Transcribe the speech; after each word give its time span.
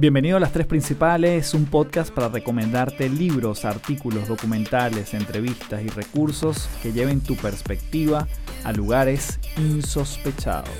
Bienvenido 0.00 0.38
a 0.38 0.40
Las 0.40 0.52
Tres 0.52 0.66
Principales, 0.66 1.52
un 1.52 1.66
podcast 1.66 2.10
para 2.10 2.30
recomendarte 2.30 3.10
libros, 3.10 3.66
artículos, 3.66 4.28
documentales, 4.28 5.12
entrevistas 5.12 5.82
y 5.82 5.88
recursos 5.88 6.70
que 6.82 6.94
lleven 6.94 7.20
tu 7.20 7.36
perspectiva 7.36 8.26
a 8.64 8.72
lugares 8.72 9.38
insospechados. 9.58 10.70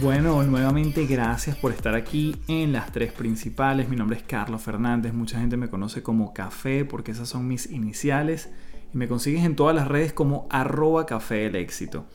Bueno, 0.00 0.40
nuevamente 0.44 1.04
gracias 1.06 1.56
por 1.56 1.72
estar 1.72 1.96
aquí 1.96 2.36
en 2.46 2.72
Las 2.72 2.92
Tres 2.92 3.10
Principales. 3.10 3.88
Mi 3.88 3.96
nombre 3.96 4.18
es 4.18 4.22
Carlos 4.22 4.62
Fernández, 4.62 5.12
mucha 5.12 5.40
gente 5.40 5.56
me 5.56 5.68
conoce 5.68 6.04
como 6.04 6.32
Café 6.32 6.84
porque 6.84 7.10
esas 7.10 7.28
son 7.28 7.48
mis 7.48 7.72
iniciales 7.72 8.50
y 8.94 8.96
me 8.96 9.08
consigues 9.08 9.44
en 9.44 9.56
todas 9.56 9.74
las 9.74 9.88
redes 9.88 10.12
como 10.12 10.46
arroba 10.48 11.06
café 11.06 11.38
del 11.38 11.56
éxito. 11.56 12.06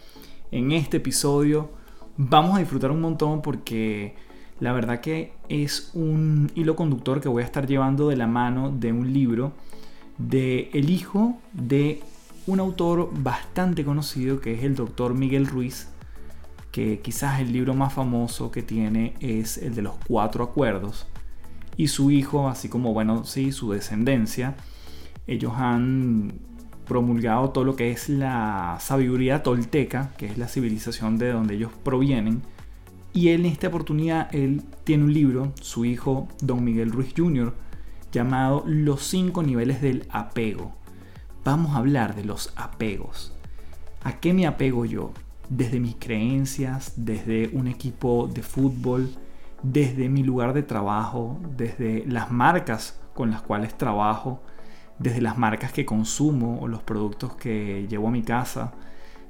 En 0.51 0.71
este 0.71 0.97
episodio 0.97 1.80
vamos 2.17 2.55
a 2.55 2.59
disfrutar 2.59 2.91
un 2.91 3.01
montón 3.01 3.41
porque 3.41 4.15
la 4.59 4.73
verdad 4.73 5.01
que 5.01 5.33
es 5.49 5.91
un 5.93 6.51
hilo 6.55 6.75
conductor 6.75 7.19
que 7.19 7.29
voy 7.29 7.43
a 7.43 7.45
estar 7.45 7.65
llevando 7.67 8.09
de 8.09 8.15
la 8.15 8.27
mano 8.27 8.71
de 8.71 8.91
un 8.91 9.11
libro 9.11 9.53
de 10.17 10.69
el 10.73 10.89
hijo 10.89 11.37
de 11.53 12.01
un 12.47 12.59
autor 12.59 13.09
bastante 13.11 13.83
conocido 13.83 14.39
que 14.39 14.53
es 14.53 14.63
el 14.63 14.75
doctor 14.75 15.13
Miguel 15.13 15.47
Ruiz, 15.47 15.89
que 16.71 16.99
quizás 16.99 17.39
el 17.39 17.51
libro 17.51 17.73
más 17.73 17.93
famoso 17.93 18.51
que 18.51 18.61
tiene 18.61 19.15
es 19.19 19.57
el 19.57 19.75
de 19.75 19.81
los 19.81 19.95
cuatro 20.07 20.43
acuerdos. 20.43 21.07
Y 21.77 21.87
su 21.87 22.11
hijo, 22.11 22.49
así 22.49 22.69
como, 22.69 22.93
bueno, 22.93 23.23
sí, 23.23 23.51
su 23.51 23.71
descendencia, 23.71 24.55
ellos 25.27 25.53
han 25.55 26.33
promulgado 26.91 27.51
todo 27.51 27.63
lo 27.63 27.77
que 27.77 27.89
es 27.89 28.09
la 28.09 28.75
sabiduría 28.81 29.43
tolteca, 29.43 30.11
que 30.17 30.25
es 30.25 30.37
la 30.37 30.49
civilización 30.49 31.17
de 31.17 31.31
donde 31.31 31.55
ellos 31.55 31.71
provienen. 31.85 32.41
Y 33.13 33.29
él 33.29 33.45
en 33.45 33.53
esta 33.53 33.69
oportunidad, 33.69 34.27
él 34.35 34.61
tiene 34.83 35.05
un 35.05 35.13
libro, 35.13 35.53
su 35.61 35.85
hijo 35.85 36.27
Don 36.41 36.65
Miguel 36.65 36.91
Ruiz 36.91 37.13
Jr., 37.15 37.53
llamado 38.11 38.65
Los 38.67 39.03
cinco 39.03 39.41
niveles 39.41 39.81
del 39.81 40.05
apego. 40.09 40.73
Vamos 41.45 41.75
a 41.75 41.77
hablar 41.77 42.13
de 42.13 42.25
los 42.25 42.51
apegos. 42.57 43.33
¿A 44.03 44.19
qué 44.19 44.33
me 44.33 44.45
apego 44.45 44.83
yo? 44.83 45.13
Desde 45.47 45.79
mis 45.79 45.95
creencias, 45.95 46.91
desde 46.97 47.51
un 47.53 47.69
equipo 47.69 48.27
de 48.27 48.43
fútbol, 48.43 49.11
desde 49.63 50.09
mi 50.09 50.23
lugar 50.23 50.51
de 50.51 50.63
trabajo, 50.63 51.39
desde 51.55 52.03
las 52.05 52.33
marcas 52.33 52.99
con 53.13 53.31
las 53.31 53.41
cuales 53.43 53.77
trabajo, 53.77 54.41
desde 55.01 55.21
las 55.21 55.37
marcas 55.37 55.71
que 55.71 55.85
consumo 55.85 56.59
o 56.61 56.67
los 56.67 56.83
productos 56.83 57.35
que 57.35 57.87
llevo 57.89 58.07
a 58.07 58.11
mi 58.11 58.21
casa. 58.21 58.73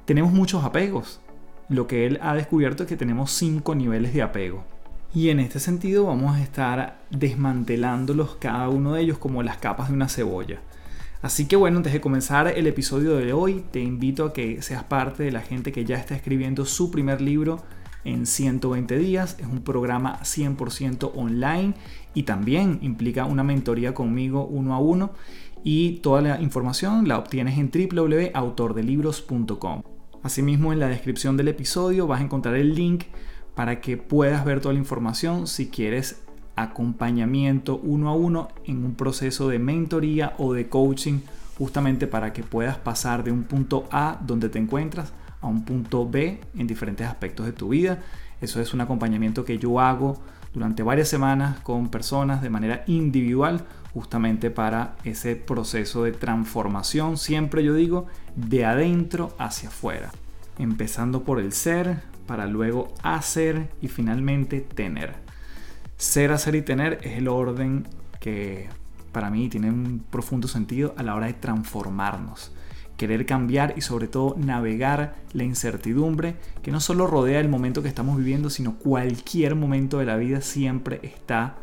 Tenemos 0.05 0.33
muchos 0.33 0.63
apegos. 0.63 1.21
Lo 1.69 1.87
que 1.87 2.05
él 2.05 2.19
ha 2.21 2.35
descubierto 2.35 2.83
es 2.83 2.89
que 2.89 2.97
tenemos 2.97 3.31
cinco 3.31 3.73
niveles 3.73 4.13
de 4.13 4.21
apego. 4.21 4.65
Y 5.13 5.29
en 5.29 5.39
este 5.39 5.59
sentido 5.59 6.05
vamos 6.05 6.35
a 6.35 6.41
estar 6.41 6.99
desmantelándolos 7.09 8.35
cada 8.35 8.69
uno 8.69 8.93
de 8.93 9.01
ellos 9.01 9.17
como 9.17 9.43
las 9.43 9.57
capas 9.57 9.89
de 9.89 9.93
una 9.93 10.09
cebolla. 10.09 10.59
Así 11.21 11.45
que 11.45 11.55
bueno, 11.55 11.77
antes 11.77 11.93
de 11.93 12.01
comenzar 12.01 12.47
el 12.47 12.67
episodio 12.67 13.15
de 13.15 13.31
hoy, 13.31 13.63
te 13.71 13.79
invito 13.79 14.25
a 14.25 14.33
que 14.33 14.61
seas 14.61 14.83
parte 14.83 15.23
de 15.23 15.31
la 15.31 15.41
gente 15.41 15.71
que 15.71 15.85
ya 15.85 15.97
está 15.97 16.15
escribiendo 16.15 16.65
su 16.65 16.91
primer 16.91 17.21
libro 17.21 17.61
en 18.03 18.25
120 18.25 18.97
días. 18.97 19.37
Es 19.39 19.45
un 19.45 19.61
programa 19.61 20.19
100% 20.23 21.11
online 21.15 21.75
y 22.13 22.23
también 22.23 22.79
implica 22.81 23.25
una 23.25 23.43
mentoría 23.43 23.93
conmigo 23.93 24.45
uno 24.45 24.73
a 24.73 24.79
uno 24.79 25.11
y 25.63 25.99
toda 25.99 26.21
la 26.21 26.41
información 26.41 27.07
la 27.07 27.17
obtienes 27.17 27.57
en 27.57 27.71
www.autordelibros.com. 27.71 29.83
Asimismo, 30.23 30.73
en 30.73 30.79
la 30.79 30.87
descripción 30.87 31.37
del 31.37 31.47
episodio 31.47 32.07
vas 32.07 32.21
a 32.21 32.23
encontrar 32.23 32.55
el 32.55 32.73
link 32.75 33.05
para 33.55 33.81
que 33.81 33.97
puedas 33.97 34.45
ver 34.45 34.61
toda 34.61 34.73
la 34.73 34.79
información 34.79 35.47
si 35.47 35.69
quieres 35.69 36.21
acompañamiento 36.55 37.79
uno 37.83 38.09
a 38.09 38.13
uno 38.13 38.47
en 38.65 38.85
un 38.85 38.95
proceso 38.95 39.49
de 39.49 39.59
mentoría 39.59 40.33
o 40.37 40.53
de 40.53 40.69
coaching 40.69 41.19
justamente 41.57 42.07
para 42.07 42.31
que 42.33 42.43
puedas 42.43 42.77
pasar 42.77 43.23
de 43.23 43.31
un 43.31 43.43
punto 43.43 43.85
A 43.91 44.19
donde 44.25 44.49
te 44.49 44.59
encuentras 44.59 45.13
a 45.41 45.47
un 45.47 45.65
punto 45.65 46.09
B 46.09 46.39
en 46.55 46.67
diferentes 46.67 47.07
aspectos 47.07 47.45
de 47.45 47.53
tu 47.53 47.69
vida. 47.69 47.99
Eso 48.41 48.61
es 48.61 48.73
un 48.73 48.81
acompañamiento 48.81 49.45
que 49.45 49.57
yo 49.57 49.79
hago 49.79 50.17
durante 50.53 50.83
varias 50.83 51.07
semanas 51.07 51.59
con 51.61 51.89
personas 51.89 52.41
de 52.41 52.49
manera 52.49 52.83
individual 52.87 53.65
justamente 53.93 54.51
para 54.51 54.95
ese 55.03 55.35
proceso 55.35 56.03
de 56.03 56.11
transformación, 56.11 57.17
siempre 57.17 57.63
yo 57.63 57.73
digo, 57.73 58.07
de 58.35 58.65
adentro 58.65 59.35
hacia 59.37 59.69
afuera. 59.69 60.11
Empezando 60.57 61.23
por 61.23 61.39
el 61.39 61.51
ser, 61.53 62.01
para 62.25 62.47
luego 62.47 62.93
hacer 63.03 63.69
y 63.81 63.87
finalmente 63.87 64.61
tener. 64.61 65.15
Ser, 65.97 66.31
hacer 66.31 66.55
y 66.55 66.61
tener 66.61 66.99
es 67.03 67.17
el 67.17 67.27
orden 67.27 67.87
que 68.19 68.69
para 69.11 69.29
mí 69.29 69.49
tiene 69.49 69.69
un 69.69 70.03
profundo 70.09 70.47
sentido 70.47 70.93
a 70.97 71.03
la 71.03 71.15
hora 71.15 71.27
de 71.27 71.33
transformarnos. 71.33 72.53
Querer 72.95 73.25
cambiar 73.25 73.73
y 73.75 73.81
sobre 73.81 74.07
todo 74.07 74.35
navegar 74.37 75.15
la 75.33 75.43
incertidumbre 75.43 76.35
que 76.61 76.71
no 76.71 76.79
solo 76.79 77.07
rodea 77.07 77.39
el 77.39 77.49
momento 77.49 77.81
que 77.81 77.89
estamos 77.89 78.17
viviendo, 78.17 78.49
sino 78.49 78.77
cualquier 78.77 79.55
momento 79.55 79.97
de 79.97 80.05
la 80.05 80.17
vida 80.17 80.41
siempre 80.41 80.99
está 81.03 81.57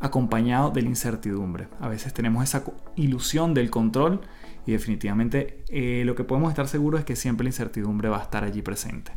acompañado 0.00 0.70
de 0.70 0.82
la 0.82 0.88
incertidumbre. 0.88 1.68
A 1.80 1.88
veces 1.88 2.14
tenemos 2.14 2.44
esa 2.44 2.64
ilusión 2.96 3.54
del 3.54 3.70
control 3.70 4.20
y 4.66 4.72
definitivamente 4.72 5.64
eh, 5.68 6.02
lo 6.04 6.14
que 6.14 6.24
podemos 6.24 6.50
estar 6.50 6.68
seguros 6.68 7.00
es 7.00 7.06
que 7.06 7.16
siempre 7.16 7.44
la 7.44 7.50
incertidumbre 7.50 8.08
va 8.08 8.18
a 8.18 8.22
estar 8.22 8.44
allí 8.44 8.62
presente. 8.62 9.12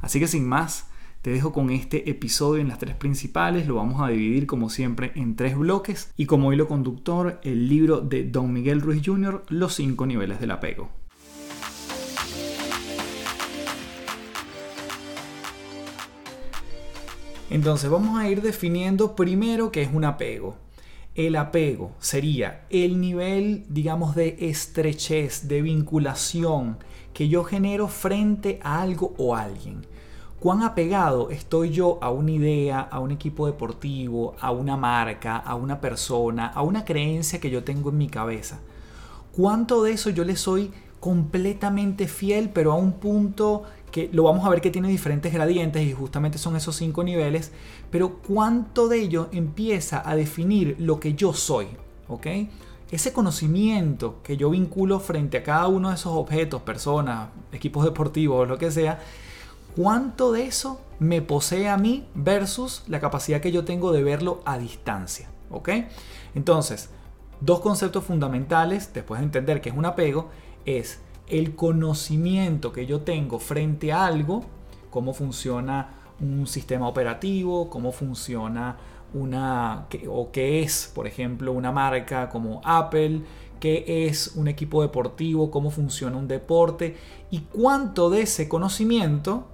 Así 0.00 0.20
que 0.20 0.26
sin 0.26 0.46
más, 0.46 0.88
te 1.22 1.30
dejo 1.30 1.52
con 1.52 1.70
este 1.70 2.10
episodio 2.10 2.60
en 2.60 2.68
las 2.68 2.78
tres 2.78 2.94
principales, 2.94 3.66
lo 3.66 3.74
vamos 3.74 4.00
a 4.00 4.08
dividir 4.08 4.46
como 4.46 4.70
siempre 4.70 5.12
en 5.14 5.34
tres 5.36 5.56
bloques 5.56 6.12
y 6.16 6.26
como 6.26 6.52
hilo 6.52 6.68
conductor 6.68 7.40
el 7.42 7.68
libro 7.68 8.00
de 8.00 8.24
Don 8.24 8.52
Miguel 8.52 8.80
Ruiz 8.80 9.02
Jr., 9.04 9.44
Los 9.48 9.74
cinco 9.74 10.06
niveles 10.06 10.40
del 10.40 10.52
apego. 10.52 10.90
Entonces 17.50 17.88
vamos 17.88 18.18
a 18.18 18.28
ir 18.28 18.42
definiendo 18.42 19.16
primero 19.16 19.72
qué 19.72 19.82
es 19.82 19.90
un 19.92 20.04
apego. 20.04 20.56
El 21.14 21.34
apego 21.34 21.92
sería 21.98 22.66
el 22.68 23.00
nivel, 23.00 23.64
digamos, 23.70 24.14
de 24.14 24.36
estrechez, 24.38 25.48
de 25.48 25.62
vinculación 25.62 26.76
que 27.14 27.28
yo 27.28 27.44
genero 27.44 27.88
frente 27.88 28.60
a 28.62 28.82
algo 28.82 29.14
o 29.16 29.34
alguien. 29.34 29.86
¿Cuán 30.38 30.62
apegado 30.62 31.30
estoy 31.30 31.70
yo 31.70 31.98
a 32.02 32.10
una 32.10 32.30
idea, 32.30 32.80
a 32.80 33.00
un 33.00 33.10
equipo 33.10 33.46
deportivo, 33.46 34.36
a 34.40 34.52
una 34.52 34.76
marca, 34.76 35.38
a 35.38 35.54
una 35.54 35.80
persona, 35.80 36.46
a 36.48 36.62
una 36.62 36.84
creencia 36.84 37.40
que 37.40 37.50
yo 37.50 37.64
tengo 37.64 37.88
en 37.90 37.98
mi 37.98 38.08
cabeza? 38.08 38.60
¿Cuánto 39.32 39.82
de 39.82 39.92
eso 39.92 40.10
yo 40.10 40.22
le 40.22 40.36
soy 40.36 40.70
completamente 41.00 42.08
fiel, 42.08 42.50
pero 42.50 42.72
a 42.72 42.76
un 42.76 42.92
punto 42.92 43.64
que 43.90 44.08
lo 44.12 44.24
vamos 44.24 44.44
a 44.46 44.50
ver 44.50 44.60
que 44.60 44.70
tiene 44.70 44.88
diferentes 44.88 45.32
gradientes 45.32 45.82
y 45.82 45.92
justamente 45.92 46.38
son 46.38 46.56
esos 46.56 46.76
cinco 46.76 47.04
niveles, 47.04 47.52
pero 47.90 48.18
cuánto 48.18 48.88
de 48.88 49.00
ello 49.00 49.28
empieza 49.32 50.08
a 50.08 50.16
definir 50.16 50.76
lo 50.78 51.00
que 51.00 51.14
yo 51.14 51.32
soy, 51.32 51.66
¿ok? 52.08 52.26
Ese 52.90 53.12
conocimiento 53.12 54.20
que 54.22 54.36
yo 54.36 54.50
vinculo 54.50 54.98
frente 55.00 55.38
a 55.38 55.42
cada 55.42 55.68
uno 55.68 55.90
de 55.90 55.96
esos 55.96 56.12
objetos, 56.14 56.62
personas, 56.62 57.28
equipos 57.52 57.84
deportivos, 57.84 58.48
lo 58.48 58.58
que 58.58 58.70
sea, 58.70 59.00
cuánto 59.76 60.32
de 60.32 60.46
eso 60.46 60.80
me 60.98 61.22
posee 61.22 61.68
a 61.68 61.76
mí 61.76 62.06
versus 62.14 62.82
la 62.88 63.00
capacidad 63.00 63.40
que 63.40 63.52
yo 63.52 63.64
tengo 63.64 63.92
de 63.92 64.02
verlo 64.02 64.40
a 64.44 64.58
distancia, 64.58 65.28
¿ok? 65.50 65.68
Entonces, 66.34 66.90
dos 67.40 67.60
conceptos 67.60 68.04
fundamentales, 68.04 68.92
después 68.92 69.20
de 69.20 69.26
entender 69.26 69.60
que 69.60 69.68
es 69.68 69.76
un 69.76 69.84
apego, 69.84 70.30
es 70.64 71.00
el 71.30 71.54
conocimiento 71.54 72.72
que 72.72 72.86
yo 72.86 73.00
tengo 73.00 73.38
frente 73.38 73.92
a 73.92 74.06
algo, 74.06 74.44
cómo 74.90 75.14
funciona 75.14 75.94
un 76.20 76.46
sistema 76.46 76.88
operativo, 76.88 77.70
cómo 77.70 77.92
funciona 77.92 78.76
una, 79.14 79.86
o 80.08 80.30
qué 80.30 80.62
es, 80.62 80.90
por 80.94 81.06
ejemplo, 81.06 81.52
una 81.52 81.72
marca 81.72 82.28
como 82.28 82.60
Apple, 82.64 83.22
qué 83.60 84.06
es 84.06 84.32
un 84.36 84.48
equipo 84.48 84.82
deportivo, 84.82 85.50
cómo 85.50 85.70
funciona 85.70 86.16
un 86.16 86.28
deporte 86.28 86.96
y 87.30 87.40
cuánto 87.40 88.10
de 88.10 88.22
ese 88.22 88.48
conocimiento 88.48 89.46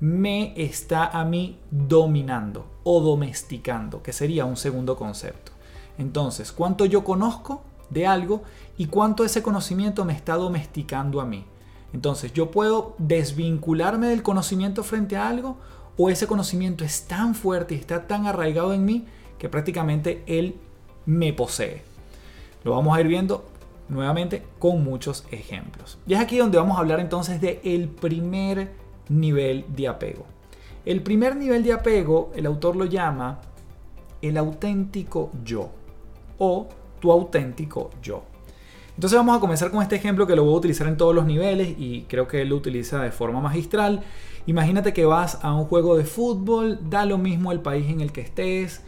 me 0.00 0.54
está 0.56 1.06
a 1.06 1.24
mí 1.24 1.58
dominando 1.70 2.66
o 2.84 3.00
domesticando, 3.00 4.02
que 4.02 4.12
sería 4.12 4.44
un 4.44 4.56
segundo 4.56 4.96
concepto. 4.96 5.52
Entonces, 5.98 6.52
¿cuánto 6.52 6.86
yo 6.86 7.04
conozco 7.04 7.62
de 7.90 8.06
algo 8.06 8.42
y 8.78 8.86
cuánto 8.86 9.24
ese 9.24 9.42
conocimiento 9.42 10.04
me 10.04 10.12
está 10.12 10.36
domesticando 10.36 11.20
a 11.20 11.26
mí. 11.26 11.44
Entonces, 11.92 12.32
yo 12.32 12.50
puedo 12.50 12.94
desvincularme 12.98 14.08
del 14.08 14.22
conocimiento 14.22 14.84
frente 14.84 15.16
a 15.16 15.28
algo 15.28 15.56
o 15.96 16.08
ese 16.08 16.26
conocimiento 16.26 16.84
es 16.84 17.06
tan 17.06 17.34
fuerte 17.34 17.74
y 17.74 17.78
está 17.78 18.06
tan 18.06 18.26
arraigado 18.26 18.72
en 18.72 18.84
mí 18.84 19.06
que 19.38 19.48
prácticamente 19.48 20.22
él 20.26 20.56
me 21.06 21.32
posee. 21.32 21.82
Lo 22.62 22.72
vamos 22.72 22.96
a 22.96 23.00
ir 23.00 23.08
viendo 23.08 23.44
nuevamente 23.88 24.44
con 24.58 24.84
muchos 24.84 25.24
ejemplos. 25.30 25.98
Y 26.06 26.14
es 26.14 26.20
aquí 26.20 26.38
donde 26.38 26.58
vamos 26.58 26.76
a 26.76 26.80
hablar 26.80 27.00
entonces 27.00 27.40
de 27.40 27.60
el 27.64 27.88
primer 27.88 28.72
nivel 29.08 29.64
de 29.74 29.88
apego. 29.88 30.24
El 30.86 31.02
primer 31.02 31.36
nivel 31.36 31.62
de 31.64 31.72
apego, 31.72 32.30
el 32.34 32.46
autor 32.46 32.76
lo 32.76 32.84
llama 32.84 33.40
el 34.22 34.36
auténtico 34.36 35.30
yo 35.44 35.70
o 36.38 36.68
tu 37.00 37.10
auténtico 37.10 37.90
yo. 38.02 38.22
Entonces 38.94 39.16
vamos 39.16 39.36
a 39.36 39.40
comenzar 39.40 39.70
con 39.70 39.82
este 39.82 39.96
ejemplo 39.96 40.26
que 40.26 40.36
lo 40.36 40.44
voy 40.44 40.54
a 40.54 40.58
utilizar 40.58 40.86
en 40.86 40.96
todos 40.96 41.14
los 41.14 41.24
niveles 41.24 41.74
y 41.78 42.02
creo 42.02 42.28
que 42.28 42.42
él 42.42 42.50
lo 42.50 42.56
utiliza 42.56 43.00
de 43.00 43.10
forma 43.10 43.40
magistral. 43.40 44.02
Imagínate 44.46 44.92
que 44.92 45.06
vas 45.06 45.38
a 45.42 45.54
un 45.54 45.64
juego 45.64 45.96
de 45.96 46.04
fútbol, 46.04 46.78
da 46.90 47.06
lo 47.06 47.16
mismo 47.16 47.50
el 47.50 47.60
país 47.60 47.88
en 47.88 48.00
el 48.00 48.12
que 48.12 48.20
estés, 48.20 48.82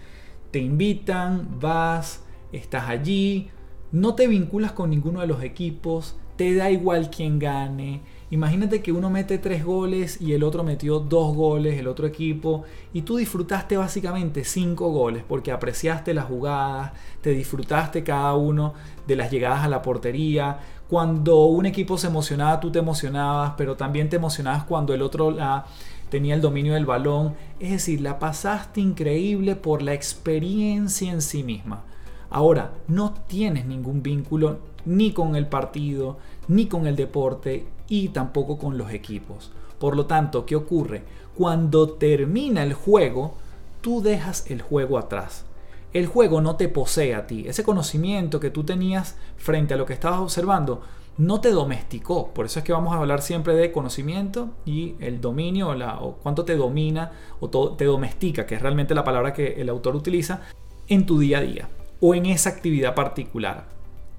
te 0.51 0.59
invitan, 0.59 1.59
vas, 1.61 2.25
estás 2.53 2.91
allí, 2.91 3.49
no 3.91 4.15
te 4.15 4.27
vinculas 4.27 4.73
con 4.73 4.91
ninguno 4.91 5.21
de 5.21 5.27
los 5.27 5.43
equipos, 5.43 6.17
te 6.37 6.55
da 6.55 6.71
igual 6.71 7.11
quién 7.11 7.39
gane, 7.39 8.03
Imagínate 8.33 8.81
que 8.81 8.93
uno 8.93 9.11
mete 9.11 9.37
tres 9.37 9.63
goles 9.63 10.19
y 10.19 10.33
el 10.33 10.43
otro 10.43 10.65
metió 10.65 11.01
dos 11.01 11.37
goles, 11.37 11.79
el 11.79 11.87
otro 11.87 12.07
equipo, 12.07 12.65
y 12.95 13.03
tú 13.03 13.19
disfrutaste 13.19 13.77
básicamente 13.77 14.43
cinco 14.43 14.89
goles 14.89 15.23
porque 15.29 15.53
apreciaste 15.53 16.15
las 16.15 16.25
jugadas, 16.25 16.93
te 17.21 17.29
disfrutaste 17.29 18.03
cada 18.03 18.33
uno 18.33 18.73
de 19.07 19.17
las 19.17 19.31
llegadas 19.31 19.65
a 19.65 19.69
la 19.69 19.83
portería. 19.83 20.61
Cuando 20.89 21.45
un 21.45 21.67
equipo 21.67 21.99
se 21.99 22.07
emocionaba, 22.07 22.59
tú 22.59 22.73
te 22.73 22.79
emocionabas, 22.79 23.53
pero 23.59 23.77
también 23.77 24.09
te 24.09 24.17
emocionabas 24.17 24.65
cuando 24.65 24.95
el 24.95 25.03
otro 25.03 25.31
la, 25.31 25.67
tenía 26.09 26.35
el 26.35 26.41
dominio 26.41 26.73
del 26.73 26.87
balón. 26.87 27.35
Es 27.61 27.73
decir, 27.73 28.01
la 28.01 28.19
pasaste 28.19 28.81
increíble 28.81 29.57
por 29.57 29.83
la 29.83 29.93
experiencia 29.93 31.13
en 31.13 31.21
sí 31.21 31.43
misma. 31.43 31.83
Ahora, 32.31 32.73
no 32.89 33.13
tienes 33.27 33.67
ningún 33.67 34.03
vínculo 34.03 34.73
ni 34.87 35.13
con 35.13 35.37
el 35.37 35.47
partido, 35.47 36.17
ni 36.49 36.67
con 36.67 36.87
el 36.87 36.97
deporte 36.97 37.67
y 37.89 38.09
tampoco 38.09 38.59
con 38.59 38.79
los 38.79 38.93
equipos. 38.93 39.53
Por 39.79 39.97
lo 39.97 40.07
tanto, 40.07 40.47
¿qué 40.47 40.57
ocurre? 40.57 41.03
Cuando 41.37 41.91
termina 41.91 42.63
el 42.63 42.75
juego, 42.75 43.35
tú 43.81 44.03
dejas 44.03 44.51
el 44.51 44.63
juego 44.63 44.99
atrás. 44.99 45.45
El 45.93 46.07
juego 46.07 46.41
no 46.41 46.57
te 46.57 46.69
posee 46.69 47.15
a 47.15 47.27
ti. 47.27 47.45
Ese 47.47 47.65
conocimiento 47.65 48.41
que 48.41 48.51
tú 48.51 48.65
tenías 48.65 49.17
frente 49.37 49.75
a 49.75 49.77
lo 49.77 49.85
que 49.85 49.93
estabas 49.93 50.21
observando 50.21 50.83
no 51.19 51.41
te 51.41 51.51
domesticó. 51.51 52.33
Por 52.33 52.47
eso 52.47 52.59
es 52.59 52.65
que 52.65 52.73
vamos 52.73 52.95
a 52.95 52.99
hablar 52.99 53.21
siempre 53.21 53.55
de 53.55 53.73
conocimiento 53.73 54.51
y 54.65 54.95
el 55.01 55.21
dominio 55.21 55.69
o, 55.69 55.75
la, 55.75 56.01
o 56.01 56.15
cuánto 56.17 56.45
te 56.45 56.57
domina 56.57 57.13
o 57.41 57.49
te 57.77 57.85
domestica, 57.85 58.47
que 58.47 58.55
es 58.55 58.63
realmente 58.63 58.95
la 58.95 59.05
palabra 59.05 59.35
que 59.35 59.61
el 59.61 59.69
autor 59.69 59.97
utiliza 59.97 60.43
en 60.89 61.05
tu 61.05 61.19
día 61.19 61.39
a 61.39 61.43
día 61.43 61.69
o 62.01 62.15
en 62.15 62.27
esa 62.27 62.51
actividad 62.51 62.95
particular. 62.95 63.67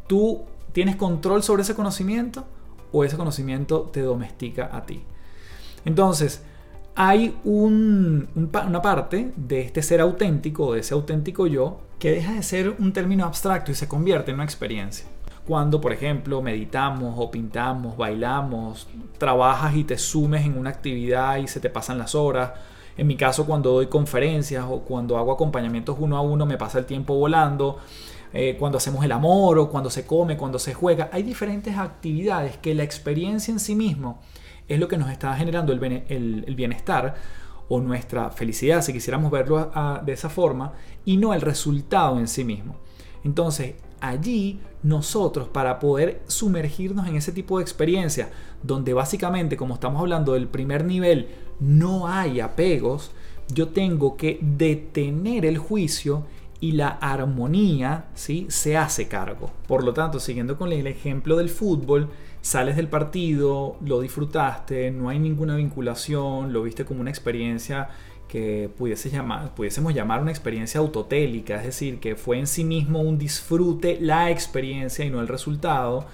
¿Tú 0.08 0.44
tienes 0.74 0.98
control 0.98 1.44
sobre 1.44 1.62
ese 1.62 1.76
conocimiento 1.76 2.46
o 2.92 3.04
ese 3.04 3.18
conocimiento 3.18 3.90
te 3.94 4.02
domestica 4.02 4.70
a 4.72 4.86
ti. 4.86 5.04
Entonces, 5.86 6.44
hay 6.96 7.36
una 7.44 8.82
parte 8.82 9.32
de 9.36 9.62
este 9.62 9.82
ser 9.82 10.02
auténtico, 10.02 10.74
de 10.74 10.82
ese 10.82 10.94
auténtico 10.94 11.48
yo, 11.48 11.80
que 11.98 12.12
deja 12.12 12.34
de 12.34 12.44
ser 12.44 12.76
un 12.80 12.94
término 12.94 13.26
abstracto 13.26 13.72
y 13.72 13.76
se 13.76 13.88
convierte 13.88 14.32
en 14.32 14.36
una 14.36 14.44
experiencia. 14.44 15.08
Cuando, 15.48 15.82
por 15.82 15.92
ejemplo, 15.92 16.42
meditamos 16.42 17.16
o 17.18 17.32
pintamos, 17.32 17.98
bailamos, 17.98 18.88
trabajas 19.18 19.76
y 19.76 19.84
te 19.84 19.98
sumes 19.98 20.46
en 20.46 20.58
una 20.58 20.70
actividad 20.70 21.38
y 21.38 21.48
se 21.48 21.60
te 21.60 21.70
pasan 21.70 21.98
las 21.98 22.16
horas. 22.16 22.52
En 22.96 23.08
mi 23.08 23.18
caso, 23.18 23.46
cuando 23.46 23.72
doy 23.72 23.88
conferencias 23.88 24.64
o 24.70 24.82
cuando 24.82 25.18
hago 25.18 25.32
acompañamientos 25.32 25.98
uno 26.00 26.16
a 26.16 26.22
uno, 26.22 26.46
me 26.46 26.58
pasa 26.58 26.80
el 26.80 26.86
tiempo 26.86 27.16
volando. 27.16 27.80
Eh, 28.34 28.56
cuando 28.58 28.80
hacemos 28.80 29.06
el 29.06 29.12
amor 29.12 29.60
o 29.60 29.70
cuando 29.70 29.92
se 29.92 30.08
come, 30.08 30.38
cuando 30.38 30.58
se 30.58 30.74
juega. 30.74 31.10
Hay 31.14 31.22
diferentes 31.22 31.78
actividades 31.78 32.58
que 32.58 32.74
la 32.74 32.84
experiencia 32.84 33.52
en 33.52 33.60
sí 33.60 33.76
mismo 33.76 34.20
es 34.68 34.80
lo 34.80 34.88
que 34.88 34.98
nos 34.98 35.12
está 35.12 35.36
generando 35.36 35.72
el, 35.72 36.56
bienestar 36.56 37.16
o 37.70 37.80
nuestra 37.80 38.32
felicidad, 38.32 38.82
si 38.82 38.92
quisiéramos 38.92 39.32
verlo 39.32 39.72
de 40.04 40.14
esa 40.14 40.30
forma, 40.30 40.74
y 41.06 41.18
no 41.18 41.34
el 41.34 41.42
resultado 41.42 42.18
en 42.18 42.28
sí 42.28 42.44
mismo. 42.44 42.76
Entonces, 43.24 43.76
allí 44.02 44.60
nosotros 44.82 45.48
para 45.48 45.80
poder 45.80 46.22
sumergirnos 46.28 47.08
en 47.08 47.16
ese 47.16 47.32
tipo 47.32 47.58
de 47.58 47.64
experiencia, 47.64 48.30
donde 48.64 48.94
básicamente, 48.94 49.58
como 49.58 49.76
estamos 49.76 50.02
hablando 50.02 50.34
del 50.34 50.48
primer 50.48 50.86
nivel, 50.86 51.30
no 51.60 52.08
hay 52.08 52.40
apegos, 52.40 53.12
yo 53.54 53.70
tengo 53.70 54.18
que 54.18 54.40
detener 54.42 55.46
el 55.46 55.58
juicio 55.58 56.26
y 56.64 56.72
la 56.72 56.88
armonía 56.88 58.06
¿sí? 58.14 58.46
se 58.48 58.78
hace 58.78 59.10
cargo. 59.10 59.52
Por 59.68 59.84
lo 59.84 59.94
tanto, 59.94 60.22
siguiendo 60.22 60.58
con 60.58 60.72
el 60.72 60.88
ejemplo 60.88 61.36
del 61.36 61.50
fútbol, 61.50 62.08
sales 62.40 62.78
del 62.78 62.88
partido, 62.88 63.76
lo 63.82 64.00
disfrutaste, 64.00 64.90
no 64.90 65.10
hay 65.10 65.20
ninguna 65.20 65.58
vinculación, 65.58 66.54
lo 66.54 66.64
viste 66.64 66.86
como 66.86 67.02
una 67.02 67.10
experiencia 67.10 67.90
que 68.30 68.70
pudiésemos 68.78 69.94
llamar 69.94 70.22
una 70.22 70.32
experiencia 70.32 70.80
autotélica, 70.80 71.58
es 71.58 71.66
decir, 71.66 72.00
que 72.00 72.16
fue 72.16 72.40
en 72.40 72.48
sí 72.48 72.64
mismo 72.64 73.02
un 73.02 73.18
disfrute 73.18 73.98
la 74.00 74.32
experiencia 74.32 75.04
y 75.04 75.10
no 75.10 75.20
el 75.20 75.28
resultado, 75.28 76.06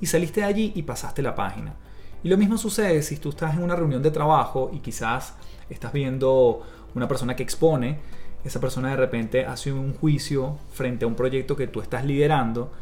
y 0.00 0.06
saliste 0.06 0.40
de 0.40 0.46
allí 0.46 0.72
y 0.74 0.82
pasaste 0.82 1.22
la 1.22 1.36
página. 1.36 1.76
Y 2.24 2.28
lo 2.28 2.36
mismo 2.36 2.58
sucede 2.58 3.02
si 3.02 3.18
tú 3.18 3.28
estás 3.28 3.54
en 3.54 3.62
una 3.62 3.76
reunión 3.76 4.02
de 4.02 4.10
trabajo 4.10 4.68
y 4.74 4.80
quizás 4.80 5.36
estás 5.70 5.92
viendo 5.92 6.66
una 6.96 7.06
persona 7.06 7.36
que 7.36 7.44
expone, 7.44 8.00
esa 8.44 8.60
persona 8.60 8.90
de 8.90 8.96
repente 8.96 9.46
hace 9.46 9.72
un 9.72 9.94
juicio 9.94 10.56
frente 10.72 11.04
a 11.04 11.08
un 11.08 11.14
proyecto 11.14 11.56
que 11.56 11.66
tú 11.66 11.80
estás 11.80 12.04
liderando 12.04 12.72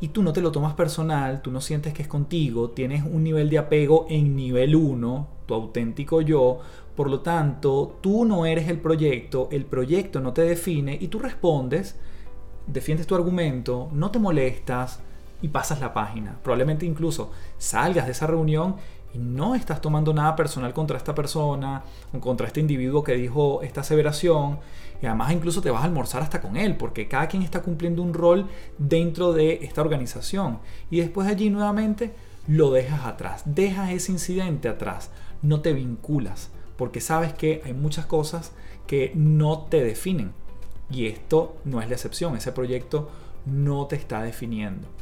y 0.00 0.08
tú 0.08 0.22
no 0.22 0.32
te 0.32 0.40
lo 0.40 0.50
tomas 0.50 0.74
personal, 0.74 1.42
tú 1.42 1.50
no 1.50 1.60
sientes 1.60 1.92
que 1.92 2.02
es 2.02 2.08
contigo, 2.08 2.70
tienes 2.70 3.04
un 3.04 3.22
nivel 3.22 3.50
de 3.50 3.58
apego 3.58 4.06
en 4.08 4.34
nivel 4.34 4.74
1, 4.74 5.28
tu 5.46 5.54
auténtico 5.54 6.22
yo, 6.22 6.60
por 6.96 7.10
lo 7.10 7.20
tanto, 7.20 7.98
tú 8.00 8.24
no 8.24 8.46
eres 8.46 8.68
el 8.68 8.78
proyecto, 8.78 9.48
el 9.52 9.66
proyecto 9.66 10.20
no 10.20 10.32
te 10.32 10.42
define 10.42 10.96
y 11.00 11.08
tú 11.08 11.18
respondes, 11.18 11.98
defiendes 12.66 13.06
tu 13.06 13.14
argumento, 13.14 13.88
no 13.92 14.10
te 14.10 14.18
molestas 14.18 15.00
y 15.42 15.48
pasas 15.48 15.80
la 15.80 15.92
página. 15.92 16.38
Probablemente 16.42 16.86
incluso 16.86 17.30
salgas 17.58 18.06
de 18.06 18.12
esa 18.12 18.26
reunión 18.26 18.76
y 19.12 19.18
no 19.18 19.54
estás 19.54 19.80
tomando 19.80 20.12
nada 20.14 20.36
personal 20.36 20.72
contra 20.72 20.96
esta 20.96 21.14
persona 21.14 21.82
o 22.12 22.20
contra 22.20 22.46
este 22.46 22.60
individuo 22.60 23.02
que 23.02 23.14
dijo 23.14 23.62
esta 23.62 23.80
aseveración 23.80 24.58
y 25.02 25.06
además 25.06 25.32
incluso 25.32 25.62
te 25.62 25.70
vas 25.70 25.82
a 25.82 25.86
almorzar 25.86 26.22
hasta 26.22 26.40
con 26.40 26.56
él 26.56 26.76
porque 26.76 27.08
cada 27.08 27.28
quien 27.28 27.42
está 27.42 27.62
cumpliendo 27.62 28.02
un 28.02 28.14
rol 28.14 28.46
dentro 28.78 29.32
de 29.32 29.60
esta 29.62 29.80
organización 29.80 30.60
y 30.90 31.00
después 31.00 31.28
allí 31.28 31.50
nuevamente 31.50 32.12
lo 32.46 32.70
dejas 32.70 33.04
atrás, 33.04 33.42
dejas 33.44 33.90
ese 33.90 34.12
incidente 34.12 34.68
atrás, 34.68 35.10
no 35.42 35.60
te 35.60 35.72
vinculas 35.72 36.50
porque 36.76 37.00
sabes 37.00 37.32
que 37.32 37.62
hay 37.64 37.74
muchas 37.74 38.06
cosas 38.06 38.52
que 38.86 39.12
no 39.14 39.66
te 39.66 39.82
definen 39.82 40.32
y 40.90 41.06
esto 41.06 41.56
no 41.64 41.80
es 41.80 41.88
la 41.88 41.94
excepción, 41.94 42.36
ese 42.36 42.52
proyecto 42.52 43.10
no 43.46 43.86
te 43.86 43.96
está 43.96 44.22
definiendo. 44.22 44.99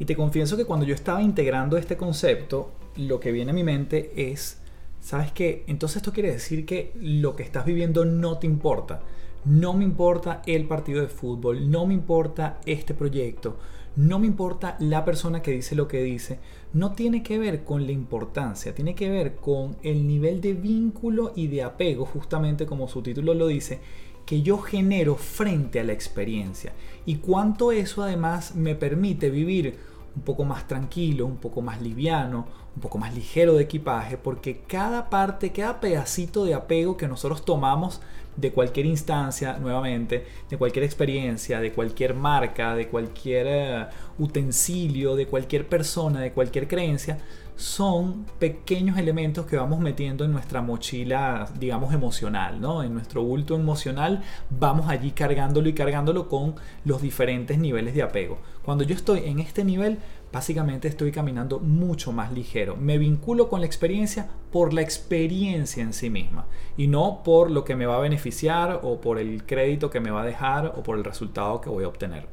Y 0.00 0.06
te 0.06 0.16
confieso 0.16 0.56
que 0.56 0.64
cuando 0.64 0.86
yo 0.86 0.94
estaba 0.94 1.20
integrando 1.20 1.76
este 1.76 1.98
concepto, 1.98 2.72
lo 2.96 3.20
que 3.20 3.32
viene 3.32 3.50
a 3.50 3.54
mi 3.54 3.62
mente 3.62 4.12
es, 4.16 4.58
¿sabes 4.98 5.30
qué? 5.30 5.62
Entonces 5.66 5.98
esto 5.98 6.10
quiere 6.10 6.32
decir 6.32 6.64
que 6.64 6.92
lo 6.98 7.36
que 7.36 7.42
estás 7.42 7.66
viviendo 7.66 8.06
no 8.06 8.38
te 8.38 8.46
importa. 8.46 9.02
No 9.44 9.74
me 9.74 9.84
importa 9.84 10.40
el 10.46 10.66
partido 10.66 11.02
de 11.02 11.08
fútbol, 11.08 11.70
no 11.70 11.84
me 11.84 11.92
importa 11.92 12.60
este 12.64 12.94
proyecto, 12.94 13.58
no 13.94 14.18
me 14.18 14.26
importa 14.26 14.76
la 14.80 15.04
persona 15.04 15.42
que 15.42 15.50
dice 15.50 15.74
lo 15.74 15.86
que 15.86 16.02
dice. 16.02 16.38
No 16.72 16.92
tiene 16.92 17.22
que 17.22 17.38
ver 17.38 17.62
con 17.62 17.84
la 17.84 17.92
importancia, 17.92 18.74
tiene 18.74 18.94
que 18.94 19.10
ver 19.10 19.36
con 19.36 19.76
el 19.82 20.06
nivel 20.06 20.40
de 20.40 20.54
vínculo 20.54 21.32
y 21.36 21.48
de 21.48 21.62
apego, 21.62 22.06
justamente 22.06 22.64
como 22.64 22.88
su 22.88 23.02
título 23.02 23.34
lo 23.34 23.48
dice, 23.48 23.80
que 24.24 24.40
yo 24.40 24.58
genero 24.58 25.16
frente 25.16 25.78
a 25.78 25.84
la 25.84 25.92
experiencia. 25.92 26.72
Y 27.04 27.16
cuánto 27.16 27.70
eso 27.70 28.02
además 28.02 28.54
me 28.54 28.74
permite 28.74 29.28
vivir 29.28 29.89
un 30.16 30.22
poco 30.22 30.44
más 30.44 30.66
tranquilo, 30.66 31.26
un 31.26 31.36
poco 31.36 31.62
más 31.62 31.80
liviano, 31.80 32.46
un 32.74 32.82
poco 32.82 32.98
más 32.98 33.14
ligero 33.14 33.54
de 33.54 33.64
equipaje, 33.64 34.16
porque 34.16 34.62
cada 34.66 35.10
parte, 35.10 35.52
cada 35.52 35.80
pedacito 35.80 36.44
de 36.44 36.54
apego 36.54 36.96
que 36.96 37.08
nosotros 37.08 37.44
tomamos 37.44 38.00
de 38.36 38.52
cualquier 38.52 38.86
instancia, 38.86 39.58
nuevamente, 39.58 40.26
de 40.48 40.56
cualquier 40.56 40.84
experiencia, 40.84 41.60
de 41.60 41.72
cualquier 41.72 42.14
marca, 42.14 42.74
de 42.74 42.88
cualquier 42.88 43.46
eh, 43.48 43.86
utensilio, 44.18 45.16
de 45.16 45.26
cualquier 45.26 45.68
persona, 45.68 46.20
de 46.20 46.32
cualquier 46.32 46.68
creencia, 46.68 47.18
son 47.60 48.24
pequeños 48.38 48.96
elementos 48.96 49.44
que 49.44 49.56
vamos 49.56 49.80
metiendo 49.80 50.24
en 50.24 50.32
nuestra 50.32 50.62
mochila, 50.62 51.46
digamos, 51.58 51.92
emocional, 51.92 52.58
¿no? 52.58 52.82
En 52.82 52.94
nuestro 52.94 53.22
bulto 53.22 53.54
emocional 53.54 54.22
vamos 54.48 54.88
allí 54.88 55.10
cargándolo 55.10 55.68
y 55.68 55.74
cargándolo 55.74 56.26
con 56.26 56.54
los 56.86 57.02
diferentes 57.02 57.58
niveles 57.58 57.94
de 57.94 58.02
apego. 58.02 58.38
Cuando 58.64 58.82
yo 58.82 58.94
estoy 58.94 59.24
en 59.26 59.40
este 59.40 59.62
nivel, 59.62 59.98
básicamente 60.32 60.88
estoy 60.88 61.12
caminando 61.12 61.58
mucho 61.58 62.12
más 62.12 62.32
ligero. 62.32 62.76
Me 62.76 62.98
vinculo 62.98 63.48
con 63.48 63.60
la 63.60 63.66
experiencia 63.66 64.28
por 64.52 64.72
la 64.72 64.82
experiencia 64.82 65.82
en 65.82 65.92
sí 65.92 66.10
misma 66.10 66.46
y 66.76 66.86
no 66.86 67.22
por 67.24 67.50
lo 67.50 67.64
que 67.64 67.76
me 67.76 67.86
va 67.86 67.96
a 67.96 68.00
beneficiar 68.00 68.80
o 68.82 69.00
por 69.00 69.18
el 69.18 69.44
crédito 69.44 69.90
que 69.90 70.00
me 70.00 70.10
va 70.10 70.22
a 70.22 70.26
dejar 70.26 70.66
o 70.76 70.82
por 70.82 70.96
el 70.98 71.04
resultado 71.04 71.60
que 71.60 71.70
voy 71.70 71.84
a 71.84 71.88
obtener. 71.88 72.28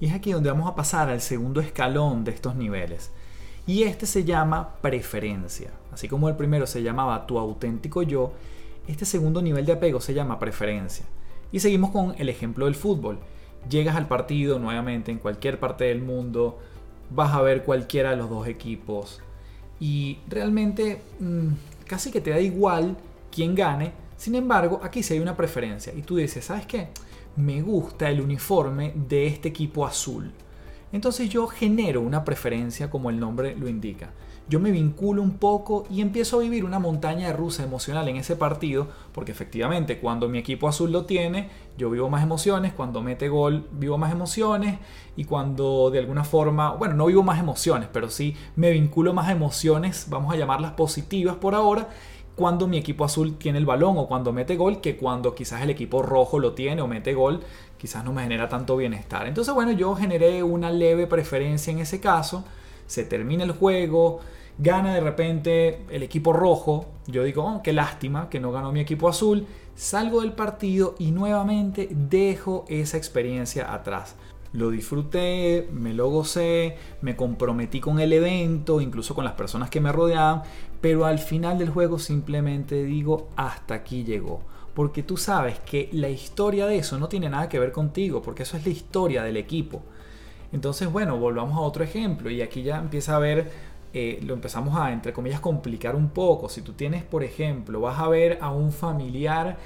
Y 0.00 0.06
es 0.06 0.14
aquí 0.14 0.32
donde 0.32 0.50
vamos 0.50 0.70
a 0.70 0.76
pasar 0.76 1.08
al 1.08 1.20
segundo 1.20 1.60
escalón 1.60 2.22
de 2.22 2.30
estos 2.30 2.54
niveles 2.54 3.10
Y 3.66 3.82
este 3.82 4.06
se 4.06 4.24
llama 4.24 4.76
preferencia. 4.80 5.72
Así 5.92 6.08
como 6.08 6.28
el 6.28 6.36
primero 6.36 6.66
se 6.66 6.82
llamaba 6.82 7.26
tu 7.26 7.38
auténtico 7.38 8.02
yo, 8.02 8.32
este 8.86 9.04
segundo 9.04 9.42
nivel 9.42 9.66
de 9.66 9.72
apego 9.72 10.00
se 10.00 10.14
llama 10.14 10.38
preferencia. 10.38 11.04
Y 11.50 11.60
seguimos 11.60 11.90
con 11.90 12.14
el 12.18 12.28
ejemplo 12.28 12.66
del 12.66 12.74
fútbol. 12.74 13.18
Llegas 13.68 13.96
al 13.96 14.08
partido 14.08 14.58
nuevamente 14.58 15.10
en 15.10 15.18
cualquier 15.18 15.58
parte 15.58 15.84
del 15.84 16.02
mundo, 16.02 16.58
vas 17.10 17.34
a 17.34 17.42
ver 17.42 17.64
cualquiera 17.64 18.10
de 18.10 18.16
los 18.16 18.30
dos 18.30 18.46
equipos 18.46 19.20
y 19.80 20.18
realmente 20.28 21.00
mm, 21.20 21.48
casi 21.86 22.10
que 22.10 22.20
te 22.20 22.30
da 22.30 22.40
igual 22.40 22.96
quién 23.30 23.54
gane. 23.54 23.92
Sin 24.16 24.34
embargo, 24.34 24.80
aquí 24.82 25.02
sí 25.02 25.14
hay 25.14 25.20
una 25.20 25.36
preferencia 25.36 25.92
y 25.94 26.02
tú 26.02 26.16
dices, 26.16 26.44
¿sabes 26.44 26.66
qué? 26.66 26.88
Me 27.36 27.62
gusta 27.62 28.10
el 28.10 28.20
uniforme 28.20 28.92
de 28.94 29.26
este 29.26 29.48
equipo 29.48 29.86
azul. 29.86 30.32
Entonces 30.92 31.28
yo 31.28 31.46
genero 31.46 32.00
una 32.00 32.24
preferencia 32.24 32.90
como 32.90 33.10
el 33.10 33.20
nombre 33.20 33.54
lo 33.54 33.68
indica 33.68 34.10
yo 34.48 34.60
me 34.60 34.70
vinculo 34.70 35.22
un 35.22 35.38
poco 35.38 35.86
y 35.90 36.00
empiezo 36.00 36.38
a 36.38 36.42
vivir 36.42 36.64
una 36.64 36.78
montaña 36.78 37.32
rusa 37.32 37.62
emocional 37.62 38.08
en 38.08 38.16
ese 38.16 38.34
partido, 38.36 38.88
porque 39.12 39.32
efectivamente 39.32 40.00
cuando 40.00 40.28
mi 40.28 40.38
equipo 40.38 40.68
azul 40.68 40.90
lo 40.90 41.04
tiene, 41.04 41.50
yo 41.76 41.90
vivo 41.90 42.08
más 42.08 42.22
emociones, 42.22 42.72
cuando 42.72 43.02
mete 43.02 43.28
gol 43.28 43.68
vivo 43.72 43.98
más 43.98 44.10
emociones 44.10 44.78
y 45.16 45.24
cuando 45.24 45.90
de 45.90 45.98
alguna 45.98 46.24
forma, 46.24 46.72
bueno, 46.72 46.94
no 46.94 47.06
vivo 47.06 47.22
más 47.22 47.38
emociones, 47.38 47.88
pero 47.92 48.08
sí 48.08 48.36
me 48.56 48.70
vinculo 48.70 49.12
más 49.12 49.30
emociones, 49.30 50.06
vamos 50.08 50.32
a 50.32 50.36
llamarlas 50.36 50.72
positivas 50.72 51.36
por 51.36 51.54
ahora, 51.54 51.88
cuando 52.38 52.68
mi 52.68 52.78
equipo 52.78 53.04
azul 53.04 53.36
tiene 53.36 53.58
el 53.58 53.66
balón 53.66 53.98
o 53.98 54.06
cuando 54.06 54.32
mete 54.32 54.56
gol 54.56 54.80
que 54.80 54.96
cuando 54.96 55.34
quizás 55.34 55.60
el 55.62 55.70
equipo 55.70 56.02
rojo 56.02 56.38
lo 56.38 56.52
tiene 56.52 56.80
o 56.80 56.86
mete 56.86 57.12
gol, 57.12 57.40
quizás 57.76 58.04
no 58.04 58.12
me 58.12 58.22
genera 58.22 58.48
tanto 58.48 58.76
bienestar. 58.76 59.26
Entonces, 59.26 59.52
bueno, 59.52 59.72
yo 59.72 59.96
generé 59.96 60.44
una 60.44 60.70
leve 60.70 61.08
preferencia 61.08 61.72
en 61.72 61.80
ese 61.80 62.00
caso, 62.00 62.44
se 62.88 63.04
termina 63.04 63.44
el 63.44 63.52
juego, 63.52 64.20
Gana 64.60 64.92
de 64.92 65.00
repente 65.00 65.84
el 65.88 66.02
equipo 66.02 66.32
rojo. 66.32 66.86
Yo 67.06 67.22
digo, 67.22 67.44
oh, 67.44 67.62
qué 67.62 67.72
lástima 67.72 68.28
que 68.28 68.40
no 68.40 68.50
ganó 68.50 68.72
mi 68.72 68.80
equipo 68.80 69.08
azul. 69.08 69.46
Salgo 69.76 70.20
del 70.22 70.32
partido 70.32 70.96
y 70.98 71.12
nuevamente 71.12 71.88
dejo 71.92 72.64
esa 72.68 72.96
experiencia 72.96 73.72
atrás. 73.72 74.16
Lo 74.52 74.70
disfruté, 74.70 75.68
me 75.72 75.94
lo 75.94 76.08
gocé, 76.08 76.76
me 77.02 77.14
comprometí 77.14 77.78
con 77.78 78.00
el 78.00 78.12
evento, 78.12 78.80
incluso 78.80 79.14
con 79.14 79.24
las 79.24 79.34
personas 79.34 79.70
que 79.70 79.80
me 79.80 79.92
rodeaban, 79.92 80.42
pero 80.80 81.04
al 81.04 81.20
final 81.20 81.58
del 81.58 81.70
juego 81.70 82.00
simplemente 82.00 82.82
digo, 82.82 83.28
hasta 83.36 83.74
aquí 83.74 84.02
llegó. 84.02 84.40
Porque 84.74 85.04
tú 85.04 85.16
sabes 85.16 85.60
que 85.60 85.88
la 85.92 86.08
historia 86.08 86.66
de 86.66 86.78
eso 86.78 86.98
no 86.98 87.08
tiene 87.08 87.28
nada 87.28 87.48
que 87.48 87.60
ver 87.60 87.70
contigo, 87.70 88.22
porque 88.22 88.42
eso 88.42 88.56
es 88.56 88.64
la 88.64 88.72
historia 88.72 89.22
del 89.22 89.36
equipo. 89.36 89.82
Entonces, 90.52 90.90
bueno, 90.90 91.18
volvamos 91.18 91.56
a 91.56 91.60
otro 91.60 91.84
ejemplo 91.84 92.30
y 92.30 92.42
aquí 92.42 92.62
ya 92.62 92.78
empieza 92.78 93.16
a 93.16 93.18
ver 93.18 93.50
eh, 93.94 94.20
lo 94.22 94.34
empezamos 94.34 94.78
a, 94.78 94.92
entre 94.92 95.12
comillas, 95.12 95.40
complicar 95.40 95.96
un 95.96 96.10
poco. 96.10 96.48
Si 96.48 96.62
tú 96.62 96.72
tienes, 96.72 97.04
por 97.04 97.24
ejemplo, 97.24 97.80
vas 97.80 97.98
a 97.98 98.08
ver 98.08 98.38
a 98.40 98.50
un 98.50 98.72
familiar 98.72 99.56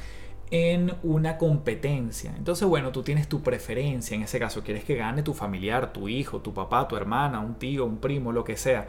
en 0.50 0.92
una 1.02 1.38
competencia. 1.38 2.34
Entonces, 2.36 2.68
bueno, 2.68 2.92
tú 2.92 3.02
tienes 3.02 3.28
tu 3.28 3.42
preferencia. 3.42 4.14
En 4.14 4.22
ese 4.22 4.38
caso, 4.38 4.62
quieres 4.62 4.84
que 4.84 4.96
gane 4.96 5.22
tu 5.22 5.34
familiar, 5.34 5.92
tu 5.92 6.08
hijo, 6.08 6.40
tu 6.40 6.54
papá, 6.54 6.86
tu 6.86 6.96
hermana, 6.96 7.40
un 7.40 7.54
tío, 7.54 7.84
un 7.84 7.98
primo, 7.98 8.32
lo 8.32 8.44
que 8.44 8.56
sea. 8.56 8.88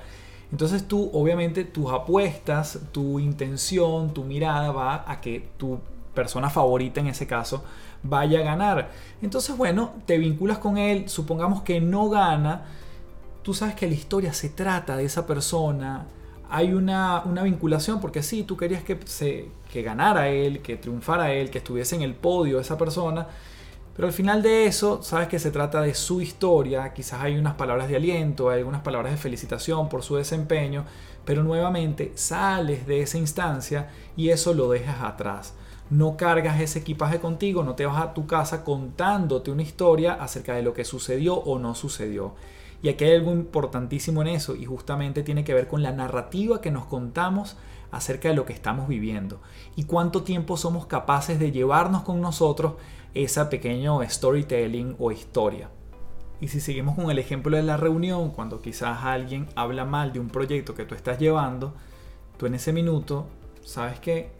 Entonces 0.51 0.87
tú, 0.87 1.09
obviamente, 1.13 1.63
tus 1.63 1.91
apuestas, 1.91 2.79
tu 2.91 3.19
intención, 3.19 4.13
tu 4.13 4.23
mirada 4.23 4.71
va 4.71 5.11
a 5.11 5.19
que 5.19 5.49
tu 5.57 5.79
persona 6.13 6.49
favorita 6.49 6.99
en 6.99 7.07
ese 7.07 7.25
caso 7.25 7.63
vaya 8.03 8.39
a 8.39 8.43
ganar. 8.43 8.91
Entonces, 9.21 9.57
bueno, 9.57 9.93
te 10.05 10.17
vinculas 10.17 10.59
con 10.59 10.77
él, 10.77 11.09
supongamos 11.09 11.63
que 11.63 11.81
no 11.81 12.09
gana, 12.09 12.65
tú 13.41 13.53
sabes 13.53 13.75
que 13.75 13.87
la 13.87 13.93
historia 13.93 14.33
se 14.33 14.49
trata 14.49 14.97
de 14.97 15.05
esa 15.05 15.25
persona, 15.25 16.05
hay 16.49 16.73
una, 16.73 17.23
vinculación, 17.43 17.99
porque 17.99 18.21
sí, 18.21 18.43
tú 18.43 18.55
querías 18.57 18.83
que, 18.83 18.99
se, 19.05 19.49
que 19.71 19.81
ganara 19.81 20.29
él, 20.29 20.61
que 20.61 20.75
triunfara 20.75 21.31
él, 21.33 21.49
que 21.49 21.57
estuviese 21.57 21.95
en 21.95 22.03
el 22.03 22.13
podio 22.13 22.59
esa 22.59 22.77
persona, 22.77 23.27
pero 23.95 24.07
al 24.07 24.13
final 24.13 24.41
de 24.41 24.65
eso, 24.65 25.03
sabes 25.03 25.27
que 25.27 25.39
se 25.39 25.51
trata 25.51 25.81
de 25.81 25.93
su 25.93 26.21
historia, 26.21 26.93
quizás 26.93 27.21
hay 27.21 27.37
unas 27.37 27.53
palabras 27.55 27.87
de 27.87 27.95
aliento, 27.95 28.49
hay 28.49 28.59
algunas 28.59 28.81
palabras 28.81 29.11
de 29.11 29.17
felicitación 29.17 29.87
por 29.87 30.03
su 30.03 30.15
desempeño, 30.15 30.85
pero 31.25 31.43
nuevamente 31.43 32.11
sales 32.15 32.87
de 32.87 33.01
esa 33.01 33.17
instancia 33.17 33.89
y 34.17 34.29
eso 34.29 34.53
lo 34.53 34.69
dejas 34.69 35.01
atrás. 35.03 35.53
No 35.89 36.17
cargas 36.17 36.59
ese 36.59 36.79
equipaje 36.79 37.19
contigo, 37.19 37.63
no 37.63 37.75
te 37.75 37.85
vas 37.85 38.01
a 38.01 38.13
tu 38.13 38.25
casa 38.25 38.63
contándote 38.63 39.51
una 39.51 39.61
historia 39.61 40.13
acerca 40.13 40.53
de 40.53 40.63
lo 40.63 40.73
que 40.73 40.85
sucedió 40.85 41.35
o 41.35 41.59
no 41.59 41.75
sucedió. 41.75 42.33
Y 42.81 42.89
aquí 42.89 43.05
hay 43.05 43.15
algo 43.15 43.31
importantísimo 43.31 44.21
en 44.21 44.27
eso 44.29 44.55
y 44.55 44.65
justamente 44.65 45.23
tiene 45.23 45.43
que 45.43 45.53
ver 45.53 45.67
con 45.67 45.83
la 45.83 45.91
narrativa 45.91 46.61
que 46.61 46.71
nos 46.71 46.85
contamos 46.85 47.55
acerca 47.91 48.27
de 48.27 48.35
lo 48.35 48.45
que 48.45 48.53
estamos 48.53 48.87
viviendo 48.87 49.39
y 49.75 49.83
cuánto 49.83 50.23
tiempo 50.23 50.57
somos 50.57 50.87
capaces 50.87 51.39
de 51.39 51.51
llevarnos 51.51 52.01
con 52.01 52.19
nosotros 52.21 52.73
esa 53.13 53.49
pequeño 53.49 54.01
storytelling 54.03 54.95
o 54.99 55.11
historia. 55.11 55.69
Y 56.41 56.49
si 56.49 56.59
seguimos 56.59 56.95
con 56.95 57.09
el 57.09 57.19
ejemplo 57.19 57.55
de 57.55 57.63
la 57.63 57.77
reunión, 57.77 58.31
cuando 58.31 58.61
quizás 58.61 59.03
alguien 59.03 59.47
habla 59.55 59.85
mal 59.85 60.11
de 60.11 60.19
un 60.19 60.27
proyecto 60.27 60.73
que 60.73 60.83
tú 60.83 60.95
estás 60.95 61.19
llevando, 61.19 61.73
tú 62.37 62.47
en 62.47 62.55
ese 62.55 62.73
minuto 62.73 63.27
sabes 63.63 63.99
que 63.99 64.31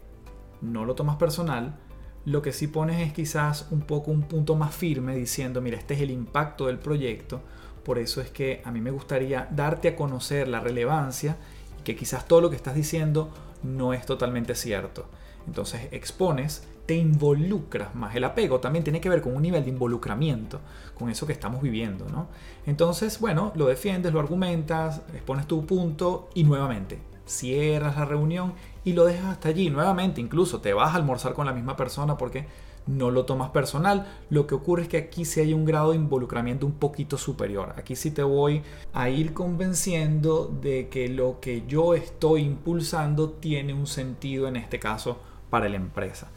no 0.64 0.84
lo 0.84 0.94
tomas 0.94 1.16
personal, 1.16 1.76
lo 2.24 2.40
que 2.40 2.52
sí 2.52 2.68
pones 2.68 3.06
es 3.06 3.12
quizás 3.12 3.68
un 3.70 3.82
poco 3.82 4.10
un 4.10 4.22
punto 4.22 4.56
más 4.56 4.74
firme 4.74 5.14
diciendo, 5.14 5.60
mira, 5.60 5.76
este 5.76 5.94
es 5.94 6.00
el 6.00 6.10
impacto 6.10 6.66
del 6.66 6.78
proyecto, 6.78 7.42
por 7.84 7.98
eso 7.98 8.20
es 8.20 8.30
que 8.30 8.62
a 8.64 8.70
mí 8.70 8.80
me 8.80 8.90
gustaría 8.90 9.46
darte 9.50 9.88
a 9.88 9.96
conocer 9.96 10.48
la 10.48 10.60
relevancia 10.60 11.36
y 11.78 11.82
que 11.82 11.94
quizás 11.94 12.26
todo 12.26 12.40
lo 12.40 12.50
que 12.50 12.56
estás 12.56 12.74
diciendo 12.74 13.30
no 13.62 13.92
es 13.92 14.06
totalmente 14.06 14.54
cierto. 14.54 15.06
Entonces 15.46 15.88
expones, 15.92 16.66
te 16.86 16.94
involucras 16.94 17.94
más. 17.94 18.14
El 18.16 18.24
apego 18.24 18.60
también 18.60 18.84
tiene 18.84 19.00
que 19.00 19.08
ver 19.08 19.20
con 19.20 19.36
un 19.36 19.42
nivel 19.42 19.64
de 19.64 19.70
involucramiento 19.70 20.60
con 20.94 21.10
eso 21.10 21.26
que 21.26 21.32
estamos 21.32 21.60
viviendo, 21.62 22.06
¿no? 22.08 22.28
Entonces, 22.66 23.20
bueno, 23.20 23.52
lo 23.54 23.66
defiendes, 23.66 24.12
lo 24.12 24.20
argumentas, 24.20 25.02
expones 25.12 25.46
tu 25.46 25.66
punto 25.66 26.30
y 26.34 26.44
nuevamente 26.44 26.98
cierras 27.26 27.96
la 27.96 28.04
reunión 28.04 28.52
y 28.84 28.92
lo 28.92 29.04
dejas 29.04 29.26
hasta 29.26 29.48
allí. 29.48 29.70
Nuevamente, 29.70 30.20
incluso 30.20 30.60
te 30.60 30.74
vas 30.74 30.92
a 30.92 30.96
almorzar 30.96 31.34
con 31.34 31.46
la 31.46 31.52
misma 31.52 31.76
persona 31.76 32.16
porque 32.16 32.46
no 32.86 33.10
lo 33.10 33.24
tomas 33.24 33.50
personal. 33.50 34.06
Lo 34.30 34.46
que 34.46 34.54
ocurre 34.54 34.82
es 34.82 34.88
que 34.88 34.98
aquí 34.98 35.24
sí 35.24 35.40
hay 35.40 35.54
un 35.54 35.64
grado 35.64 35.90
de 35.90 35.96
involucramiento 35.96 36.66
un 36.66 36.74
poquito 36.74 37.16
superior. 37.16 37.74
Aquí 37.76 37.96
sí 37.96 38.10
te 38.10 38.22
voy 38.22 38.62
a 38.92 39.08
ir 39.08 39.32
convenciendo 39.32 40.46
de 40.60 40.88
que 40.88 41.08
lo 41.08 41.40
que 41.40 41.64
yo 41.66 41.94
estoy 41.94 42.42
impulsando 42.42 43.30
tiene 43.30 43.72
un 43.72 43.86
sentido 43.86 44.48
en 44.48 44.56
este 44.56 44.78
caso 44.78 45.18
para 45.50 45.68
la 45.68 45.76
empresa. 45.76 46.28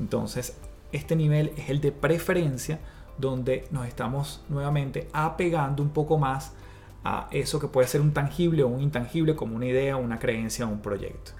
Entonces, 0.00 0.56
este 0.90 1.16
nivel 1.16 1.52
es 1.56 1.70
el 1.70 1.80
de 1.80 1.92
preferencia 1.92 2.80
donde 3.18 3.66
nos 3.70 3.86
estamos 3.86 4.42
nuevamente 4.48 5.08
apegando 5.12 5.82
un 5.82 5.90
poco 5.90 6.18
más 6.18 6.54
a 7.04 7.28
eso 7.30 7.60
que 7.60 7.68
puede 7.68 7.86
ser 7.88 8.00
un 8.00 8.12
tangible 8.12 8.62
o 8.62 8.68
un 8.68 8.80
intangible 8.80 9.34
como 9.34 9.56
una 9.56 9.66
idea, 9.66 9.96
una 9.96 10.18
creencia 10.18 10.66
o 10.66 10.70
un 10.70 10.80
proyecto. 10.80 11.32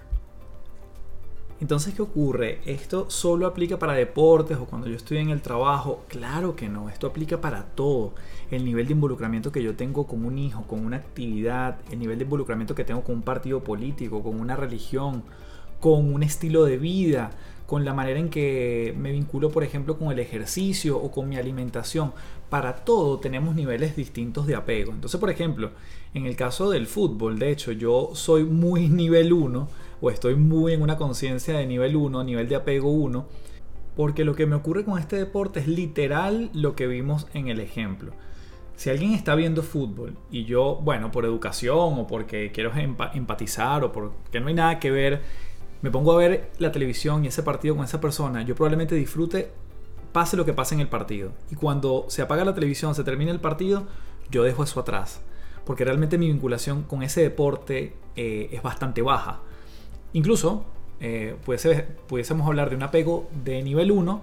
Entonces, 1.63 1.95
¿qué 1.95 2.03
ocurre? 2.03 2.59
¿Esto 2.67 3.09
solo 3.09 3.47
aplica 3.47 3.79
para 3.79 3.93
deportes 3.93 4.59
o 4.59 4.65
cuando 4.65 4.89
yo 4.89 4.97
estoy 4.97 5.19
en 5.19 5.31
el 5.31 5.43
trabajo? 5.43 6.03
Claro 6.09 6.57
que 6.57 6.69
no, 6.69 6.89
esto 6.89 7.07
aplica 7.07 7.41
para 7.41 7.67
todo. 7.67 8.15
El 8.51 8.65
nivel 8.65 8.89
de 8.89 8.95
involucramiento 8.95 9.53
que 9.53 9.63
yo 9.63 9.77
tengo 9.77 10.09
con 10.09 10.25
un 10.25 10.39
hijo, 10.39 10.65
con 10.67 10.85
una 10.85 10.97
actividad, 10.97 11.79
el 11.93 12.01
nivel 12.01 12.19
de 12.19 12.25
involucramiento 12.25 12.75
que 12.75 12.83
tengo 12.83 13.05
con 13.05 13.15
un 13.15 13.23
partido 13.23 13.63
político, 13.63 14.25
con 14.25 14.41
una 14.41 14.57
religión, 14.57 15.23
con 15.79 16.13
un 16.13 16.25
estilo 16.25 16.65
de 16.65 16.79
vida, 16.79 17.31
con 17.69 17.85
la 17.85 17.95
manera 17.95 18.19
en 18.19 18.29
que 18.29 18.93
me 18.99 19.13
vinculo, 19.13 19.51
por 19.51 19.63
ejemplo, 19.63 19.97
con 19.97 20.11
el 20.11 20.19
ejercicio 20.19 20.99
o 20.99 21.13
con 21.13 21.29
mi 21.29 21.37
alimentación. 21.37 22.13
Para 22.51 22.85
todo 22.85 23.21
tenemos 23.21 23.55
niveles 23.55 23.95
distintos 23.95 24.49
de 24.49 24.57
apego. 24.57 24.91
Entonces, 24.91 25.21
por 25.21 25.31
ejemplo, 25.31 25.71
en 26.13 26.27
el 26.27 26.35
caso 26.35 26.71
del 26.71 26.89
fútbol, 26.89 27.39
de 27.39 27.53
hecho, 27.53 27.71
yo 27.71 28.11
soy 28.15 28.43
muy 28.43 28.89
nivel 28.89 29.33
1 29.33 29.92
o 30.03 30.11
estoy 30.11 30.35
muy 30.35 30.75
en 30.75 30.83
una 30.83 30.99
conciencia 30.99 31.57
de 31.57 31.67
nivel 31.67 31.97
1, 31.97 32.25
nivel 32.25 32.49
de 32.49 32.57
apego 32.57 32.91
1, 32.91 33.25
porque 33.97 34.25
lo 34.25 34.35
que 34.35 34.47
me 34.47 34.57
ocurre 34.57 34.85
con 34.85 34.99
este 34.99 35.17
deporte 35.17 35.61
es 35.61 35.69
literal 35.69 36.51
lo 36.53 36.75
que 36.75 36.89
vimos 36.89 37.29
en 37.33 37.49
el 37.49 37.61
ejemplo. 37.61 38.13
Si 38.75 38.91
alguien 38.91 39.13
está 39.13 39.37
viendo 39.37 39.63
fútbol 39.63 40.17
y 40.31 40.45
yo, 40.45 40.81
bueno, 40.83 41.13
por 41.13 41.25
educación 41.25 42.01
o 42.01 42.07
porque 42.09 42.51
quiero 42.53 42.73
empatizar 42.75 43.85
o 43.85 43.93
porque 43.93 44.41
no 44.41 44.49
hay 44.49 44.55
nada 44.55 44.81
que 44.81 44.91
ver, 44.91 45.23
me 45.83 45.91
pongo 45.91 46.13
a 46.13 46.17
ver 46.17 46.51
la 46.59 46.73
televisión 46.73 47.25
y 47.25 47.29
ese 47.29 47.45
partido 47.45 47.77
con 47.77 47.85
esa 47.85 48.01
persona, 48.01 48.43
yo 48.43 48.57
probablemente 48.57 48.97
disfrute 48.97 49.53
pase 50.13 50.37
lo 50.37 50.45
que 50.45 50.53
pase 50.53 50.75
en 50.75 50.81
el 50.81 50.89
partido. 50.89 51.33
Y 51.51 51.55
cuando 51.55 52.07
se 52.09 52.23
apaga 52.23 52.45
la 52.45 52.55
televisión, 52.55 52.95
se 52.95 53.05
termina 53.05 53.31
el 53.31 53.41
partido, 53.41 53.87
yo 54.31 54.43
dejo 54.43 54.65
eso 54.65 54.81
atrás. 54.81 55.23
Porque 55.65 55.85
realmente 55.85 56.19
mi 56.19 56.27
vinculación 56.27 56.83
con 56.83 57.03
ese 57.03 57.23
deporte 57.23 57.95
eh, 58.17 58.49
es 58.53 58.63
bastante 58.63 59.01
baja. 59.01 59.41
Incluso 60.13 60.65
eh, 61.01 61.37
pudiésemos 62.07 62.47
hablar 62.47 62.71
de 62.71 62.77
un 62.77 62.83
apego 62.83 63.29
de 63.45 63.63
nivel 63.63 63.91
1, 63.91 64.23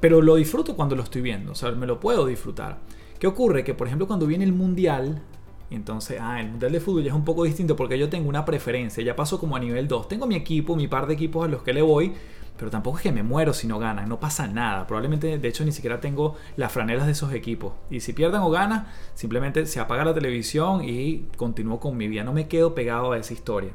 pero 0.00 0.22
lo 0.22 0.36
disfruto 0.36 0.76
cuando 0.76 0.96
lo 0.96 1.02
estoy 1.02 1.22
viendo, 1.22 1.52
o 1.52 1.54
sea, 1.54 1.70
me 1.72 1.86
lo 1.86 2.00
puedo 2.00 2.26
disfrutar. 2.26 2.78
¿Qué 3.18 3.26
ocurre? 3.26 3.64
Que 3.64 3.74
por 3.74 3.86
ejemplo 3.86 4.06
cuando 4.06 4.26
viene 4.26 4.44
el 4.44 4.52
mundial, 4.52 5.22
entonces, 5.70 6.18
ah, 6.20 6.40
el 6.40 6.48
mundial 6.48 6.72
de 6.72 6.80
fútbol 6.80 7.04
ya 7.04 7.10
es 7.10 7.16
un 7.16 7.24
poco 7.24 7.44
distinto 7.44 7.76
porque 7.76 7.98
yo 7.98 8.08
tengo 8.08 8.28
una 8.28 8.44
preferencia, 8.44 9.04
ya 9.04 9.14
paso 9.14 9.38
como 9.38 9.56
a 9.56 9.60
nivel 9.60 9.86
2. 9.86 10.08
Tengo 10.08 10.26
mi 10.26 10.34
equipo, 10.34 10.74
mi 10.74 10.88
par 10.88 11.06
de 11.06 11.14
equipos 11.14 11.44
a 11.44 11.48
los 11.48 11.62
que 11.62 11.72
le 11.72 11.82
voy, 11.82 12.12
pero 12.58 12.70
tampoco 12.70 12.98
es 12.98 13.04
que 13.04 13.12
me 13.12 13.22
muero 13.22 13.54
si 13.54 13.66
no 13.66 13.78
ganan, 13.78 14.08
no 14.08 14.18
pasa 14.18 14.48
nada. 14.48 14.86
Probablemente, 14.86 15.38
de 15.38 15.48
hecho, 15.48 15.64
ni 15.64 15.72
siquiera 15.72 16.00
tengo 16.00 16.34
las 16.56 16.72
franelas 16.72 17.06
de 17.06 17.12
esos 17.12 17.32
equipos. 17.32 17.72
Y 17.88 18.00
si 18.00 18.12
pierden 18.12 18.40
o 18.40 18.50
ganan, 18.50 18.88
simplemente 19.14 19.64
se 19.66 19.80
apaga 19.80 20.04
la 20.04 20.12
televisión 20.12 20.82
y 20.84 21.28
continúo 21.36 21.78
con 21.78 21.96
mi 21.96 22.08
vida. 22.08 22.24
No 22.24 22.32
me 22.32 22.48
quedo 22.48 22.74
pegado 22.74 23.12
a 23.12 23.18
esa 23.18 23.32
historia. 23.32 23.70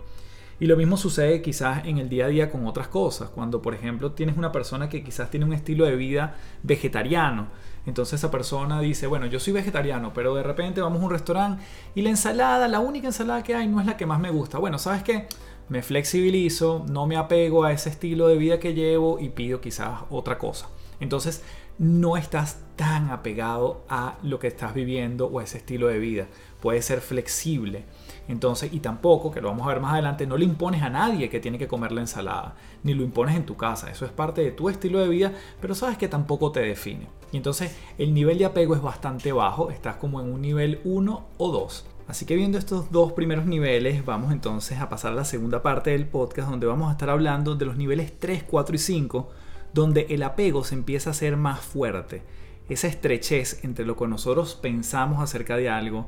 Y 0.59 0.67
lo 0.67 0.77
mismo 0.77 0.95
sucede 0.95 1.41
quizás 1.41 1.85
en 1.85 1.97
el 1.97 2.07
día 2.07 2.25
a 2.25 2.29
día 2.29 2.50
con 2.50 2.65
otras 2.65 2.88
cosas. 2.88 3.29
Cuando, 3.29 3.62
por 3.62 3.74
ejemplo, 3.74 4.13
tienes 4.13 4.38
una 4.38 4.51
persona 4.51 4.88
que 4.88 5.03
quizás 5.03 5.29
tiene 5.29 5.45
un 5.45 5.53
estilo 5.53 5.85
de 5.85 5.95
vida 5.95 6.35
vegetariano. 6.63 7.47
Entonces 7.85 8.19
esa 8.19 8.31
persona 8.31 8.79
dice, 8.79 9.05
bueno, 9.07 9.25
yo 9.25 9.39
soy 9.39 9.53
vegetariano, 9.53 10.13
pero 10.13 10.33
de 10.33 10.43
repente 10.43 10.81
vamos 10.81 11.01
a 11.01 11.05
un 11.05 11.12
restaurante 11.12 11.63
y 11.93 12.01
la 12.01 12.09
ensalada, 12.09 12.67
la 12.67 12.79
única 12.79 13.07
ensalada 13.07 13.43
que 13.43 13.53
hay 13.53 13.67
no 13.67 13.79
es 13.79 13.85
la 13.85 13.97
que 13.97 14.05
más 14.05 14.19
me 14.19 14.31
gusta. 14.31 14.57
Bueno, 14.57 14.79
¿sabes 14.79 15.03
qué? 15.03 15.27
Me 15.69 15.81
flexibilizo, 15.81 16.85
no 16.89 17.05
me 17.05 17.17
apego 17.17 17.63
a 17.63 17.71
ese 17.71 17.89
estilo 17.89 18.27
de 18.27 18.38
vida 18.38 18.59
que 18.59 18.74
llevo 18.74 19.19
y 19.19 19.29
pido 19.29 19.62
quizás 19.62 20.01
otra 20.09 20.38
cosa. 20.38 20.67
Entonces 21.00 21.43
no 21.77 22.17
estás 22.17 22.59
tan 22.75 23.09
apegado 23.09 23.83
a 23.89 24.17
lo 24.24 24.39
que 24.39 24.47
estás 24.47 24.74
viviendo 24.74 25.27
o 25.27 25.39
a 25.39 25.43
ese 25.43 25.57
estilo 25.57 25.88
de 25.88 26.00
vida. 26.00 26.27
Puedes 26.62 26.85
ser 26.85 27.01
flexible. 27.01 27.85
Entonces, 28.27 28.74
y 28.74 28.79
tampoco, 28.79 29.32
que 29.32 29.41
lo 29.41 29.50
vamos 29.50 29.65
a 29.65 29.70
ver 29.70 29.79
más 29.79 29.94
adelante, 29.94 30.25
no 30.25 30.38
le 30.38 30.46
impones 30.46 30.82
a 30.82 30.89
nadie 30.89 31.29
que 31.29 31.39
tiene 31.39 31.60
que 31.60 31.67
comer 31.67 31.91
la 31.91 32.01
ensalada, 32.01 32.55
ni 32.84 32.94
lo 32.94 33.03
impones 33.03 33.36
en 33.36 33.46
tu 33.46 33.55
casa. 33.55 33.91
Eso 33.91 34.05
es 34.05 34.12
parte 34.12 34.41
de 34.41 34.51
tu 34.51 34.70
estilo 34.70 35.00
de 35.00 35.10
vida, 35.10 35.34
pero 35.62 35.75
sabes 35.75 35.98
que 35.98 36.08
tampoco 36.08 36.51
te 36.51 36.62
define. 36.62 37.08
Y 37.32 37.38
entonces 37.38 37.75
el 37.98 38.13
nivel 38.13 38.38
de 38.38 38.46
apego 38.46 38.75
es 38.75 38.82
bastante 38.82 39.32
bajo, 39.32 39.70
estás 39.70 39.98
como 39.98 40.20
en 40.22 40.32
un 40.32 40.41
nivel 40.41 40.82
1 40.84 41.25
o 41.38 41.51
2. 41.51 41.86
Así 42.08 42.25
que 42.25 42.36
viendo 42.36 42.58
estos 42.58 42.91
dos 42.91 43.13
primeros 43.13 43.46
niveles, 43.46 44.05
vamos 44.05 44.32
entonces 44.32 44.79
a 44.79 44.89
pasar 44.89 45.13
a 45.13 45.15
la 45.15 45.25
segunda 45.25 45.63
parte 45.63 45.89
del 45.89 46.08
podcast 46.08 46.50
donde 46.50 46.67
vamos 46.67 46.89
a 46.89 46.91
estar 46.91 47.10
hablando 47.10 47.55
de 47.55 47.65
los 47.65 47.77
niveles 47.77 48.20
3, 48.20 48.44
4 48.44 48.75
y 48.75 48.79
5, 48.79 49.29
donde 49.74 50.05
el 50.10 50.22
apego 50.22 50.63
se 50.63 50.75
empieza 50.75 51.10
a 51.10 51.13
ser 51.13 51.36
más 51.36 51.62
fuerte. 51.62 52.22
Esa 52.70 52.88
estrechez 52.88 53.63
entre 53.63 53.86
lo 53.86 53.96
que 53.96 54.08
nosotros 54.08 54.55
pensamos 54.55 55.22
acerca 55.22 55.58
de 55.58 55.70
algo 55.70 56.08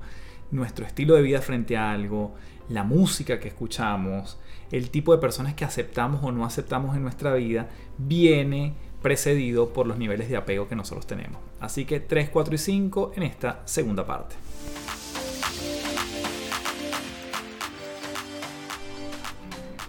nuestro 0.51 0.85
estilo 0.85 1.15
de 1.15 1.21
vida 1.21 1.41
frente 1.41 1.77
a 1.77 1.91
algo, 1.91 2.35
la 2.69 2.83
música 2.83 3.39
que 3.39 3.47
escuchamos, 3.47 4.37
el 4.71 4.89
tipo 4.89 5.13
de 5.13 5.19
personas 5.19 5.53
que 5.53 5.65
aceptamos 5.65 6.23
o 6.23 6.31
no 6.31 6.45
aceptamos 6.45 6.95
en 6.95 7.03
nuestra 7.03 7.33
vida, 7.33 7.69
viene 7.97 8.73
precedido 9.01 9.73
por 9.73 9.87
los 9.87 9.97
niveles 9.97 10.29
de 10.29 10.37
apego 10.37 10.67
que 10.67 10.75
nosotros 10.75 11.07
tenemos. 11.07 11.39
Así 11.59 11.85
que 11.85 11.99
3, 11.99 12.29
4 12.29 12.55
y 12.55 12.57
5 12.57 13.11
en 13.15 13.23
esta 13.23 13.61
segunda 13.65 14.05
parte. 14.05 14.35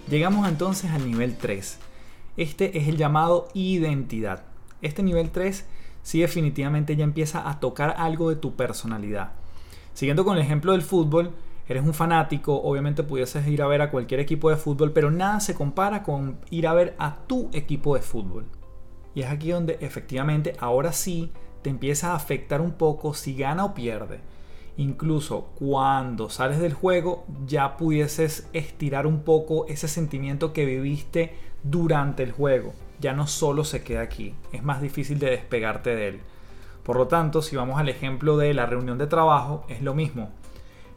Llegamos 0.09 0.49
entonces 0.49 0.91
al 0.91 1.07
nivel 1.07 1.37
3. 1.37 1.79
Este 2.37 2.79
es 2.79 2.89
el 2.89 2.97
llamado 2.97 3.49
identidad. 3.53 4.45
Este 4.81 5.03
nivel 5.03 5.31
3 5.31 5.67
sí 6.03 6.21
definitivamente 6.21 6.97
ya 6.97 7.05
empieza 7.05 7.49
a 7.51 7.61
tocar 7.61 7.95
algo 7.99 8.31
de 8.31 8.37
tu 8.37 8.57
personalidad. 8.57 9.33
Siguiendo 9.99 10.25
con 10.25 10.37
el 10.37 10.45
ejemplo 10.45 10.71
del 10.71 10.83
fútbol, 10.83 11.33
eres 11.67 11.83
un 11.83 11.93
fanático, 11.93 12.55
obviamente 12.63 13.03
pudieses 13.03 13.45
ir 13.49 13.63
a 13.63 13.67
ver 13.67 13.83
a 13.83 13.91
cualquier 13.91 14.21
equipo 14.21 14.49
de 14.49 14.55
fútbol, 14.55 14.93
pero 14.93 15.11
nada 15.11 15.41
se 15.41 15.57
compara 15.57 16.05
con 16.05 16.39
ir 16.51 16.69
a 16.69 16.73
ver 16.73 16.95
a 17.01 17.27
tu 17.27 17.51
equipo 17.53 17.97
de 17.97 18.03
fútbol. 18.03 18.45
Y 19.17 19.23
es 19.23 19.27
aquí 19.27 19.51
donde 19.51 19.77
efectivamente 19.81 20.55
ahora 20.61 20.93
sí 20.93 21.33
te 21.63 21.71
empieza 21.71 22.13
a 22.13 22.15
afectar 22.15 22.61
un 22.61 22.75
poco 22.75 23.13
si 23.13 23.35
gana 23.35 23.65
o 23.65 23.75
pierde. 23.75 24.21
Incluso 24.77 25.49
cuando 25.59 26.31
sales 26.31 26.61
del 26.61 26.75
juego 26.75 27.27
ya 27.45 27.77
pudieses 27.77 28.49
estirar 28.53 29.05
un 29.05 29.25
poco 29.25 29.67
ese 29.67 29.89
sentimiento 29.89 30.53
que 30.53 30.65
viviste 30.65 31.35
durante 31.65 32.23
el 32.23 32.31
juego. 32.31 32.73
Ya 33.01 33.15
no 33.15 33.27
solo 33.27 33.65
se 33.65 33.83
queda 33.83 34.03
aquí, 34.03 34.37
es 34.53 34.63
más 34.63 34.81
difícil 34.81 35.19
de 35.19 35.31
despegarte 35.31 35.97
de 35.97 36.07
él. 36.07 36.21
Por 36.89 36.97
lo 36.97 37.07
tanto, 37.07 37.43
si 37.43 37.55
vamos 37.55 37.79
al 37.79 37.91
ejemplo 37.91 38.39
de 38.39 38.55
la 38.55 38.65
reunión 38.65 38.97
de 38.97 39.07
trabajo, 39.07 39.63
es 39.69 39.83
lo 39.83 39.93
mismo. 39.93 40.31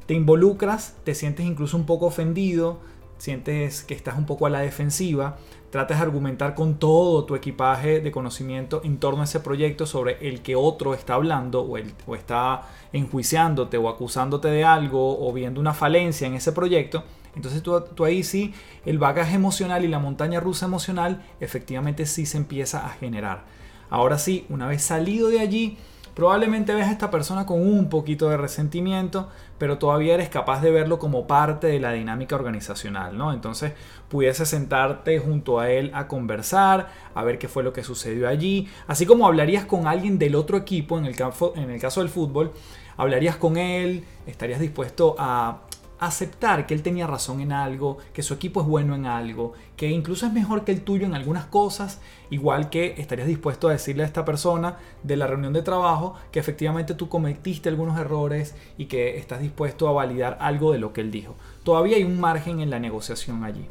Te 0.06 0.14
involucras, 0.14 0.96
te 1.04 1.14
sientes 1.14 1.46
incluso 1.46 1.76
un 1.76 1.86
poco 1.86 2.06
ofendido, 2.06 2.80
sientes 3.18 3.84
que 3.84 3.94
estás 3.94 4.18
un 4.18 4.26
poco 4.26 4.46
a 4.46 4.50
la 4.50 4.62
defensiva, 4.62 5.36
tratas 5.70 5.98
de 5.98 6.04
argumentar 6.04 6.56
con 6.56 6.80
todo 6.80 7.26
tu 7.26 7.36
equipaje 7.36 8.00
de 8.00 8.10
conocimiento 8.10 8.80
en 8.86 9.00
torno 9.00 9.20
a 9.20 9.26
ese 9.26 9.42
proyecto 9.42 9.86
sobre 9.86 10.18
el 10.26 10.42
que 10.42 10.56
otro 10.56 10.94
está 10.94 11.16
hablando 11.16 11.60
o, 11.60 11.78
o 12.08 12.16
está 12.16 12.70
enjuiciándote 12.94 13.78
o 13.78 13.90
acusándote 13.90 14.48
de 14.48 14.64
algo 14.64 15.28
o 15.28 15.34
viendo 15.34 15.60
una 15.60 15.74
falencia 15.74 16.26
en 16.26 16.36
ese 16.36 16.54
proyecto. 16.54 17.04
Entonces 17.36 17.62
tú, 17.62 17.78
tú, 17.82 18.06
ahí 18.06 18.24
sí, 18.24 18.54
el 18.86 18.98
bagaje 18.98 19.36
emocional 19.36 19.84
y 19.84 19.90
la 19.90 20.00
montaña 20.00 20.40
rusa 20.40 20.68
emocional 20.68 21.22
efectivamente 21.42 22.06
sí 22.06 22.26
se 22.26 22.38
empieza 22.38 22.86
a 22.86 22.92
generar. 22.92 23.44
Ahora 23.92 24.18
sí, 24.18 24.46
una 24.50 24.68
vez 24.68 24.82
salido 24.82 25.28
de 25.28 25.42
allí, 25.42 25.78
probablemente 26.16 26.74
ves 26.74 26.88
a 26.88 26.92
esta 26.92 27.12
persona 27.12 27.46
con 27.46 27.62
un 27.62 27.90
poquito 27.90 28.30
de 28.30 28.38
resentimiento, 28.38 29.28
pero 29.58 29.78
todavía 29.80 30.14
eres 30.14 30.30
capaz 30.30 30.62
de 30.62 30.72
verlo 30.72 30.98
como 30.98 31.28
parte 31.28 31.68
de 31.68 31.80
la 31.82 31.92
dinámica 31.92 32.36
organizacional, 32.36 33.18
¿no? 33.18 33.34
Entonces 33.34 33.74
pudiese 34.08 34.46
sentarte 34.46 35.20
junto 35.20 35.60
a 35.60 35.70
él 35.70 35.92
a 35.94 36.08
conversar, 36.08 36.88
a 37.14 37.24
ver 37.24 37.38
qué 37.38 37.50
fue 37.50 37.64
lo 37.64 37.74
que 37.74 37.84
sucedió 37.84 38.30
allí, 38.30 38.70
así 38.88 39.06
como 39.06 39.28
hablarías 39.28 39.66
con 39.66 39.88
alguien 39.88 40.18
del 40.18 40.36
otro 40.36 40.58
equipo, 40.58 40.98
en 40.98 41.06
el, 41.06 41.16
en 41.56 41.70
el 41.70 41.80
caso 41.82 42.00
del 42.00 42.10
fútbol, 42.10 42.54
hablarías 42.96 43.36
con 43.36 43.58
él, 43.58 44.06
estarías 44.26 44.62
dispuesto 44.62 45.16
a 45.20 45.64
aceptar 46.02 46.66
que 46.66 46.74
él 46.74 46.82
tenía 46.82 47.06
razón 47.06 47.42
en 47.42 47.52
algo, 47.52 48.00
que 48.12 48.24
su 48.24 48.34
equipo 48.34 48.62
es 48.62 48.68
bueno 48.68 48.96
en 48.96 49.06
algo, 49.06 49.54
que 49.78 49.88
incluso 49.88 50.26
es 50.26 50.34
mejor 50.34 50.64
que 50.64 50.72
el 50.72 50.82
tuyo 50.82 51.06
en 51.06 51.14
algunas 51.14 51.46
cosas, 51.46 52.02
igual 52.32 52.72
que 52.72 52.96
estarías 52.98 53.28
dispuesto 53.28 53.70
a 53.70 53.74
decirle 53.74 54.02
a 54.02 54.08
esta 54.08 54.26
persona 54.26 54.78
de 55.04 55.16
la 55.16 55.28
reunión 55.28 55.54
de 55.54 55.62
trabajo 55.62 56.16
que 56.32 56.40
efectivamente 56.40 56.96
tú 56.96 57.08
cometiste 57.08 57.70
algunos 57.70 58.00
errores 58.00 58.56
y 58.80 58.86
que 58.86 59.20
estás 59.20 59.42
dispuesto 59.42 59.88
a 59.88 59.92
validar 59.92 60.40
algo 60.42 60.72
de 60.72 60.80
lo 60.80 60.92
que 60.92 61.02
él 61.02 61.12
dijo. 61.12 61.36
Todavía 61.64 61.98
hay 61.98 62.04
un 62.04 62.20
margen 62.20 62.62
en 62.62 62.72
la 62.72 62.80
negociación 62.80 63.44
allí. 63.44 63.68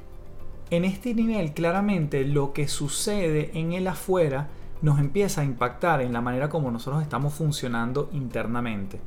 En 0.70 0.84
este 0.84 1.14
nivel, 1.14 1.52
claramente, 1.52 2.24
lo 2.24 2.52
que 2.52 2.68
sucede 2.68 3.50
en 3.54 3.72
el 3.72 3.88
afuera 3.88 4.46
nos 4.82 5.00
empieza 5.00 5.40
a 5.40 5.44
impactar 5.44 6.00
en 6.00 6.12
la 6.12 6.20
manera 6.20 6.48
como 6.48 6.70
nosotros 6.70 7.02
estamos 7.02 7.34
funcionando 7.34 8.08
internamente. 8.12 9.00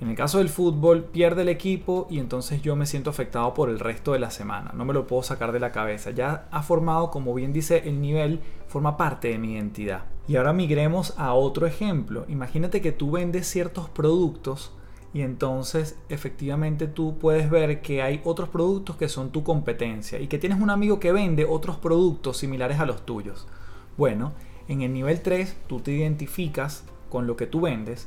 En 0.00 0.08
el 0.08 0.14
caso 0.14 0.38
del 0.38 0.48
fútbol, 0.48 1.04
pierde 1.04 1.42
el 1.42 1.48
equipo 1.48 2.06
y 2.08 2.20
entonces 2.20 2.62
yo 2.62 2.76
me 2.76 2.86
siento 2.86 3.10
afectado 3.10 3.52
por 3.52 3.68
el 3.68 3.80
resto 3.80 4.12
de 4.12 4.20
la 4.20 4.30
semana. 4.30 4.72
No 4.74 4.84
me 4.84 4.94
lo 4.94 5.08
puedo 5.08 5.24
sacar 5.24 5.50
de 5.50 5.58
la 5.58 5.72
cabeza. 5.72 6.12
Ya 6.12 6.46
ha 6.52 6.62
formado, 6.62 7.10
como 7.10 7.34
bien 7.34 7.52
dice 7.52 7.82
el 7.84 8.00
nivel, 8.00 8.40
forma 8.68 8.96
parte 8.96 9.28
de 9.28 9.38
mi 9.38 9.54
identidad. 9.54 10.04
Y 10.28 10.36
ahora 10.36 10.52
migremos 10.52 11.14
a 11.18 11.34
otro 11.34 11.66
ejemplo. 11.66 12.24
Imagínate 12.28 12.80
que 12.80 12.92
tú 12.92 13.10
vendes 13.10 13.48
ciertos 13.48 13.88
productos 13.88 14.72
y 15.12 15.22
entonces 15.22 15.98
efectivamente 16.08 16.86
tú 16.86 17.18
puedes 17.18 17.50
ver 17.50 17.80
que 17.80 18.02
hay 18.02 18.20
otros 18.24 18.50
productos 18.50 18.96
que 18.96 19.08
son 19.08 19.30
tu 19.30 19.42
competencia 19.42 20.20
y 20.20 20.28
que 20.28 20.38
tienes 20.38 20.60
un 20.60 20.70
amigo 20.70 21.00
que 21.00 21.12
vende 21.12 21.44
otros 21.44 21.76
productos 21.76 22.36
similares 22.36 22.78
a 22.78 22.86
los 22.86 23.04
tuyos. 23.04 23.48
Bueno, 23.96 24.32
en 24.68 24.82
el 24.82 24.92
nivel 24.92 25.22
3 25.22 25.56
tú 25.66 25.80
te 25.80 25.90
identificas 25.90 26.84
con 27.08 27.26
lo 27.26 27.36
que 27.36 27.46
tú 27.46 27.62
vendes 27.62 28.06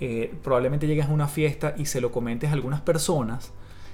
eh, 0.00 0.34
probablemente 0.42 0.86
llegues 0.86 1.06
a 1.06 1.12
una 1.12 1.28
fiesta 1.28 1.74
y 1.76 1.86
se 1.86 2.00
lo 2.00 2.12
comentes 2.12 2.50
a 2.50 2.52
algunas 2.52 2.80
personas, 2.80 3.52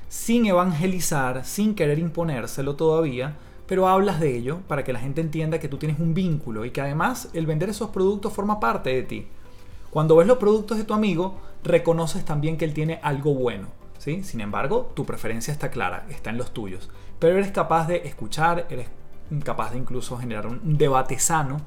sin 0.08 0.46
evangelizar, 0.46 1.44
sin 1.44 1.74
querer 1.74 1.98
imponérselo 1.98 2.76
todavía, 2.76 3.36
pero 3.66 3.88
hablas 3.88 4.20
de 4.20 4.36
ello 4.36 4.60
para 4.68 4.84
que 4.84 4.92
la 4.92 4.98
gente 4.98 5.20
entienda 5.20 5.60
que 5.60 5.68
tú 5.68 5.78
tienes 5.78 5.98
un 6.00 6.12
vínculo 6.12 6.64
y 6.64 6.70
que 6.70 6.80
además 6.80 7.30
el 7.32 7.46
vender 7.46 7.70
esos 7.70 7.90
productos 7.90 8.32
forma 8.32 8.60
parte 8.60 8.90
de 8.90 9.02
ti. 9.02 9.26
Cuando 9.90 10.16
ves 10.16 10.26
los 10.26 10.38
productos 10.38 10.78
de 10.78 10.84
tu 10.84 10.94
amigo, 10.94 11.38
reconoces 11.62 12.24
también 12.24 12.56
que 12.56 12.64
él 12.64 12.74
tiene 12.74 12.98
algo 13.02 13.34
bueno. 13.34 13.68
¿sí? 13.98 14.24
Sin 14.24 14.40
embargo, 14.40 14.90
tu 14.94 15.06
preferencia 15.06 15.52
está 15.52 15.70
clara, 15.70 16.06
está 16.10 16.30
en 16.30 16.38
los 16.38 16.52
tuyos. 16.52 16.90
Pero 17.18 17.38
eres 17.38 17.52
capaz 17.52 17.86
de 17.86 18.06
escuchar, 18.06 18.66
eres 18.68 18.88
capaz 19.44 19.70
de 19.70 19.78
incluso 19.78 20.18
generar 20.18 20.46
un 20.46 20.76
debate 20.76 21.18
sano 21.18 21.62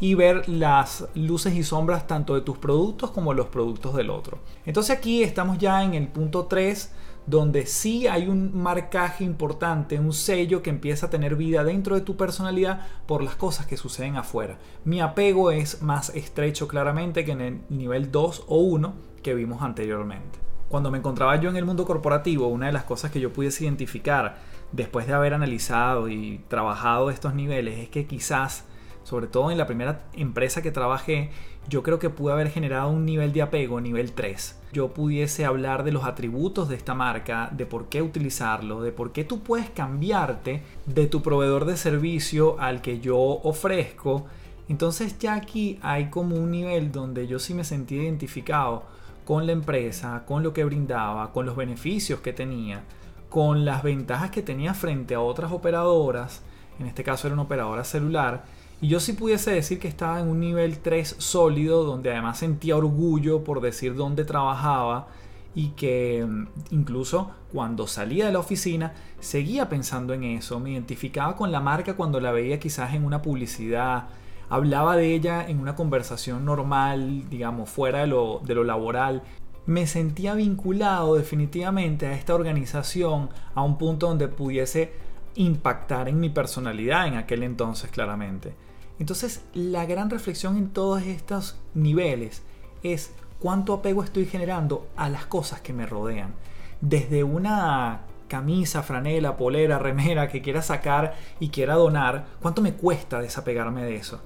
y 0.00 0.14
ver 0.14 0.48
las 0.48 1.08
luces 1.14 1.54
y 1.54 1.62
sombras 1.62 2.06
tanto 2.06 2.34
de 2.34 2.40
tus 2.40 2.58
productos 2.58 3.10
como 3.10 3.34
los 3.34 3.46
productos 3.46 3.94
del 3.94 4.10
otro. 4.10 4.38
Entonces 4.64 4.96
aquí 4.96 5.22
estamos 5.22 5.58
ya 5.58 5.82
en 5.82 5.94
el 5.94 6.08
punto 6.08 6.46
3 6.46 6.92
donde 7.28 7.66
sí 7.66 8.06
hay 8.06 8.26
un 8.26 8.56
marcaje 8.56 9.22
importante, 9.22 10.00
un 10.00 10.14
sello 10.14 10.62
que 10.62 10.70
empieza 10.70 11.06
a 11.06 11.10
tener 11.10 11.36
vida 11.36 11.62
dentro 11.62 11.94
de 11.94 12.00
tu 12.00 12.16
personalidad 12.16 12.86
por 13.06 13.22
las 13.22 13.36
cosas 13.36 13.66
que 13.66 13.76
suceden 13.76 14.16
afuera. 14.16 14.58
Mi 14.84 15.02
apego 15.02 15.50
es 15.50 15.82
más 15.82 16.08
estrecho 16.10 16.68
claramente 16.68 17.26
que 17.26 17.32
en 17.32 17.40
el 17.42 17.60
nivel 17.68 18.10
2 18.10 18.44
o 18.48 18.58
1 18.60 18.94
que 19.22 19.34
vimos 19.34 19.60
anteriormente. 19.60 20.38
Cuando 20.70 20.90
me 20.90 20.98
encontraba 20.98 21.36
yo 21.36 21.50
en 21.50 21.56
el 21.56 21.66
mundo 21.66 21.84
corporativo, 21.84 22.48
una 22.48 22.66
de 22.66 22.72
las 22.72 22.84
cosas 22.84 23.10
que 23.10 23.20
yo 23.20 23.30
pudiese 23.30 23.64
identificar 23.64 24.38
después 24.72 25.06
de 25.06 25.12
haber 25.12 25.34
analizado 25.34 26.08
y 26.08 26.42
trabajado 26.48 27.10
estos 27.10 27.34
niveles 27.34 27.78
es 27.78 27.88
que 27.90 28.06
quizás 28.06 28.64
sobre 29.08 29.26
todo 29.26 29.50
en 29.50 29.56
la 29.56 29.66
primera 29.66 30.02
empresa 30.12 30.60
que 30.60 30.70
trabajé, 30.70 31.30
yo 31.66 31.82
creo 31.82 31.98
que 31.98 32.10
pude 32.10 32.34
haber 32.34 32.50
generado 32.50 32.90
un 32.90 33.06
nivel 33.06 33.32
de 33.32 33.40
apego, 33.40 33.80
nivel 33.80 34.12
3. 34.12 34.60
Yo 34.74 34.92
pudiese 34.92 35.46
hablar 35.46 35.82
de 35.82 35.92
los 35.92 36.04
atributos 36.04 36.68
de 36.68 36.76
esta 36.76 36.92
marca, 36.92 37.48
de 37.50 37.64
por 37.64 37.88
qué 37.88 38.02
utilizarlo, 38.02 38.82
de 38.82 38.92
por 38.92 39.12
qué 39.12 39.24
tú 39.24 39.42
puedes 39.42 39.70
cambiarte 39.70 40.62
de 40.84 41.06
tu 41.06 41.22
proveedor 41.22 41.64
de 41.64 41.78
servicio 41.78 42.60
al 42.60 42.82
que 42.82 43.00
yo 43.00 43.18
ofrezco. 43.18 44.26
Entonces 44.68 45.18
ya 45.18 45.36
aquí 45.36 45.78
hay 45.80 46.10
como 46.10 46.36
un 46.36 46.50
nivel 46.50 46.92
donde 46.92 47.26
yo 47.26 47.38
sí 47.38 47.54
me 47.54 47.64
sentí 47.64 47.94
identificado 47.94 48.82
con 49.24 49.46
la 49.46 49.52
empresa, 49.52 50.24
con 50.26 50.42
lo 50.42 50.52
que 50.52 50.64
brindaba, 50.64 51.32
con 51.32 51.46
los 51.46 51.56
beneficios 51.56 52.20
que 52.20 52.34
tenía, 52.34 52.82
con 53.30 53.64
las 53.64 53.82
ventajas 53.82 54.30
que 54.30 54.42
tenía 54.42 54.74
frente 54.74 55.14
a 55.14 55.20
otras 55.20 55.50
operadoras, 55.50 56.42
en 56.78 56.86
este 56.86 57.02
caso 57.02 57.26
era 57.26 57.34
una 57.34 57.44
operadora 57.44 57.84
celular, 57.84 58.44
y 58.80 58.88
yo 58.88 59.00
sí 59.00 59.12
pudiese 59.12 59.50
decir 59.50 59.80
que 59.80 59.88
estaba 59.88 60.20
en 60.20 60.28
un 60.28 60.38
nivel 60.38 60.78
3 60.78 61.16
sólido, 61.18 61.84
donde 61.84 62.12
además 62.12 62.38
sentía 62.38 62.76
orgullo 62.76 63.42
por 63.42 63.60
decir 63.60 63.96
dónde 63.96 64.24
trabajaba 64.24 65.08
y 65.54 65.70
que 65.70 66.24
mm, 66.24 66.46
incluso 66.70 67.32
cuando 67.52 67.88
salía 67.88 68.26
de 68.26 68.32
la 68.32 68.38
oficina 68.38 68.92
seguía 69.18 69.68
pensando 69.68 70.14
en 70.14 70.22
eso, 70.22 70.60
me 70.60 70.70
identificaba 70.70 71.34
con 71.34 71.50
la 71.50 71.58
marca 71.58 71.96
cuando 71.96 72.20
la 72.20 72.30
veía 72.30 72.60
quizás 72.60 72.94
en 72.94 73.04
una 73.04 73.20
publicidad, 73.20 74.04
hablaba 74.48 74.96
de 74.96 75.12
ella 75.12 75.44
en 75.48 75.58
una 75.58 75.74
conversación 75.74 76.44
normal, 76.44 77.28
digamos, 77.28 77.68
fuera 77.68 78.02
de 78.02 78.06
lo, 78.06 78.40
de 78.44 78.54
lo 78.54 78.62
laboral. 78.62 79.22
Me 79.66 79.88
sentía 79.88 80.34
vinculado 80.34 81.16
definitivamente 81.16 82.06
a 82.06 82.12
esta 82.12 82.34
organización 82.34 83.28
a 83.56 83.62
un 83.62 83.76
punto 83.76 84.06
donde 84.06 84.28
pudiese 84.28 84.92
impactar 85.34 86.08
en 86.08 86.20
mi 86.20 86.30
personalidad 86.30 87.08
en 87.08 87.14
aquel 87.16 87.42
entonces 87.42 87.90
claramente. 87.90 88.67
Entonces, 88.98 89.42
la 89.54 89.86
gran 89.86 90.10
reflexión 90.10 90.56
en 90.56 90.70
todos 90.70 91.02
estos 91.02 91.58
niveles 91.74 92.42
es 92.82 93.12
cuánto 93.38 93.74
apego 93.74 94.02
estoy 94.02 94.26
generando 94.26 94.88
a 94.96 95.08
las 95.08 95.26
cosas 95.26 95.60
que 95.60 95.72
me 95.72 95.86
rodean. 95.86 96.34
Desde 96.80 97.24
una 97.24 98.02
camisa, 98.28 98.82
franela, 98.82 99.36
polera, 99.36 99.78
remera 99.78 100.28
que 100.28 100.42
quiera 100.42 100.62
sacar 100.62 101.16
y 101.40 101.48
quiera 101.48 101.74
donar, 101.74 102.26
¿cuánto 102.40 102.62
me 102.62 102.74
cuesta 102.74 103.20
desapegarme 103.20 103.84
de 103.84 103.96
eso? 103.96 104.20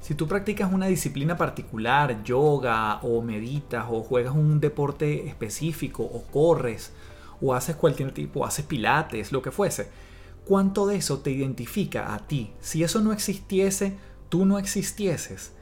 Si 0.00 0.14
tú 0.14 0.26
practicas 0.28 0.72
una 0.72 0.86
disciplina 0.86 1.36
particular, 1.36 2.22
yoga 2.22 3.00
o 3.02 3.20
meditas 3.20 3.86
o 3.90 4.02
juegas 4.02 4.34
un 4.34 4.60
deporte 4.60 5.26
específico 5.28 6.02
o 6.02 6.22
corres 6.30 6.92
o 7.40 7.54
haces 7.54 7.76
cualquier 7.76 8.12
tipo, 8.12 8.44
haces 8.44 8.64
pilates, 8.64 9.32
lo 9.32 9.42
que 9.42 9.50
fuese, 9.50 9.90
cuánto 10.48 10.86
de 10.86 10.96
eso 10.96 11.18
te 11.18 11.30
identifica 11.30 12.14
a 12.14 12.26
ti. 12.26 12.50
Si 12.60 12.82
eso 12.82 13.00
no 13.02 13.12
existiese, 13.12 13.98
tú 14.30 14.46
no 14.46 14.58
existieses. 14.58 15.52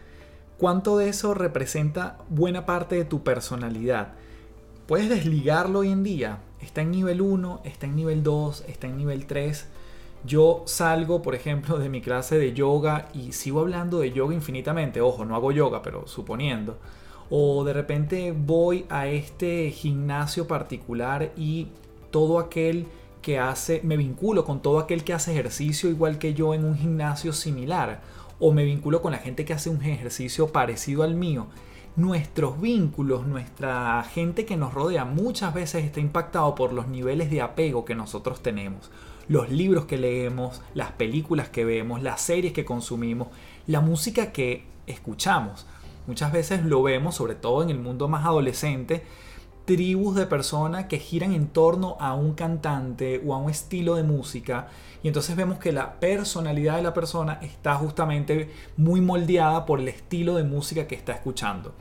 ¿Cuánto 0.58 0.96
de 0.96 1.08
eso 1.08 1.34
representa 1.34 2.18
buena 2.28 2.66
parte 2.66 2.94
de 2.94 3.04
tu 3.04 3.24
personalidad? 3.24 4.12
Puedes 4.86 5.08
desligarlo 5.08 5.80
hoy 5.80 5.90
en 5.90 6.04
día. 6.04 6.38
Está 6.60 6.82
en 6.82 6.92
nivel 6.92 7.20
1, 7.20 7.62
está 7.64 7.86
en 7.86 7.96
nivel 7.96 8.22
2, 8.22 8.64
está 8.68 8.86
en 8.86 8.96
nivel 8.96 9.26
3. 9.26 9.66
Yo 10.24 10.62
salgo, 10.66 11.20
por 11.20 11.34
ejemplo, 11.34 11.78
de 11.78 11.88
mi 11.88 12.00
clase 12.00 12.38
de 12.38 12.52
yoga 12.52 13.08
y 13.12 13.32
sigo 13.32 13.60
hablando 13.60 13.98
de 13.98 14.12
yoga 14.12 14.34
infinitamente. 14.34 15.00
Ojo, 15.00 15.24
no 15.24 15.34
hago 15.34 15.50
yoga, 15.50 15.82
pero 15.82 16.06
suponiendo. 16.06 16.78
O 17.28 17.64
de 17.64 17.72
repente 17.72 18.32
voy 18.32 18.86
a 18.88 19.08
este 19.08 19.72
gimnasio 19.72 20.46
particular 20.46 21.32
y 21.36 21.66
todo 22.12 22.38
aquel 22.38 22.86
que 23.26 23.40
hace, 23.40 23.80
me 23.82 23.96
vinculo 23.96 24.44
con 24.44 24.62
todo 24.62 24.78
aquel 24.78 25.02
que 25.02 25.12
hace 25.12 25.32
ejercicio 25.32 25.90
igual 25.90 26.16
que 26.20 26.32
yo 26.32 26.54
en 26.54 26.64
un 26.64 26.78
gimnasio 26.78 27.32
similar, 27.32 28.00
o 28.38 28.52
me 28.52 28.62
vinculo 28.62 29.02
con 29.02 29.10
la 29.10 29.18
gente 29.18 29.44
que 29.44 29.52
hace 29.52 29.68
un 29.68 29.82
ejercicio 29.82 30.52
parecido 30.52 31.02
al 31.02 31.16
mío. 31.16 31.48
Nuestros 31.96 32.60
vínculos, 32.60 33.26
nuestra 33.26 34.00
gente 34.04 34.46
que 34.46 34.56
nos 34.56 34.72
rodea 34.72 35.04
muchas 35.04 35.52
veces 35.52 35.84
está 35.84 35.98
impactado 35.98 36.54
por 36.54 36.72
los 36.72 36.86
niveles 36.86 37.28
de 37.28 37.42
apego 37.42 37.84
que 37.84 37.96
nosotros 37.96 38.44
tenemos. 38.44 38.92
Los 39.26 39.50
libros 39.50 39.86
que 39.86 39.98
leemos, 39.98 40.62
las 40.74 40.92
películas 40.92 41.48
que 41.48 41.64
vemos, 41.64 42.04
las 42.04 42.20
series 42.20 42.52
que 42.52 42.64
consumimos, 42.64 43.26
la 43.66 43.80
música 43.80 44.30
que 44.30 44.66
escuchamos. 44.86 45.66
Muchas 46.06 46.30
veces 46.30 46.64
lo 46.64 46.80
vemos, 46.80 47.16
sobre 47.16 47.34
todo 47.34 47.64
en 47.64 47.70
el 47.70 47.80
mundo 47.80 48.06
más 48.06 48.24
adolescente, 48.24 49.02
tribus 49.66 50.14
de 50.14 50.26
personas 50.26 50.86
que 50.86 50.98
giran 50.98 51.32
en 51.32 51.48
torno 51.48 51.96
a 52.00 52.14
un 52.14 52.34
cantante 52.34 53.20
o 53.26 53.34
a 53.34 53.38
un 53.38 53.50
estilo 53.50 53.96
de 53.96 54.04
música 54.04 54.68
y 55.02 55.08
entonces 55.08 55.36
vemos 55.36 55.58
que 55.58 55.72
la 55.72 56.00
personalidad 56.00 56.76
de 56.76 56.82
la 56.82 56.94
persona 56.94 57.38
está 57.42 57.74
justamente 57.74 58.50
muy 58.76 59.00
moldeada 59.00 59.66
por 59.66 59.80
el 59.80 59.88
estilo 59.88 60.36
de 60.36 60.44
música 60.44 60.86
que 60.86 60.94
está 60.94 61.12
escuchando. 61.12 61.74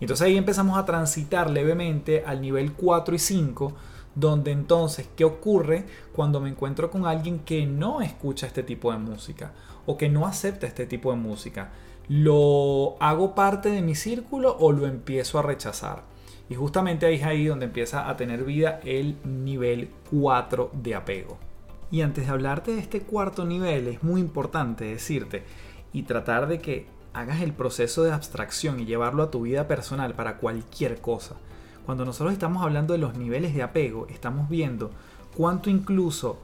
Entonces 0.00 0.26
ahí 0.26 0.36
empezamos 0.36 0.78
a 0.78 0.84
transitar 0.84 1.50
levemente 1.50 2.24
al 2.24 2.40
nivel 2.40 2.72
4 2.72 3.14
y 3.14 3.18
5 3.18 3.72
donde 4.14 4.52
entonces, 4.52 5.08
¿qué 5.16 5.24
ocurre 5.24 5.86
cuando 6.12 6.40
me 6.40 6.48
encuentro 6.48 6.90
con 6.90 7.04
alguien 7.04 7.40
que 7.40 7.66
no 7.66 8.00
escucha 8.00 8.46
este 8.46 8.62
tipo 8.62 8.92
de 8.92 8.98
música 8.98 9.52
o 9.86 9.98
que 9.98 10.08
no 10.08 10.26
acepta 10.26 10.66
este 10.66 10.86
tipo 10.86 11.10
de 11.10 11.16
música? 11.16 11.72
¿Lo 12.08 12.96
hago 13.00 13.34
parte 13.34 13.70
de 13.70 13.82
mi 13.82 13.94
círculo 13.94 14.56
o 14.60 14.72
lo 14.72 14.86
empiezo 14.86 15.38
a 15.38 15.42
rechazar? 15.42 16.13
Y 16.48 16.54
justamente 16.54 17.06
ahí 17.06 17.16
es 17.16 17.24
ahí 17.24 17.46
donde 17.46 17.66
empieza 17.66 18.08
a 18.08 18.16
tener 18.16 18.44
vida 18.44 18.80
el 18.84 19.16
nivel 19.24 19.90
4 20.10 20.70
de 20.74 20.94
apego. 20.94 21.38
Y 21.90 22.02
antes 22.02 22.26
de 22.26 22.32
hablarte 22.32 22.72
de 22.72 22.80
este 22.80 23.00
cuarto 23.00 23.44
nivel, 23.44 23.88
es 23.88 24.02
muy 24.02 24.20
importante 24.20 24.84
decirte 24.84 25.44
y 25.92 26.02
tratar 26.02 26.48
de 26.48 26.58
que 26.58 26.86
hagas 27.12 27.40
el 27.40 27.52
proceso 27.52 28.02
de 28.02 28.12
abstracción 28.12 28.80
y 28.80 28.84
llevarlo 28.84 29.22
a 29.22 29.30
tu 29.30 29.42
vida 29.42 29.68
personal 29.68 30.14
para 30.14 30.38
cualquier 30.38 31.00
cosa. 31.00 31.36
Cuando 31.86 32.04
nosotros 32.04 32.32
estamos 32.32 32.62
hablando 32.62 32.92
de 32.92 32.98
los 32.98 33.16
niveles 33.16 33.54
de 33.54 33.62
apego, 33.62 34.06
estamos 34.08 34.48
viendo 34.48 34.90
cuánto 35.36 35.70
incluso 35.70 36.40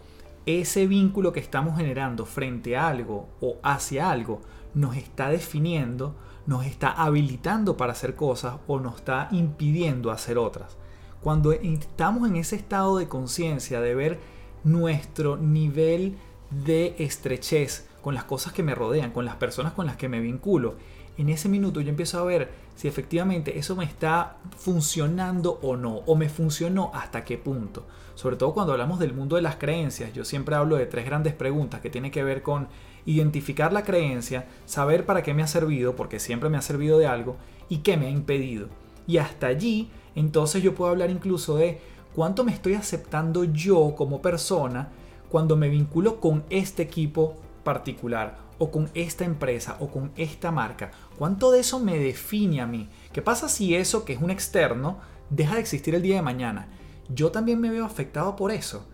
ese 0.47 0.87
vínculo 0.87 1.33
que 1.33 1.41
estamos 1.41 1.77
generando 1.77 2.25
frente 2.27 2.77
a 2.77 2.89
algo 2.89 3.29
o 3.41 3.57
hacia 3.63 4.11
algo 4.11 4.41
nos 4.75 4.97
está 4.97 5.29
definiendo 5.31 6.15
nos 6.47 6.67
está 6.67 6.91
habilitando 6.91 7.77
para 7.77 7.93
hacer 7.93 8.15
cosas 8.15 8.57
o 8.67 8.81
nos 8.81 8.97
está 8.97 9.29
impidiendo 9.31 10.11
hacer 10.11 10.39
otras. 10.39 10.77
Cuando 11.23 11.53
estamos 11.53 12.29
en 12.29 12.37
ese 12.37 12.57
estado 12.57 12.99
de 12.99 13.09
conciencia 13.09 13.81
de 13.81 13.95
ver 13.95 14.19
nuestro 14.65 15.37
nivel 15.37 16.17
de 16.51 16.95
estrechez 16.99 17.87
con 18.03 18.15
las 18.15 18.25
cosas 18.25 18.53
que 18.53 18.63
me 18.63 18.75
rodean, 18.75 19.13
con 19.13 19.25
las 19.25 19.37
personas 19.37 19.73
con 19.73 19.87
las 19.87 19.97
que 19.97 20.09
me 20.09 20.21
vinculo, 20.21 20.77
en 21.19 21.29
ese 21.29 21.49
minuto 21.49 21.81
yo 21.83 21.91
empiezo 21.91 22.19
a 22.19 22.25
ver 22.25 22.51
si 22.75 22.89
efectivamente 22.89 23.59
eso 23.59 23.77
me 23.77 23.85
está 23.85 24.39
funcionando 24.57 25.59
o 25.63 25.77
no, 25.77 25.97
o 26.07 26.17
me 26.17 26.31
funcionó 26.31 26.91
hasta 26.95 27.25
qué 27.25 27.37
punto. 27.37 27.87
Sobre 28.15 28.37
todo 28.37 28.55
cuando 28.55 28.73
hablamos 28.73 28.99
del 28.99 29.13
mundo 29.13 29.37
de 29.37 29.43
las 29.43 29.57
creencias, 29.57 30.15
yo 30.15 30.25
siempre 30.25 30.55
hablo 30.55 30.77
de 30.77 30.87
tres 30.87 31.05
grandes 31.05 31.35
preguntas 31.35 31.81
que 31.81 31.91
tienen 31.91 32.11
que 32.11 32.25
ver 32.25 32.43
con 32.43 32.69
identificar 33.07 33.73
la 33.73 33.85
creencia, 33.85 34.47
saber 34.67 35.07
para 35.07 35.23
qué 35.23 35.35
me 35.35 35.43
ha 35.43 35.47
servido, 35.47 35.97
porque 35.97 36.19
siempre 36.19 36.49
me 36.49 36.59
ha 36.59 36.63
servido 36.63 36.99
de 36.99 37.07
algo, 37.07 37.37
y 37.69 37.79
qué 37.79 37.97
me 37.97 38.07
ha 38.07 38.11
impedido. 38.11 38.69
Y 39.07 39.19
hasta 39.19 39.47
allí, 39.47 39.91
entonces 40.15 40.63
yo 40.63 40.75
puedo 40.75 40.91
hablar 40.91 41.11
incluso 41.11 41.57
de 41.57 41.81
cuánto 42.15 42.45
me 42.45 42.53
estoy 42.53 42.75
aceptando 42.75 43.45
yo 43.45 43.95
como 43.97 44.21
persona 44.21 44.89
cuando 45.31 45.57
me 45.57 45.69
vinculo 45.69 46.21
con 46.21 46.45
este 46.51 46.83
equipo 46.83 47.37
particular 47.63 48.39
o 48.59 48.71
con 48.71 48.91
esta 48.95 49.25
empresa 49.25 49.77
o 49.81 49.89
con 49.89 50.13
esta 50.17 50.51
marca. 50.51 50.91
¿Cuánto 51.19 51.51
de 51.51 51.61
eso 51.61 51.81
me 51.81 51.99
define 51.99 52.61
a 52.61 52.67
mí? 52.67 52.89
¿Qué 53.13 53.23
pasa 53.23 53.49
si 53.49 53.75
eso 53.75 54.05
que 54.05 54.13
es 54.13 54.21
un 54.21 54.31
externo 54.31 54.99
deja 55.31 55.55
de 55.55 55.61
existir 55.61 55.95
el 55.95 56.03
día 56.03 56.17
de 56.17 56.23
mañana? 56.23 56.69
Yo 57.09 57.31
también 57.31 57.61
me 57.61 57.71
veo 57.71 57.85
afectado 57.85 58.37
por 58.37 58.53
eso. 58.53 58.87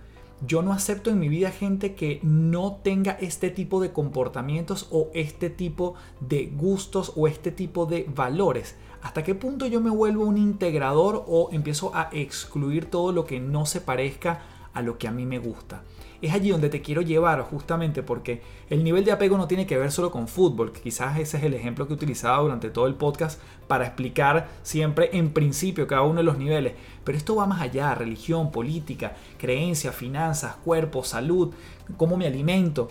Yo 0.45 0.61
no 0.61 0.73
acepto 0.73 1.11
en 1.11 1.19
mi 1.19 1.29
vida 1.29 1.51
gente 1.51 1.95
que 1.95 2.21
no 2.23 2.81
tenga 2.83 3.13
este 3.13 3.51
tipo 3.51 3.81
de 3.81 3.93
comportamientos 3.93 4.87
o 4.91 5.09
este 5.15 5.49
tipo 5.49 5.95
de 6.21 6.53
gustos 6.55 7.13
o 7.17 7.27
este 7.27 7.51
tipo 7.51 7.87
de 7.87 8.07
valores. 8.15 8.77
¿Hasta 9.03 9.23
qué 9.23 9.35
punto 9.35 9.67
yo 9.67 9.81
me 9.81 9.91
vuelvo 9.91 10.25
un 10.25 10.37
integrador 10.37 11.25
o 11.27 11.49
empiezo 11.53 11.95
a 11.95 12.11
excluir 12.13 12.91
todo 12.91 13.13
lo 13.13 13.25
que 13.25 13.41
no 13.41 13.65
se 13.65 13.81
parezca 13.81 14.43
a 14.77 14.83
lo 14.83 14.99
que 14.99 15.09
a 15.09 15.11
mí 15.11 15.27
me 15.27 15.39
gusta? 15.39 15.83
es 16.23 16.33
allí 16.33 16.51
donde 16.51 16.69
te 16.69 16.83
quiero 16.83 17.03
llevar 17.03 17.43
justamente 17.43 18.03
porque 18.03 18.41
el 18.71 18.85
nivel 18.85 19.05
de 19.05 19.13
apego 19.13 19.37
no 19.37 19.47
tiene 19.47 19.67
que 19.67 19.79
ver 19.79 19.93
solo 19.93 20.11
con 20.11 20.29
fútbol, 20.29 20.73
quizás 20.73 21.19
ese 21.19 21.37
es 21.39 21.45
el 21.45 21.55
ejemplo 21.55 21.87
que 21.87 21.93
he 21.93 21.97
utilizado 21.97 22.43
durante 22.43 22.71
todo 22.71 22.87
el 22.87 22.95
podcast 22.95 23.41
para 23.67 23.87
explicar 23.87 24.49
siempre 24.63 25.11
en 25.13 25.33
principio 25.33 25.87
cada 25.87 26.03
uno 26.03 26.19
de 26.19 26.25
los 26.25 26.39
niveles, 26.39 26.75
pero 27.05 27.19
esto 27.19 27.37
va 27.37 27.47
más 27.47 27.61
allá, 27.61 27.95
religión, 27.95 28.51
política, 28.51 29.15
creencia, 29.39 29.93
finanzas, 29.93 30.57
cuerpo, 30.57 31.05
salud, 31.05 31.53
cómo 31.97 32.17
me 32.17 32.27
alimento, 32.27 32.89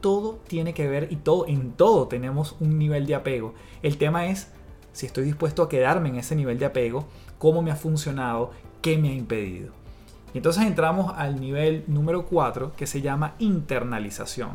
todo 0.00 0.40
tiene 0.46 0.74
que 0.74 0.88
ver 0.88 1.08
y 1.10 1.16
todo 1.16 1.46
en 1.46 1.72
todo 1.72 2.08
tenemos 2.08 2.56
un 2.60 2.78
nivel 2.78 3.06
de 3.06 3.14
apego. 3.14 3.54
El 3.82 3.96
tema 3.96 4.26
es 4.26 4.48
si 4.92 5.06
estoy 5.06 5.24
dispuesto 5.24 5.62
a 5.62 5.68
quedarme 5.68 6.10
en 6.10 6.16
ese 6.16 6.36
nivel 6.36 6.58
de 6.58 6.66
apego, 6.66 7.06
cómo 7.38 7.62
me 7.62 7.70
ha 7.70 7.76
funcionado, 7.76 8.50
qué 8.82 8.98
me 8.98 9.08
ha 9.08 9.14
impedido. 9.14 9.83
Entonces 10.34 10.64
entramos 10.64 11.14
al 11.16 11.40
nivel 11.40 11.84
número 11.86 12.26
4 12.26 12.72
que 12.76 12.86
se 12.86 13.00
llama 13.00 13.34
internalización. 13.38 14.50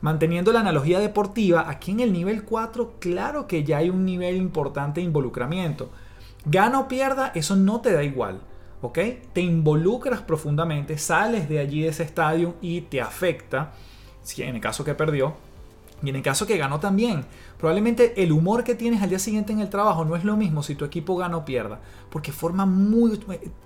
Manteniendo 0.00 0.52
la 0.52 0.60
analogía 0.60 0.98
deportiva, 0.98 1.68
aquí 1.68 1.92
en 1.92 2.00
el 2.00 2.12
nivel 2.12 2.44
4, 2.44 2.94
claro 2.98 3.46
que 3.46 3.64
ya 3.64 3.78
hay 3.78 3.90
un 3.90 4.04
nivel 4.04 4.36
importante 4.36 5.00
de 5.00 5.06
involucramiento. 5.06 5.90
Gana 6.44 6.80
o 6.80 6.88
pierda, 6.88 7.32
eso 7.34 7.56
no 7.56 7.80
te 7.80 7.92
da 7.92 8.02
igual. 8.02 8.40
¿ok? 8.84 8.98
Te 9.32 9.40
involucras 9.40 10.20
profundamente, 10.20 10.98
sales 10.98 11.48
de 11.48 11.58
allí 11.58 11.80
de 11.80 11.88
ese 11.88 12.02
estadio 12.02 12.54
y 12.60 12.82
te 12.82 13.00
afecta, 13.00 13.72
si 14.22 14.42
en 14.42 14.56
el 14.56 14.60
caso 14.60 14.84
que 14.84 14.94
perdió, 14.94 15.36
y 16.02 16.10
en 16.10 16.16
el 16.16 16.22
caso 16.22 16.46
que 16.46 16.58
ganó 16.58 16.80
también, 16.80 17.24
probablemente 17.58 18.22
el 18.22 18.32
humor 18.32 18.64
que 18.64 18.74
tienes 18.74 19.02
al 19.02 19.08
día 19.08 19.18
siguiente 19.18 19.52
en 19.52 19.60
el 19.60 19.70
trabajo 19.70 20.04
no 20.04 20.16
es 20.16 20.24
lo 20.24 20.36
mismo 20.36 20.62
si 20.62 20.74
tu 20.74 20.84
equipo 20.84 21.16
gana 21.16 21.36
o 21.36 21.44
pierda, 21.44 21.80
porque 22.10 22.32
forma 22.32 22.66
muy 22.66 23.18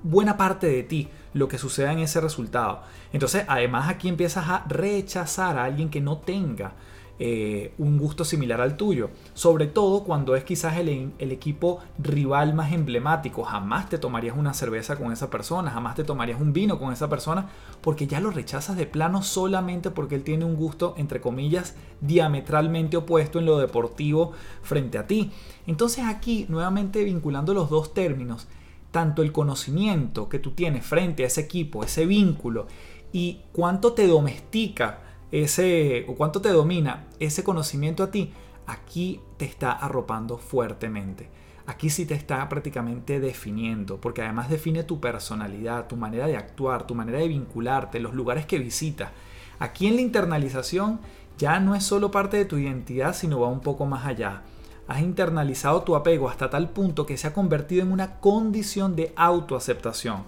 buena 0.03 0.37
parte 0.37 0.69
de 0.69 0.83
ti 0.83 1.09
lo 1.35 1.49
que 1.49 1.59
suceda 1.59 1.93
en 1.93 1.99
ese 2.01 2.21
resultado. 2.21 2.83
Entonces, 3.13 3.45
además 3.49 3.89
aquí 3.89 4.09
empiezas 4.09 4.49
a 4.49 4.65
rechazar 4.69 5.59
a 5.59 5.65
alguien 5.65 5.91
que 5.91 6.01
no 6.01 6.19
tenga 6.19 6.73
eh, 7.21 7.73
un 7.79 7.99
gusto 7.99 8.25
similar 8.25 8.61
al 8.61 8.77
tuyo. 8.77 9.11
Sobre 9.35 9.67
todo 9.67 10.05
cuando 10.05 10.37
es 10.37 10.45
quizás 10.45 10.77
el, 10.77 11.13
el, 11.19 11.33
equipo 11.33 11.81
rival 11.99 12.55
más 12.55 12.73
emblemático. 12.73 13.43
Jamás 13.43 13.89
te 13.89 13.99
tomarías 13.99 14.37
una 14.37 14.55
cerveza 14.55 14.97
con 14.97 15.13
esa 15.13 15.29
persona, 15.29 15.71
jamás 15.71 15.97
te 15.97 16.05
tomarías 16.05 16.41
un 16.41 16.53
vino 16.53 16.79
con 16.79 16.93
esa 16.93 17.09
persona, 17.09 17.49
porque 17.81 18.07
ya 18.07 18.21
lo 18.21 18.31
rechazas 18.31 18.77
de 18.77 18.87
plano 18.87 19.23
solamente 19.23 19.91
porque 19.91 20.15
él 20.15 20.23
tiene 20.23 20.45
un 20.45 20.55
gusto, 20.55 20.95
entre 20.97 21.21
comillas, 21.21 21.75
diametralmente 22.01 22.97
opuesto 22.97 23.39
en 23.41 23.47
lo 23.47 23.59
deportivo 23.59 24.33
frente 24.63 24.99
a 24.99 25.07
ti. 25.07 25.33
Entonces 25.67 26.05
aquí, 26.05 26.47
nuevamente 26.49 27.03
vinculando 27.03 27.53
los 27.53 27.69
dos 27.69 27.95
términos, 27.95 28.47
tanto 28.91 29.23
el 29.23 29.33
conocimiento 29.33 30.29
que 30.29 30.39
tú 30.39 30.53
tienes 30.53 30.87
frente 30.87 31.25
a 31.25 31.27
ese 31.27 31.41
equipo, 31.41 31.83
ese 31.83 32.07
vínculo, 32.07 32.67
y 33.13 33.41
cuánto 33.53 33.93
te 33.93 34.07
domestica 34.07 35.01
ese 35.33 36.05
o 36.09 36.15
cuánto 36.15 36.41
te 36.41 36.51
domina 36.51 37.07
ese 37.19 37.45
conocimiento 37.45 38.03
a 38.03 38.11
ti, 38.11 38.33
aquí 38.67 39.21
te 39.37 39.45
está 39.45 39.73
arropando 39.73 40.39
fuertemente. 40.39 41.29
Aquí 41.67 41.91
sí 41.91 42.07
te 42.07 42.15
está 42.15 42.49
prácticamente 42.49 43.21
definiendo, 43.21 44.01
porque 44.01 44.23
además 44.23 44.49
define 44.49 44.85
tu 44.85 45.01
personalidad, 45.01 45.87
tu 45.87 45.97
manera 45.97 46.27
de 46.27 46.37
actuar, 46.37 46.87
tu 46.87 46.95
manera 46.95 47.19
de 47.19 47.29
vincularte, 47.29 48.01
los 48.01 48.15
lugares 48.15 48.47
que 48.47 48.59
visitas. 48.59 49.11
Aquí 49.59 49.87
en 49.87 49.97
la 49.97 50.01
internalización 50.01 51.01
ya 51.37 51.61
no 51.61 51.75
es 51.75 51.85
solo 51.85 52.11
parte 52.11 52.39
de 52.39 52.47
tu 52.47 52.57
identidad, 52.57 53.15
sino 53.15 53.41
va 53.41 53.49
un 53.49 53.61
poco 53.61 53.85
más 53.85 54.07
allá. 54.07 54.45
Has 54.87 55.03
internalizado 55.03 55.83
tu 55.83 55.95
apego 55.95 56.31
hasta 56.31 56.49
tal 56.49 56.71
punto 56.71 57.05
que 57.05 57.19
se 57.19 57.27
ha 57.27 57.35
convertido 57.35 57.83
en 57.83 57.93
una 57.93 58.19
condición 58.21 58.97
de 58.97 59.13
autoaceptación. 59.15 60.25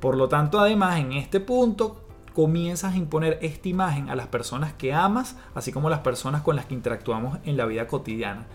Por 0.00 0.16
lo 0.16 0.30
tanto, 0.30 0.58
además, 0.58 1.00
en 1.00 1.12
este 1.12 1.40
punto 1.40 2.07
comienzas 2.38 2.94
a 2.94 2.96
imponer 2.96 3.40
esta 3.42 3.68
imagen 3.68 4.10
a 4.10 4.14
las 4.14 4.28
personas 4.28 4.72
que 4.72 4.94
amas, 4.94 5.34
así 5.56 5.72
como 5.72 5.88
a 5.88 5.90
las 5.90 6.02
personas 6.02 6.42
con 6.42 6.54
las 6.54 6.66
que 6.66 6.74
interactuamos 6.74 7.40
en 7.44 7.56
la 7.56 7.66
vida 7.66 7.88
cotidiana. 7.88 8.46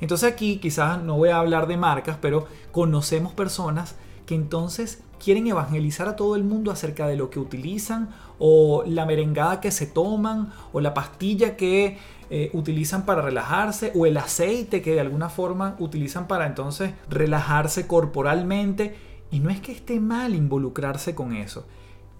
Entonces 0.00 0.32
aquí 0.32 0.58
quizás 0.58 1.02
no 1.02 1.16
voy 1.16 1.30
a 1.30 1.38
hablar 1.38 1.66
de 1.66 1.76
marcas, 1.76 2.16
pero 2.20 2.46
conocemos 2.70 3.32
personas 3.32 3.96
que 4.26 4.36
entonces 4.36 5.02
quieren 5.18 5.48
evangelizar 5.48 6.06
a 6.06 6.14
todo 6.14 6.36
el 6.36 6.44
mundo 6.44 6.70
acerca 6.70 7.08
de 7.08 7.16
lo 7.16 7.30
que 7.30 7.40
utilizan 7.40 8.10
o 8.38 8.84
la 8.86 9.06
merengada 9.06 9.60
que 9.60 9.72
se 9.72 9.86
toman 9.86 10.52
o 10.72 10.80
la 10.80 10.94
pastilla 10.94 11.56
que 11.56 11.98
eh, 12.30 12.48
utilizan 12.52 13.04
para 13.06 13.22
relajarse 13.22 13.90
o 13.96 14.06
el 14.06 14.18
aceite 14.18 14.82
que 14.82 14.92
de 14.94 15.00
alguna 15.00 15.28
forma 15.28 15.74
utilizan 15.80 16.28
para 16.28 16.46
entonces 16.46 16.92
relajarse 17.10 17.88
corporalmente. 17.88 18.94
Y 19.32 19.40
no 19.40 19.50
es 19.50 19.60
que 19.60 19.72
esté 19.72 19.98
mal 19.98 20.36
involucrarse 20.36 21.16
con 21.16 21.34
eso, 21.34 21.66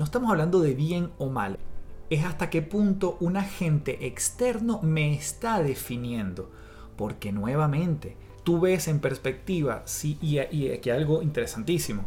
no 0.02 0.06
estamos 0.06 0.32
hablando 0.32 0.58
de 0.58 0.74
bien 0.74 1.12
o 1.18 1.28
mal. 1.28 1.60
Es 2.10 2.24
hasta 2.24 2.50
qué 2.50 2.60
punto 2.60 3.16
un 3.20 3.36
agente 3.36 4.04
externo 4.08 4.80
me 4.82 5.14
está 5.14 5.62
definiendo. 5.62 6.50
Porque 6.96 7.30
nuevamente, 7.30 8.16
tú 8.42 8.58
ves 8.58 8.88
en 8.88 8.98
perspectiva, 8.98 9.82
sí, 9.84 10.18
y, 10.20 10.38
aquí 10.40 10.90
algo 10.90 11.22
interesantísimo, 11.22 12.02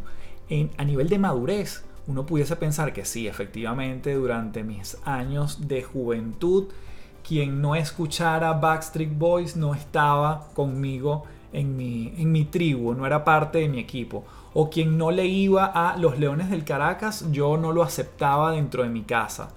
en, 0.50 0.72
a 0.76 0.84
nivel 0.84 1.08
de 1.08 1.18
madurez, 1.18 1.86
uno 2.06 2.26
pudiese 2.26 2.56
pensar 2.56 2.92
que 2.92 3.06
sí, 3.06 3.28
efectivamente, 3.28 4.12
durante 4.12 4.62
mis 4.62 4.98
años 5.06 5.66
de 5.66 5.82
juventud, 5.82 6.66
quien 7.26 7.62
no 7.62 7.76
escuchara 7.76 8.52
Backstreet 8.52 9.16
Boys 9.16 9.56
no 9.56 9.74
estaba 9.74 10.48
conmigo 10.52 11.24
en 11.52 11.76
mi, 11.76 12.12
en 12.18 12.32
mi 12.32 12.44
tribu, 12.44 12.94
no 12.94 13.06
era 13.06 13.24
parte 13.24 13.58
de 13.58 13.68
mi 13.68 13.78
equipo 13.78 14.24
o 14.58 14.70
quien 14.70 14.96
no 14.96 15.10
le 15.10 15.26
iba 15.26 15.66
a 15.66 15.98
los 15.98 16.18
Leones 16.18 16.48
del 16.48 16.64
Caracas, 16.64 17.26
yo 17.30 17.58
no 17.58 17.72
lo 17.72 17.82
aceptaba 17.82 18.52
dentro 18.52 18.84
de 18.84 18.88
mi 18.88 19.02
casa. 19.02 19.50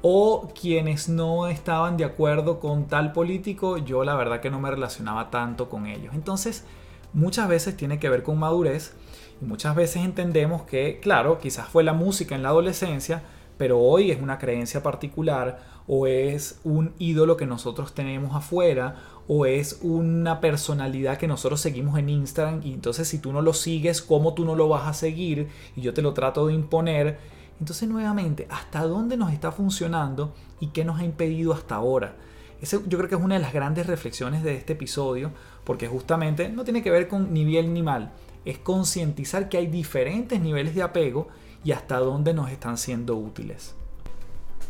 O 0.00 0.52
quienes 0.54 1.08
no 1.08 1.48
estaban 1.48 1.96
de 1.96 2.04
acuerdo 2.04 2.60
con 2.60 2.86
tal 2.86 3.10
político, 3.10 3.78
yo 3.78 4.04
la 4.04 4.14
verdad 4.14 4.38
que 4.38 4.50
no 4.50 4.60
me 4.60 4.70
relacionaba 4.70 5.28
tanto 5.28 5.68
con 5.68 5.86
ellos. 5.86 6.14
Entonces, 6.14 6.64
muchas 7.12 7.48
veces 7.48 7.76
tiene 7.76 7.98
que 7.98 8.08
ver 8.08 8.22
con 8.22 8.38
madurez 8.38 8.94
y 9.42 9.44
muchas 9.44 9.74
veces 9.74 10.04
entendemos 10.04 10.62
que, 10.62 11.00
claro, 11.00 11.40
quizás 11.40 11.66
fue 11.66 11.82
la 11.82 11.92
música 11.92 12.36
en 12.36 12.44
la 12.44 12.50
adolescencia, 12.50 13.24
pero 13.58 13.80
hoy 13.80 14.12
es 14.12 14.22
una 14.22 14.38
creencia 14.38 14.84
particular 14.84 15.64
o 15.88 16.06
es 16.06 16.60
un 16.62 16.94
ídolo 17.00 17.36
que 17.36 17.46
nosotros 17.46 17.92
tenemos 17.92 18.36
afuera 18.36 18.98
o 19.26 19.46
es 19.46 19.78
una 19.82 20.40
personalidad 20.40 21.16
que 21.16 21.26
nosotros 21.26 21.60
seguimos 21.60 21.98
en 21.98 22.08
Instagram 22.08 22.60
y 22.64 22.72
entonces 22.72 23.08
si 23.08 23.18
tú 23.18 23.32
no 23.32 23.40
lo 23.42 23.54
sigues, 23.54 24.02
¿cómo 24.02 24.34
tú 24.34 24.44
no 24.44 24.54
lo 24.54 24.68
vas 24.68 24.86
a 24.86 24.94
seguir? 24.94 25.48
Y 25.76 25.80
yo 25.80 25.94
te 25.94 26.02
lo 26.02 26.12
trato 26.12 26.46
de 26.46 26.54
imponer. 26.54 27.18
Entonces 27.58 27.88
nuevamente, 27.88 28.46
¿hasta 28.50 28.82
dónde 28.82 29.16
nos 29.16 29.32
está 29.32 29.52
funcionando 29.52 30.34
y 30.60 30.68
qué 30.68 30.84
nos 30.84 31.00
ha 31.00 31.04
impedido 31.04 31.54
hasta 31.54 31.76
ahora? 31.76 32.16
Ese 32.60 32.80
yo 32.86 32.98
creo 32.98 33.08
que 33.08 33.14
es 33.14 33.20
una 33.20 33.34
de 33.34 33.40
las 33.40 33.52
grandes 33.52 33.86
reflexiones 33.86 34.42
de 34.42 34.56
este 34.56 34.74
episodio, 34.74 35.32
porque 35.64 35.88
justamente 35.88 36.48
no 36.48 36.64
tiene 36.64 36.82
que 36.82 36.90
ver 36.90 37.08
con 37.08 37.32
ni 37.32 37.44
bien 37.44 37.74
ni 37.74 37.82
mal, 37.82 38.12
es 38.44 38.58
concientizar 38.58 39.48
que 39.48 39.58
hay 39.58 39.66
diferentes 39.66 40.40
niveles 40.40 40.74
de 40.74 40.82
apego 40.82 41.28
y 41.64 41.72
hasta 41.72 41.98
dónde 41.98 42.34
nos 42.34 42.50
están 42.50 42.76
siendo 42.76 43.16
útiles. 43.16 43.74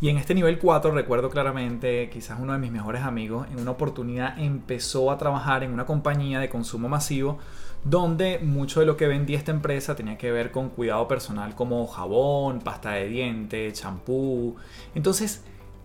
Y 0.05 0.11
en 0.11 0.19
este 0.19 0.35
nivel 0.35 0.59
4 0.59 0.91
recuerdo 0.91 1.31
claramente, 1.31 2.11
quizás 2.11 2.39
uno 2.39 2.53
de 2.53 2.59
mis 2.59 2.71
mejores 2.71 3.05
amigos 3.05 3.47
en 3.51 3.59
una 3.59 3.71
oportunidad 3.71 4.39
empezó 4.39 5.11
a 5.11 5.17
trabajar 5.17 5.63
en 5.63 5.73
una 5.73 5.87
compañía 5.87 6.41
de 6.41 6.51
consumo 6.51 6.91
masivo 6.91 7.39
donde 7.85 8.39
mucho 8.39 8.81
de 8.81 8.87
lo 8.87 8.99
que 8.99 9.07
vendía 9.07 9.39
esta 9.39 9.51
empresa 9.51 9.97
tenía 9.97 10.19
que 10.19 10.31
ver 10.31 10.51
con 10.51 10.69
cuidado 10.69 11.09
personal 11.09 11.55
como 11.55 11.87
jabón, 11.87 12.61
pasta 12.61 12.91
de 12.91 13.09
dientes, 13.09 13.81
champú. 13.81 14.57
Entonces, 14.95 15.43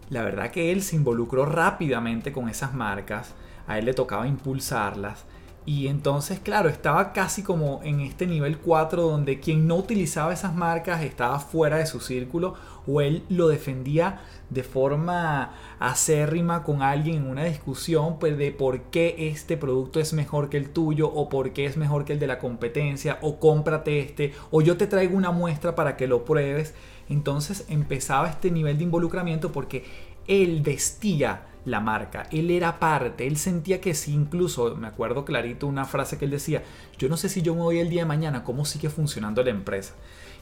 la 0.10 0.21
verdad 0.21 0.51
que 0.51 0.73
él 0.73 0.82
se 0.82 0.97
involucró 0.97 1.45
rápidamente 1.45 2.34
con 2.34 2.49
esas 2.49 2.73
marcas, 2.73 3.34
a 3.67 3.79
él 3.79 3.86
le 3.86 3.93
tocaba 3.93 4.27
impulsarlas 4.27 5.23
y 5.69 5.88
entonces, 5.88 6.39
claro, 6.39 6.67
estaba 6.67 7.13
casi 7.13 7.43
como 7.43 7.82
en 7.84 7.99
este 7.99 8.25
nivel 8.25 8.58
4 8.58 9.03
donde 9.03 9.39
quien 9.39 9.67
no 9.67 9.75
utilizaba 9.75 10.34
esas 10.34 10.55
marcas 10.55 11.03
estaba 11.03 11.39
fuera 11.39 11.77
de 11.77 11.86
su 11.86 11.99
círculo 11.99 12.55
o 12.88 13.01
él 13.01 13.23
lo 13.29 13.49
defendía 13.49 14.19
de 14.49 14.63
forma 14.63 15.53
acérrima 15.77 16.63
con 16.63 16.82
alguien 16.82 17.17
en 17.17 17.27
una 17.27 17.43
discusión 17.43 18.17
pues 18.17 18.36
de 18.36 18.51
por 18.51 18.82
qué 18.86 19.15
este 19.29 19.58
producto 19.58 19.99
es 19.99 20.12
mejor 20.12 20.49
que 20.49 20.58
el 20.58 20.71
tuyo 20.71 21.08
o 21.08 21.29
por 21.29 21.53
qué 21.53 21.67
es 21.67 21.77
mejor 21.77 22.03
que 22.03 22.13
el 22.13 22.19
de 22.19 22.25
la 22.25 22.39
competencia 22.39 23.19
o 23.21 23.39
cómprate 23.39 23.99
este 23.99 24.34
o 24.49 24.63
yo 24.63 24.75
te 24.75 24.88
traigo 24.88 25.15
una 25.15 25.29
muestra 25.29 25.75
para 25.75 25.97
que 25.97 26.08
lo 26.08 26.25
pruebes. 26.25 26.73
Entonces 27.10 27.65
empezaba 27.69 28.27
este 28.27 28.49
nivel 28.49 28.79
de 28.79 28.86
involucramiento 28.86 29.51
porque 29.51 29.86
él 30.27 30.62
vestía 30.63 31.45
la 31.65 31.80
marca. 31.80 32.28
Él 32.32 32.52
era 32.52 32.80
parte, 32.80 33.28
él 33.28 33.38
sentía 33.38 33.82
que 33.82 33.93
sí, 33.93 34.13
incluso 34.13 34.76
me 34.76 34.88
acuerdo 34.88 35.26
clarito 35.26 35.67
una 35.67 35.86
frase 35.86 36.17
que 36.17 36.26
él 36.26 36.32
decía, 36.32 36.63
yo 36.98 37.10
no 37.10 37.17
sé 37.17 37.30
si 37.30 37.41
yo 37.41 37.54
me 37.56 37.62
voy 37.62 37.80
el 37.80 37.89
día 37.89 38.02
de 38.02 38.08
mañana, 38.08 38.43
cómo 38.43 38.65
sigue 38.65 38.89
funcionando 38.89 39.43
la 39.43 39.52
empresa. 39.52 39.93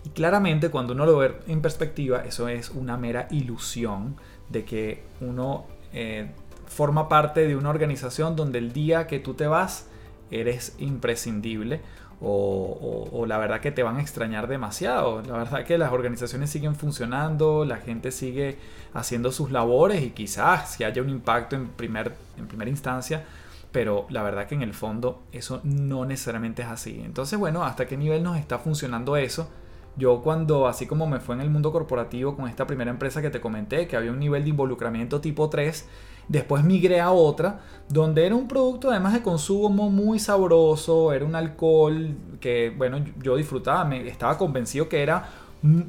Y 0.05 0.09
claramente 0.09 0.69
cuando 0.69 0.93
uno 0.93 1.05
lo 1.05 1.17
ve 1.17 1.35
en 1.47 1.61
perspectiva, 1.61 2.23
eso 2.23 2.47
es 2.47 2.69
una 2.69 2.97
mera 2.97 3.27
ilusión 3.31 4.15
de 4.49 4.63
que 4.63 5.03
uno 5.21 5.65
eh, 5.93 6.31
forma 6.67 7.09
parte 7.09 7.47
de 7.47 7.55
una 7.55 7.69
organización 7.69 8.35
donde 8.35 8.59
el 8.59 8.73
día 8.73 9.07
que 9.07 9.19
tú 9.19 9.33
te 9.33 9.47
vas 9.47 9.87
eres 10.29 10.75
imprescindible 10.77 11.81
o, 12.21 13.25
la 13.27 13.37
verdad 13.37 13.59
que 13.59 13.71
te 13.71 13.83
van 13.83 13.97
a 13.97 14.01
extrañar 14.01 14.47
demasiado. 14.47 15.21
La 15.21 15.37
verdad 15.37 15.65
que 15.65 15.77
las 15.77 15.91
organizaciones 15.91 16.49
siguen 16.49 16.75
funcionando, 16.75 17.65
la 17.65 17.77
gente 17.77 18.11
sigue 18.11 18.57
haciendo 18.93 19.31
sus 19.31 19.51
labores 19.51 20.01
y 20.03 20.11
quizás 20.11 20.71
si 20.71 20.83
haya 20.83 21.01
un 21.01 21.09
impacto 21.09 21.55
en, 21.55 21.67
primer, 21.67 22.13
en 22.37 22.47
primera 22.47 22.69
instancia, 22.69 23.23
pero 23.71 24.07
la 24.09 24.23
verdad 24.23 24.47
que 24.47 24.55
en 24.55 24.63
el 24.63 24.73
fondo 24.73 25.21
eso 25.31 25.61
no 25.63 26.05
necesariamente 26.05 26.63
es 26.63 26.67
así. 26.69 27.01
Entonces, 27.03 27.37
bueno, 27.37 27.63
¿hasta 27.63 27.85
qué 27.85 27.97
nivel 27.97 28.23
nos 28.23 28.37
está 28.37 28.57
funcionando 28.59 29.17
eso? 29.17 29.49
Yo 29.97 30.21
cuando, 30.21 30.67
así 30.67 30.85
como 30.85 31.07
me 31.07 31.19
fue 31.19 31.35
en 31.35 31.41
el 31.41 31.49
mundo 31.49 31.71
corporativo 31.71 32.35
con 32.35 32.47
esta 32.47 32.67
primera 32.67 32.91
empresa 32.91 33.21
que 33.21 33.29
te 33.29 33.41
comenté, 33.41 33.87
que 33.87 33.97
había 33.97 34.11
un 34.11 34.19
nivel 34.19 34.43
de 34.43 34.51
involucramiento 34.51 35.19
tipo 35.21 35.49
3, 35.49 35.87
Después 36.27 36.63
migré 36.63 36.99
a 36.99 37.11
otra, 37.11 37.61
donde 37.87 38.25
era 38.25 38.35
un 38.35 38.49
producto 38.49 38.91
además 38.91 39.13
de 39.13 39.21
consumo 39.21 39.89
muy 39.89 40.19
sabroso, 40.19 41.13
era 41.13 41.23
un 41.23 41.35
alcohol 41.35 42.17
que, 42.41 42.73
bueno, 42.77 42.99
yo 43.23 43.37
disfrutaba, 43.37 43.85
me 43.85 44.05
estaba 44.07 44.37
convencido 44.37 44.89
que 44.89 45.01
era, 45.01 45.29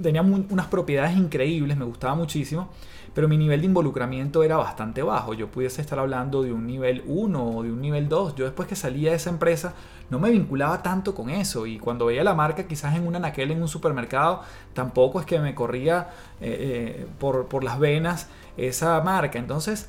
tenía 0.01 0.23
unas 0.23 0.67
propiedades 0.69 1.17
increíbles, 1.17 1.77
me 1.77 1.85
gustaba 1.85 2.15
muchísimo, 2.15 2.69
pero 3.15 3.29
mi 3.29 3.37
nivel 3.37 3.61
de 3.61 3.67
involucramiento 3.67 4.43
era 4.43 4.57
bastante 4.57 5.03
bajo. 5.03 5.35
Yo 5.35 5.51
pudiese 5.51 5.81
estar 5.81 5.99
hablando 5.99 6.43
de 6.43 6.53
un 6.53 6.67
nivel 6.67 7.03
1 7.07 7.45
o 7.45 7.63
de 7.63 7.73
un 7.73 7.81
nivel 7.81 8.09
2. 8.09 8.35
Yo 8.37 8.45
después 8.45 8.69
que 8.69 8.77
salía 8.77 9.11
de 9.11 9.17
esa 9.17 9.31
empresa 9.31 9.75
no 10.11 10.19
me 10.19 10.31
vinculaba 10.31 10.83
tanto 10.83 11.15
con 11.15 11.31
eso 11.31 11.67
y 11.67 11.79
cuando 11.79 12.07
veía 12.07 12.25
la 12.25 12.35
marca 12.35 12.67
quizás 12.67 12.97
en 12.97 13.07
una 13.07 13.19
naquel 13.19 13.51
en 13.51 13.61
un 13.61 13.69
supermercado 13.69 14.43
tampoco 14.73 15.21
es 15.21 15.27
que 15.27 15.39
me 15.39 15.55
corría 15.55 16.11
eh, 16.41 17.01
eh, 17.01 17.07
por, 17.19 17.47
por 17.47 17.65
las 17.65 17.79
venas 17.79 18.29
esa 18.57 19.01
marca. 19.03 19.39
Entonces, 19.39 19.89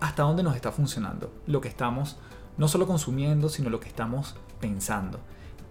¿hasta 0.00 0.22
dónde 0.22 0.42
nos 0.42 0.56
está 0.56 0.72
funcionando 0.72 1.32
lo 1.46 1.60
que 1.60 1.68
estamos 1.68 2.18
no 2.56 2.68
solo 2.68 2.86
consumiendo, 2.86 3.48
sino 3.48 3.70
lo 3.70 3.80
que 3.80 3.88
estamos 3.88 4.36
pensando? 4.60 5.18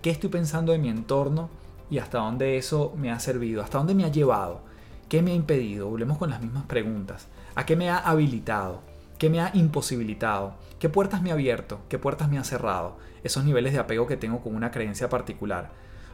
¿Qué 0.01 0.09
estoy 0.09 0.29
pensando 0.29 0.71
de 0.71 0.77
mi 0.77 0.89
entorno 0.89 1.49
y 1.89 1.97
hasta 1.97 2.19
dónde 2.19 2.57
eso 2.57 2.93
me 2.95 3.11
ha 3.11 3.19
servido? 3.19 3.61
¿Hasta 3.61 3.77
dónde 3.77 3.93
me 3.93 4.05
ha 4.05 4.09
llevado? 4.09 4.68
¿Qué 5.09 5.23
me 5.23 5.31
ha 5.31 5.35
impedido? 5.35 5.89
Volvemos 5.89 6.19
con 6.19 6.29
las 6.29 6.39
mismas 6.39 6.65
preguntas. 6.65 7.27
¿A 7.55 7.65
qué 7.65 7.75
me 7.75 7.89
ha 7.89 7.97
habilitado? 7.97 8.81
¿Qué 9.17 9.31
me 9.31 9.41
ha 9.41 9.49
imposibilitado? 9.55 10.53
¿Qué 10.77 10.87
puertas 10.87 11.23
me 11.23 11.31
ha 11.31 11.33
abierto? 11.33 11.79
¿Qué 11.89 11.97
puertas 11.97 12.29
me 12.29 12.37
ha 12.37 12.43
cerrado? 12.43 12.97
Esos 13.23 13.43
niveles 13.43 13.73
de 13.73 13.79
apego 13.79 14.05
que 14.05 14.17
tengo 14.17 14.39
con 14.39 14.55
una 14.55 14.69
creencia 14.69 15.09
particular. 15.09 15.71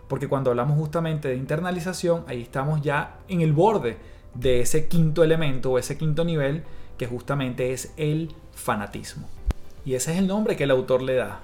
Porque 0.08 0.30
cuando 0.30 0.50
hablamos 0.50 0.78
justamente 0.78 1.28
de 1.28 1.36
internalización, 1.36 2.24
ahí 2.28 2.42
estamos 2.42 2.82
ya 2.84 3.18
en 3.28 3.42
el 3.42 3.52
borde 3.52 3.98
de 4.34 4.62
ese 4.62 4.88
quinto 4.88 5.26
elemento 5.26 5.72
o 5.72 5.78
ese 5.78 5.98
quinto 5.98 6.24
nivel 6.24 6.64
que 6.98 7.06
justamente 7.06 7.74
es 7.74 7.92
el 7.98 8.34
fanatismo. 8.54 9.28
Y 9.84 9.96
ese 9.96 10.14
es 10.14 10.20
el 10.20 10.28
nombre 10.28 10.56
que 10.56 10.64
el 10.64 10.72
autor 10.72 11.02
le 11.02 11.16
da. 11.16 11.42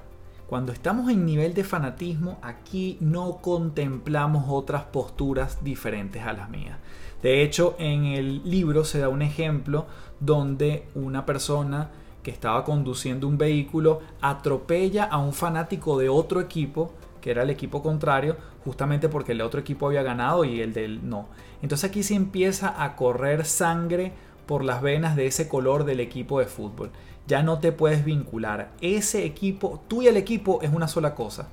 Cuando 0.48 0.72
estamos 0.72 1.10
en 1.10 1.26
nivel 1.26 1.54
de 1.54 1.66
fanatismo, 1.66 2.40
aquí 2.42 2.98
no 3.02 3.40
contemplamos 3.42 4.46
otras 4.48 4.84
posturas 4.84 5.62
diferentes 5.66 6.24
a 6.24 6.32
las 6.32 6.50
mías. 6.50 6.78
De 7.22 7.44
hecho, 7.44 7.76
en 7.78 8.06
el 8.06 8.50
libro 8.50 8.84
se 8.84 9.00
da 9.00 9.10
un 9.10 9.22
ejemplo 9.22 9.86
donde 10.20 10.88
una 10.96 11.26
persona 11.26 11.92
que 12.24 12.32
estaba 12.32 12.64
conduciendo 12.64 13.28
un 13.28 13.38
vehículo 13.38 14.02
atropella 14.22 15.06
a 15.06 15.18
un 15.18 15.34
fanático 15.34 15.98
de 15.98 16.10
otro 16.10 16.40
equipo, 16.40 16.94
que 17.20 17.32
era 17.32 17.44
el 17.44 17.50
equipo 17.50 17.82
contrario, 17.84 18.38
justamente 18.64 19.10
porque 19.10 19.34
el 19.34 19.42
otro 19.42 19.60
equipo 19.60 19.88
había 19.88 20.04
ganado 20.04 20.44
y 20.46 20.62
el 20.62 20.74
del 20.74 21.08
no. 21.08 21.28
Entonces 21.62 21.90
aquí 21.90 22.04
se 22.04 22.16
empieza 22.16 22.84
a 22.84 22.96
correr 22.96 23.46
sangre 23.46 24.14
por 24.46 24.64
las 24.64 24.82
venas 24.82 25.16
de 25.16 25.28
ese 25.28 25.48
color 25.48 25.86
del 25.86 26.00
equipo 26.00 26.40
de 26.40 26.46
fútbol. 26.46 26.92
Ya 27.28 27.44
no 27.44 27.60
te 27.60 27.72
puedes 27.72 28.04
vincular. 28.04 28.72
Ese 28.82 29.26
equipo, 29.26 29.82
tú 29.88 30.02
y 30.02 30.08
el 30.08 30.18
equipo 30.18 30.60
es 30.62 30.74
una 30.74 30.88
sola 30.88 31.16
cosa. 31.16 31.50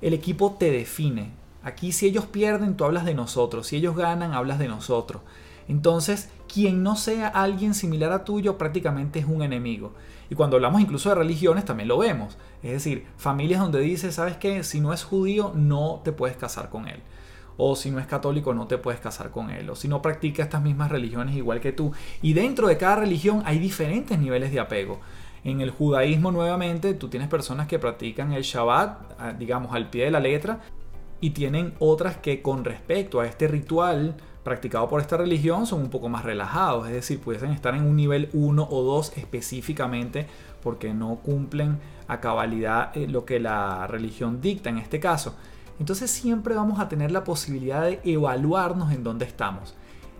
El 0.00 0.14
equipo 0.14 0.56
te 0.58 0.70
define. 0.70 1.41
Aquí 1.62 1.92
si 1.92 2.06
ellos 2.06 2.26
pierden, 2.26 2.76
tú 2.76 2.84
hablas 2.84 3.04
de 3.04 3.14
nosotros. 3.14 3.66
Si 3.66 3.76
ellos 3.76 3.96
ganan, 3.96 4.32
hablas 4.32 4.58
de 4.58 4.68
nosotros. 4.68 5.22
Entonces, 5.68 6.30
quien 6.52 6.82
no 6.82 6.96
sea 6.96 7.28
alguien 7.28 7.74
similar 7.74 8.12
a 8.12 8.24
tuyo 8.24 8.58
prácticamente 8.58 9.20
es 9.20 9.26
un 9.26 9.42
enemigo. 9.42 9.92
Y 10.28 10.34
cuando 10.34 10.56
hablamos 10.56 10.80
incluso 10.80 11.08
de 11.08 11.14
religiones 11.14 11.64
también 11.64 11.88
lo 11.88 11.98
vemos. 11.98 12.36
Es 12.62 12.72
decir, 12.72 13.06
familias 13.16 13.60
donde 13.60 13.80
dice, 13.80 14.12
¿sabes 14.12 14.36
qué? 14.36 14.64
Si 14.64 14.80
no 14.80 14.92
es 14.92 15.04
judío, 15.04 15.52
no 15.54 16.00
te 16.04 16.12
puedes 16.12 16.36
casar 16.36 16.68
con 16.68 16.88
él 16.88 17.00
o 17.56 17.76
si 17.76 17.90
no 17.90 17.98
es 17.98 18.06
católico 18.06 18.54
no 18.54 18.66
te 18.66 18.78
puedes 18.78 19.00
casar 19.00 19.30
con 19.30 19.50
él, 19.50 19.68
o 19.70 19.76
si 19.76 19.88
no 19.88 20.02
practica 20.02 20.42
estas 20.42 20.62
mismas 20.62 20.90
religiones 20.90 21.36
igual 21.36 21.60
que 21.60 21.72
tú. 21.72 21.92
Y 22.20 22.32
dentro 22.32 22.68
de 22.68 22.76
cada 22.76 22.96
religión 22.96 23.42
hay 23.44 23.58
diferentes 23.58 24.18
niveles 24.18 24.52
de 24.52 24.60
apego. 24.60 25.00
En 25.44 25.60
el 25.60 25.70
judaísmo 25.70 26.30
nuevamente 26.30 26.94
tú 26.94 27.08
tienes 27.08 27.28
personas 27.28 27.66
que 27.66 27.78
practican 27.78 28.32
el 28.32 28.42
Shabbat, 28.42 28.98
ah, 29.18 29.32
digamos, 29.32 29.74
al 29.74 29.90
pie 29.90 30.04
de 30.04 30.10
la 30.10 30.20
letra, 30.20 30.60
y 31.22 31.30
tienen 31.30 31.72
otras 31.78 32.18
que 32.18 32.42
con 32.42 32.64
respecto 32.64 33.20
a 33.20 33.26
este 33.26 33.48
ritual 33.48 34.16
practicado 34.42 34.88
por 34.88 35.00
esta 35.00 35.16
religión 35.16 35.66
son 35.66 35.80
un 35.80 35.88
poco 35.88 36.08
más 36.08 36.24
relajados, 36.24 36.88
es 36.88 36.92
decir, 36.92 37.20
pueden 37.20 37.52
estar 37.52 37.74
en 37.76 37.84
un 37.84 37.96
nivel 37.96 38.28
1 38.32 38.68
o 38.68 38.82
2 38.82 39.16
específicamente 39.16 40.26
porque 40.62 40.92
no 40.92 41.20
cumplen 41.22 41.78
a 42.08 42.20
cabalidad 42.20 42.94
eh, 42.96 43.06
lo 43.06 43.24
que 43.24 43.38
la 43.38 43.86
religión 43.86 44.40
dicta 44.40 44.68
en 44.68 44.78
este 44.78 44.98
caso. 44.98 45.36
Entonces 45.78 46.10
siempre 46.10 46.56
vamos 46.56 46.80
a 46.80 46.88
tener 46.88 47.12
la 47.12 47.22
posibilidad 47.22 47.82
de 47.82 48.00
evaluarnos 48.04 48.92
en 48.92 49.04
dónde 49.04 49.24
estamos. 49.24 49.76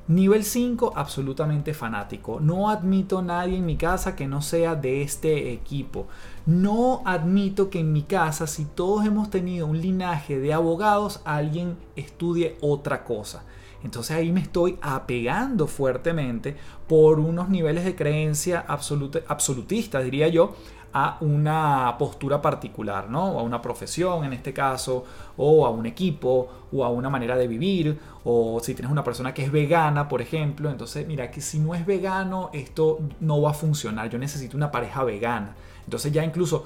Nivel 0.09 0.43
5, 0.43 0.95
absolutamente 0.97 1.75
fanático. 1.75 2.41
No 2.41 2.71
admito 2.71 3.23
nadie 3.23 3.59
en 3.59 3.67
mi 3.67 3.77
casa 3.77 4.17
que 4.17 4.27
no 4.27 4.43
sea 4.43 4.75
de 4.75 5.03
este 5.03 5.53
equipo. 5.53 6.09
No 6.45 7.03
admito 7.05 7.71
que 7.71 7.79
en 7.81 7.93
mi 7.93 8.03
casa, 8.03 8.47
si 8.47 8.65
todos 8.65 9.07
hemos 9.07 9.31
tenido 9.31 9.67
un 9.67 9.81
linaje 9.81 10.41
de 10.41 10.53
abogados, 10.53 11.21
alguien 11.25 11.77
estudie 11.95 12.57
otra 12.61 13.05
cosa. 13.05 13.45
Entonces 13.85 14.17
ahí 14.17 14.33
me 14.33 14.41
estoy 14.41 14.79
apegando 14.81 15.67
fuertemente 15.67 16.57
por 16.89 17.19
unos 17.19 17.49
niveles 17.49 17.85
de 17.85 17.97
creencia 17.97 18.65
absolutistas, 18.69 20.05
diría 20.05 20.29
yo, 20.29 20.55
a 20.93 21.17
una 21.21 21.97
postura 21.99 22.43
particular, 22.43 23.09
¿no? 23.09 23.39
A 23.39 23.43
una 23.43 23.63
profesión 23.63 24.25
en 24.25 24.33
este 24.33 24.53
caso, 24.53 25.05
o 25.37 25.67
a 25.67 25.71
un 25.71 25.87
equipo, 25.87 26.49
o 26.73 26.85
a 26.85 26.91
una 26.91 27.09
manera 27.09 27.37
de 27.37 27.49
vivir, 27.49 27.99
o 28.25 28.61
si 28.63 28.75
tienes 28.75 28.93
una 28.93 29.05
persona 29.05 29.33
que 29.33 29.45
es 29.45 29.53
vegana, 29.53 30.09
por 30.09 30.21
ejemplo, 30.21 30.71
entonces 30.71 31.07
mira 31.07 31.31
que 31.31 31.41
si 31.41 31.59
no 31.59 31.75
es 31.75 31.87
vegano, 31.87 32.51
esto 32.53 33.01
no 33.21 33.41
va 33.41 33.51
a 33.51 33.55
funcionar, 33.55 34.11
yo 34.11 34.19
necesito 34.19 34.57
una 34.57 34.71
pareja 34.71 35.05
vegana. 35.05 35.55
Entonces 35.85 36.13
ya 36.13 36.25
incluso 36.25 36.65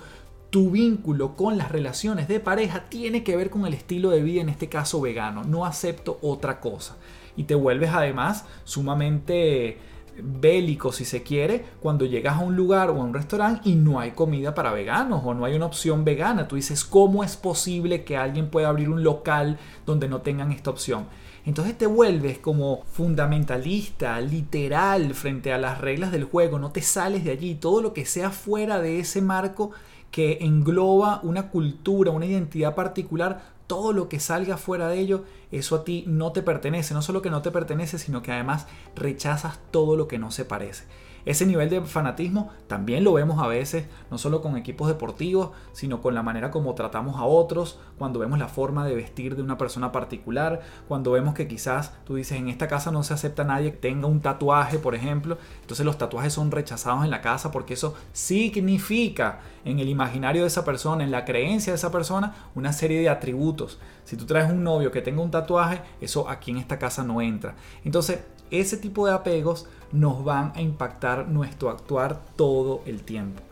tu 0.50 0.70
vínculo 0.70 1.36
con 1.36 1.58
las 1.58 1.70
relaciones 1.70 2.28
de 2.28 2.40
pareja 2.40 2.84
tiene 2.88 3.22
que 3.22 3.36
ver 3.36 3.50
con 3.50 3.66
el 3.66 3.74
estilo 3.74 4.10
de 4.10 4.22
vida, 4.22 4.40
en 4.40 4.48
este 4.48 4.68
caso 4.68 5.00
vegano, 5.00 5.44
no 5.44 5.64
acepto 5.64 6.18
otra 6.22 6.60
cosa. 6.60 6.96
Y 7.36 7.44
te 7.44 7.54
vuelves 7.54 7.90
además 7.92 8.44
sumamente 8.64 9.78
bélico 10.22 10.92
si 10.92 11.04
se 11.04 11.22
quiere 11.22 11.64
cuando 11.80 12.04
llegas 12.04 12.36
a 12.36 12.44
un 12.44 12.56
lugar 12.56 12.90
o 12.90 13.00
a 13.00 13.04
un 13.04 13.14
restaurante 13.14 13.68
y 13.68 13.74
no 13.74 14.00
hay 14.00 14.12
comida 14.12 14.54
para 14.54 14.72
veganos 14.72 15.22
o 15.24 15.34
no 15.34 15.44
hay 15.44 15.54
una 15.54 15.66
opción 15.66 16.04
vegana. 16.04 16.48
Tú 16.48 16.56
dices, 16.56 16.84
¿cómo 16.84 17.24
es 17.24 17.36
posible 17.36 18.04
que 18.04 18.16
alguien 18.16 18.50
pueda 18.50 18.68
abrir 18.68 18.88
un 18.88 19.02
local 19.02 19.58
donde 19.84 20.08
no 20.08 20.20
tengan 20.20 20.52
esta 20.52 20.70
opción? 20.70 21.06
Entonces 21.44 21.78
te 21.78 21.86
vuelves 21.86 22.38
como 22.38 22.82
fundamentalista, 22.90 24.20
literal, 24.20 25.14
frente 25.14 25.52
a 25.52 25.58
las 25.58 25.80
reglas 25.80 26.10
del 26.10 26.24
juego, 26.24 26.58
no 26.58 26.72
te 26.72 26.82
sales 26.82 27.24
de 27.24 27.30
allí, 27.30 27.54
todo 27.54 27.80
lo 27.80 27.92
que 27.92 28.04
sea 28.04 28.30
fuera 28.30 28.80
de 28.80 28.98
ese 28.98 29.22
marco 29.22 29.70
que 30.10 30.38
engloba 30.40 31.20
una 31.22 31.50
cultura, 31.50 32.10
una 32.10 32.26
identidad 32.26 32.74
particular, 32.74 33.55
todo 33.66 33.92
lo 33.92 34.08
que 34.08 34.20
salga 34.20 34.56
fuera 34.56 34.88
de 34.88 34.98
ello, 34.98 35.24
eso 35.50 35.76
a 35.76 35.84
ti 35.84 36.04
no 36.06 36.32
te 36.32 36.42
pertenece. 36.42 36.94
No 36.94 37.02
solo 37.02 37.22
que 37.22 37.30
no 37.30 37.42
te 37.42 37.50
pertenece, 37.50 37.98
sino 37.98 38.22
que 38.22 38.32
además 38.32 38.66
rechazas 38.94 39.58
todo 39.70 39.96
lo 39.96 40.08
que 40.08 40.18
no 40.18 40.30
se 40.30 40.44
parece. 40.44 40.84
Ese 41.26 41.44
nivel 41.44 41.68
de 41.68 41.82
fanatismo 41.82 42.50
también 42.68 43.02
lo 43.02 43.12
vemos 43.12 43.42
a 43.42 43.48
veces, 43.48 43.86
no 44.12 44.16
solo 44.16 44.40
con 44.40 44.56
equipos 44.56 44.86
deportivos, 44.86 45.50
sino 45.72 46.00
con 46.00 46.14
la 46.14 46.22
manera 46.22 46.52
como 46.52 46.74
tratamos 46.74 47.16
a 47.16 47.24
otros, 47.24 47.80
cuando 47.98 48.20
vemos 48.20 48.38
la 48.38 48.46
forma 48.46 48.86
de 48.86 48.94
vestir 48.94 49.34
de 49.34 49.42
una 49.42 49.58
persona 49.58 49.90
particular, 49.90 50.60
cuando 50.86 51.10
vemos 51.10 51.34
que 51.34 51.48
quizás 51.48 51.92
tú 52.04 52.14
dices 52.14 52.38
en 52.38 52.48
esta 52.48 52.68
casa 52.68 52.92
no 52.92 53.02
se 53.02 53.12
acepta 53.12 53.42
nadie 53.42 53.72
que 53.72 53.78
tenga 53.78 54.06
un 54.06 54.20
tatuaje, 54.20 54.78
por 54.78 54.94
ejemplo, 54.94 55.36
entonces 55.60 55.84
los 55.84 55.98
tatuajes 55.98 56.32
son 56.32 56.52
rechazados 56.52 57.04
en 57.04 57.10
la 57.10 57.20
casa 57.20 57.50
porque 57.50 57.74
eso 57.74 57.94
significa 58.12 59.40
en 59.64 59.80
el 59.80 59.88
imaginario 59.88 60.42
de 60.42 60.48
esa 60.48 60.64
persona, 60.64 61.02
en 61.02 61.10
la 61.10 61.24
creencia 61.24 61.72
de 61.72 61.76
esa 61.76 61.90
persona, 61.90 62.34
una 62.54 62.72
serie 62.72 63.00
de 63.00 63.08
atributos. 63.08 63.80
Si 64.04 64.16
tú 64.16 64.26
traes 64.26 64.48
un 64.48 64.62
novio 64.62 64.92
que 64.92 65.02
tenga 65.02 65.22
un 65.22 65.32
tatuaje, 65.32 65.82
eso 66.00 66.28
aquí 66.28 66.52
en 66.52 66.58
esta 66.58 66.78
casa 66.78 67.02
no 67.02 67.20
entra. 67.20 67.56
Entonces, 67.84 68.20
ese 68.50 68.76
tipo 68.76 69.06
de 69.06 69.12
apegos 69.12 69.66
nos 69.92 70.24
van 70.24 70.52
a 70.54 70.60
impactar 70.60 71.28
nuestro 71.28 71.70
actuar 71.70 72.20
todo 72.36 72.82
el 72.86 73.02
tiempo. 73.02 73.42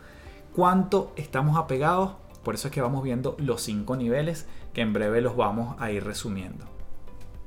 ¿Cuánto 0.55 1.11
estamos 1.15 1.57
apegados? 1.57 2.13
Por 2.43 2.55
eso 2.55 2.67
es 2.67 2.73
que 2.73 2.81
vamos 2.81 3.03
viendo 3.03 3.35
los 3.39 3.61
cinco 3.61 3.95
niveles 3.95 4.47
que 4.73 4.81
en 4.81 4.93
breve 4.93 5.21
los 5.21 5.35
vamos 5.35 5.75
a 5.79 5.91
ir 5.91 6.03
resumiendo. 6.03 6.65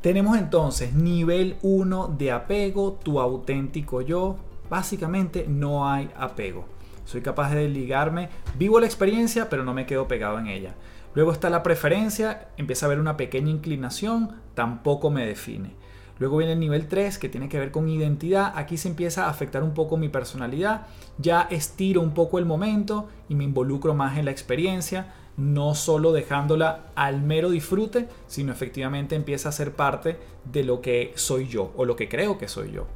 Tenemos 0.00 0.38
entonces 0.38 0.94
nivel 0.94 1.56
1 1.62 2.14
de 2.18 2.32
apego, 2.32 2.92
tu 3.02 3.20
auténtico 3.20 4.00
yo. 4.00 4.36
Básicamente 4.70 5.46
no 5.48 5.88
hay 5.88 6.10
apego. 6.16 6.66
Soy 7.04 7.22
capaz 7.22 7.54
de 7.54 7.68
ligarme, 7.68 8.28
vivo 8.58 8.80
la 8.80 8.86
experiencia, 8.86 9.48
pero 9.48 9.64
no 9.64 9.72
me 9.72 9.86
quedo 9.86 10.06
pegado 10.06 10.38
en 10.38 10.46
ella. 10.46 10.74
Luego 11.14 11.32
está 11.32 11.50
la 11.50 11.62
preferencia, 11.62 12.48
empieza 12.58 12.84
a 12.84 12.88
haber 12.88 13.00
una 13.00 13.16
pequeña 13.16 13.50
inclinación, 13.50 14.36
tampoco 14.54 15.10
me 15.10 15.26
define. 15.26 15.74
Luego 16.18 16.38
viene 16.38 16.54
el 16.54 16.60
nivel 16.60 16.88
3 16.88 17.18
que 17.18 17.28
tiene 17.28 17.48
que 17.48 17.58
ver 17.58 17.70
con 17.70 17.88
identidad. 17.88 18.52
Aquí 18.56 18.76
se 18.76 18.88
empieza 18.88 19.26
a 19.26 19.30
afectar 19.30 19.62
un 19.62 19.74
poco 19.74 19.96
mi 19.96 20.08
personalidad. 20.08 20.86
Ya 21.18 21.42
estiro 21.50 22.00
un 22.00 22.12
poco 22.12 22.38
el 22.38 22.46
momento 22.46 23.08
y 23.28 23.34
me 23.34 23.44
involucro 23.44 23.94
más 23.94 24.18
en 24.18 24.24
la 24.24 24.30
experiencia. 24.30 25.14
No 25.36 25.76
solo 25.76 26.12
dejándola 26.12 26.86
al 26.96 27.22
mero 27.22 27.50
disfrute, 27.50 28.08
sino 28.26 28.52
efectivamente 28.52 29.14
empieza 29.14 29.48
a 29.48 29.52
ser 29.52 29.76
parte 29.76 30.18
de 30.44 30.64
lo 30.64 30.80
que 30.80 31.12
soy 31.14 31.46
yo 31.46 31.72
o 31.76 31.84
lo 31.84 31.94
que 31.94 32.08
creo 32.08 32.38
que 32.38 32.48
soy 32.48 32.72
yo. 32.72 32.86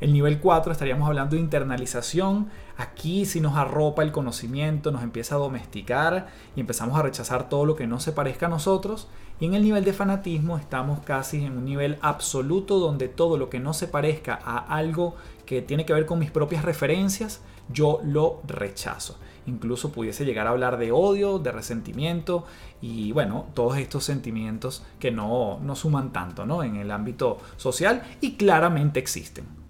El 0.00 0.12
nivel 0.12 0.40
4 0.40 0.72
estaríamos 0.72 1.06
hablando 1.06 1.36
de 1.36 1.40
internalización. 1.40 2.50
Aquí 2.76 3.24
si 3.26 3.40
nos 3.40 3.56
arropa 3.56 4.02
el 4.02 4.10
conocimiento, 4.10 4.90
nos 4.90 5.04
empieza 5.04 5.36
a 5.36 5.38
domesticar 5.38 6.26
y 6.56 6.60
empezamos 6.60 6.98
a 6.98 7.02
rechazar 7.02 7.48
todo 7.48 7.64
lo 7.64 7.76
que 7.76 7.86
no 7.86 8.00
se 8.00 8.10
parezca 8.10 8.46
a 8.46 8.48
nosotros. 8.50 9.08
Y 9.40 9.46
en 9.46 9.54
el 9.54 9.62
nivel 9.62 9.84
de 9.84 9.92
fanatismo 9.92 10.56
estamos 10.56 11.00
casi 11.00 11.44
en 11.44 11.58
un 11.58 11.64
nivel 11.64 11.98
absoluto 12.02 12.78
donde 12.78 13.08
todo 13.08 13.36
lo 13.36 13.50
que 13.50 13.58
no 13.58 13.74
se 13.74 13.88
parezca 13.88 14.38
a 14.42 14.58
algo 14.58 15.16
que 15.44 15.60
tiene 15.60 15.84
que 15.84 15.92
ver 15.92 16.06
con 16.06 16.20
mis 16.20 16.30
propias 16.30 16.64
referencias, 16.64 17.40
yo 17.68 18.00
lo 18.04 18.40
rechazo. 18.46 19.18
Incluso 19.46 19.90
pudiese 19.90 20.24
llegar 20.24 20.46
a 20.46 20.50
hablar 20.50 20.78
de 20.78 20.92
odio, 20.92 21.38
de 21.38 21.52
resentimiento 21.52 22.44
y 22.80 23.12
bueno, 23.12 23.46
todos 23.54 23.76
estos 23.78 24.04
sentimientos 24.04 24.84
que 24.98 25.10
no, 25.10 25.58
no 25.60 25.74
suman 25.74 26.12
tanto 26.12 26.46
¿no? 26.46 26.62
en 26.62 26.76
el 26.76 26.90
ámbito 26.90 27.38
social 27.56 28.02
y 28.20 28.36
claramente 28.36 29.00
existen. 29.00 29.63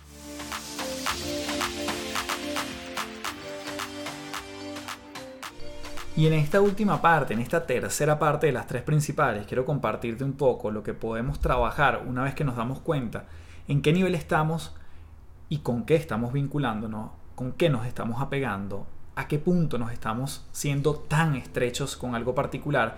Y 6.16 6.28
en 6.28 6.34
esta 6.34 6.60
última 6.60 7.02
parte, 7.02 7.34
en 7.34 7.40
esta 7.40 7.66
tercera 7.66 8.20
parte 8.20 8.46
de 8.46 8.52
las 8.52 8.68
tres 8.68 8.82
principales, 8.82 9.46
quiero 9.48 9.64
compartirte 9.64 10.22
un 10.22 10.34
poco 10.34 10.70
lo 10.70 10.84
que 10.84 10.94
podemos 10.94 11.40
trabajar 11.40 12.04
una 12.06 12.22
vez 12.22 12.34
que 12.34 12.44
nos 12.44 12.54
damos 12.54 12.78
cuenta 12.78 13.24
en 13.66 13.82
qué 13.82 13.92
nivel 13.92 14.14
estamos 14.14 14.76
y 15.48 15.58
con 15.58 15.84
qué 15.84 15.96
estamos 15.96 16.32
vinculándonos, 16.32 17.10
con 17.34 17.50
qué 17.50 17.68
nos 17.68 17.84
estamos 17.84 18.22
apegando, 18.22 18.86
a 19.16 19.26
qué 19.26 19.40
punto 19.40 19.76
nos 19.76 19.92
estamos 19.92 20.46
siendo 20.52 20.94
tan 20.94 21.34
estrechos 21.34 21.96
con 21.96 22.14
algo 22.14 22.32
particular 22.32 22.96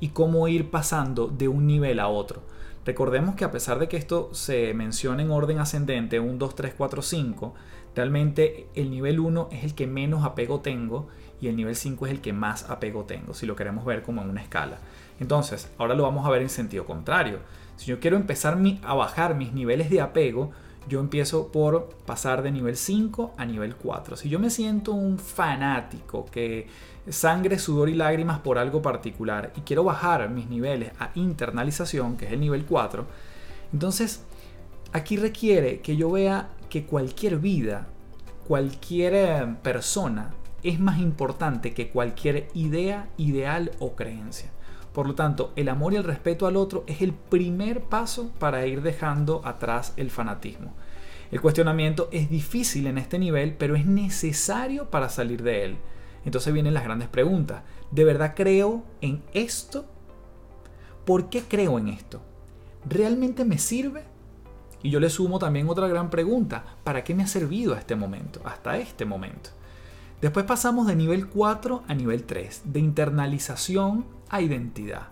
y 0.00 0.08
cómo 0.08 0.48
ir 0.48 0.68
pasando 0.68 1.28
de 1.28 1.46
un 1.46 1.68
nivel 1.68 2.00
a 2.00 2.08
otro. 2.08 2.42
Recordemos 2.84 3.36
que 3.36 3.44
a 3.44 3.52
pesar 3.52 3.78
de 3.78 3.88
que 3.88 3.96
esto 3.96 4.30
se 4.32 4.74
menciona 4.74 5.22
en 5.22 5.30
orden 5.30 5.60
ascendente, 5.60 6.18
1, 6.18 6.36
2, 6.36 6.54
3, 6.56 6.74
4, 6.76 7.02
5, 7.02 7.54
realmente 7.94 8.66
el 8.74 8.90
nivel 8.90 9.20
1 9.20 9.50
es 9.52 9.62
el 9.62 9.74
que 9.74 9.86
menos 9.86 10.24
apego 10.24 10.60
tengo 10.60 11.08
y 11.40 11.48
el 11.48 11.56
nivel 11.56 11.76
5 11.76 12.06
es 12.06 12.12
el 12.12 12.20
que 12.20 12.32
más 12.32 12.70
apego 12.70 13.04
tengo, 13.04 13.34
si 13.34 13.46
lo 13.46 13.56
queremos 13.56 13.84
ver 13.84 14.02
como 14.02 14.22
en 14.22 14.30
una 14.30 14.42
escala. 14.42 14.78
Entonces, 15.20 15.70
ahora 15.78 15.94
lo 15.94 16.02
vamos 16.02 16.26
a 16.26 16.30
ver 16.30 16.42
en 16.42 16.48
sentido 16.48 16.84
contrario. 16.84 17.40
Si 17.76 17.86
yo 17.86 18.00
quiero 18.00 18.16
empezar 18.16 18.58
a 18.82 18.94
bajar 18.94 19.34
mis 19.34 19.52
niveles 19.52 19.90
de 19.90 20.00
apego, 20.00 20.52
yo 20.88 21.00
empiezo 21.00 21.50
por 21.50 21.88
pasar 22.06 22.42
de 22.42 22.50
nivel 22.50 22.76
5 22.76 23.34
a 23.36 23.44
nivel 23.44 23.76
4. 23.76 24.16
Si 24.16 24.28
yo 24.28 24.38
me 24.38 24.50
siento 24.50 24.92
un 24.92 25.18
fanático 25.18 26.26
que 26.26 26.68
sangre, 27.08 27.58
sudor 27.58 27.88
y 27.88 27.94
lágrimas 27.94 28.38
por 28.40 28.58
algo 28.58 28.82
particular 28.82 29.52
y 29.56 29.60
quiero 29.60 29.84
bajar 29.84 30.28
mis 30.30 30.48
niveles 30.48 30.92
a 30.98 31.10
internalización, 31.14 32.16
que 32.16 32.26
es 32.26 32.32
el 32.32 32.40
nivel 32.40 32.64
4, 32.64 33.04
entonces 33.72 34.24
aquí 34.92 35.16
requiere 35.16 35.80
que 35.80 35.96
yo 35.96 36.10
vea 36.10 36.50
que 36.70 36.86
cualquier 36.86 37.38
vida, 37.38 37.88
cualquier 38.46 39.14
eh, 39.14 39.56
persona 39.62 40.30
es 40.68 40.80
más 40.80 40.98
importante 40.98 41.74
que 41.74 41.88
cualquier 41.88 42.48
idea, 42.54 43.08
ideal 43.16 43.72
o 43.78 43.94
creencia. 43.94 44.50
Por 44.92 45.06
lo 45.06 45.14
tanto, 45.14 45.52
el 45.56 45.68
amor 45.68 45.92
y 45.92 45.96
el 45.96 46.04
respeto 46.04 46.46
al 46.46 46.56
otro 46.56 46.84
es 46.86 47.02
el 47.02 47.12
primer 47.12 47.82
paso 47.82 48.30
para 48.38 48.66
ir 48.66 48.82
dejando 48.82 49.42
atrás 49.44 49.92
el 49.96 50.10
fanatismo. 50.10 50.72
El 51.30 51.40
cuestionamiento 51.40 52.08
es 52.12 52.30
difícil 52.30 52.86
en 52.86 52.98
este 52.98 53.18
nivel, 53.18 53.54
pero 53.54 53.76
es 53.76 53.84
necesario 53.84 54.90
para 54.90 55.08
salir 55.08 55.42
de 55.42 55.64
él. 55.64 55.76
Entonces 56.24 56.52
vienen 56.52 56.74
las 56.74 56.84
grandes 56.84 57.08
preguntas. 57.08 57.62
¿De 57.90 58.04
verdad 58.04 58.32
creo 58.34 58.84
en 59.00 59.22
esto? 59.34 59.84
¿Por 61.04 61.28
qué 61.28 61.42
creo 61.42 61.78
en 61.78 61.88
esto? 61.88 62.22
¿Realmente 62.88 63.44
me 63.44 63.58
sirve? 63.58 64.04
Y 64.82 64.90
yo 64.90 65.00
le 65.00 65.10
sumo 65.10 65.38
también 65.38 65.68
otra 65.68 65.88
gran 65.88 66.10
pregunta. 66.10 66.64
¿Para 66.84 67.04
qué 67.04 67.14
me 67.14 67.22
ha 67.22 67.26
servido 67.26 67.74
a 67.74 67.78
este 67.78 67.96
momento? 67.96 68.40
Hasta 68.44 68.78
este 68.78 69.04
momento. 69.04 69.50
Después 70.20 70.46
pasamos 70.46 70.86
de 70.86 70.96
nivel 70.96 71.26
4 71.28 71.82
a 71.86 71.94
nivel 71.94 72.24
3, 72.24 72.62
de 72.64 72.80
internalización 72.80 74.06
a 74.28 74.40
identidad. 74.40 75.08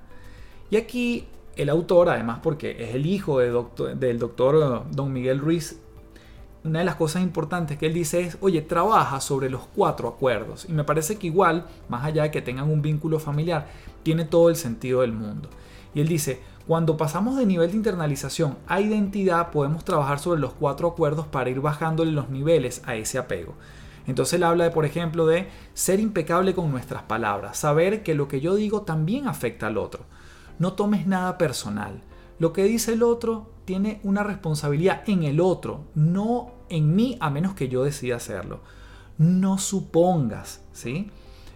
Y 0.70 0.76
aquí 0.76 1.26
el 1.56 1.68
autor, 1.68 2.08
además 2.08 2.40
porque 2.42 2.82
es 2.82 2.94
el 2.94 3.06
hijo 3.06 3.38
del 3.38 4.18
doctor 4.18 4.86
Don 4.90 5.12
Miguel 5.12 5.38
Ruiz, 5.38 5.78
una 6.64 6.78
de 6.78 6.86
las 6.86 6.94
cosas 6.94 7.22
importantes 7.22 7.76
que 7.76 7.84
él 7.84 7.92
dice 7.92 8.20
es, 8.22 8.38
oye, 8.40 8.62
trabaja 8.62 9.20
sobre 9.20 9.50
los 9.50 9.66
cuatro 9.66 10.08
acuerdos. 10.08 10.64
Y 10.66 10.72
me 10.72 10.84
parece 10.84 11.18
que 11.18 11.26
igual, 11.26 11.66
más 11.90 12.04
allá 12.04 12.22
de 12.22 12.30
que 12.30 12.40
tengan 12.40 12.70
un 12.70 12.80
vínculo 12.80 13.18
familiar, 13.18 13.68
tiene 14.02 14.24
todo 14.24 14.48
el 14.48 14.56
sentido 14.56 15.02
del 15.02 15.12
mundo. 15.12 15.50
Y 15.94 16.00
él 16.00 16.08
dice, 16.08 16.40
cuando 16.66 16.96
pasamos 16.96 17.36
de 17.36 17.44
nivel 17.44 17.70
de 17.70 17.76
internalización 17.76 18.56
a 18.66 18.80
identidad, 18.80 19.50
podemos 19.50 19.84
trabajar 19.84 20.18
sobre 20.18 20.40
los 20.40 20.54
cuatro 20.54 20.88
acuerdos 20.88 21.26
para 21.26 21.50
ir 21.50 21.60
bajándole 21.60 22.12
los 22.12 22.30
niveles 22.30 22.80
a 22.86 22.96
ese 22.96 23.18
apego. 23.18 23.52
Entonces 24.06 24.34
él 24.34 24.42
habla 24.42 24.64
de, 24.64 24.70
por 24.70 24.84
ejemplo, 24.84 25.26
de 25.26 25.48
ser 25.72 26.00
impecable 26.00 26.54
con 26.54 26.70
nuestras 26.70 27.02
palabras, 27.02 27.56
saber 27.56 28.02
que 28.02 28.14
lo 28.14 28.28
que 28.28 28.40
yo 28.40 28.54
digo 28.54 28.82
también 28.82 29.26
afecta 29.28 29.66
al 29.66 29.78
otro. 29.78 30.04
No 30.58 30.74
tomes 30.74 31.06
nada 31.06 31.38
personal. 31.38 32.02
Lo 32.38 32.52
que 32.52 32.64
dice 32.64 32.92
el 32.92 33.02
otro 33.02 33.50
tiene 33.64 34.00
una 34.02 34.22
responsabilidad 34.22 35.02
en 35.08 35.22
el 35.22 35.40
otro, 35.40 35.84
no 35.94 36.52
en 36.68 36.94
mí, 36.94 37.16
a 37.20 37.30
menos 37.30 37.54
que 37.54 37.68
yo 37.68 37.84
decida 37.84 38.16
hacerlo. 38.16 38.60
No 39.16 39.58
supongas, 39.58 40.62
¿sí? 40.72 41.10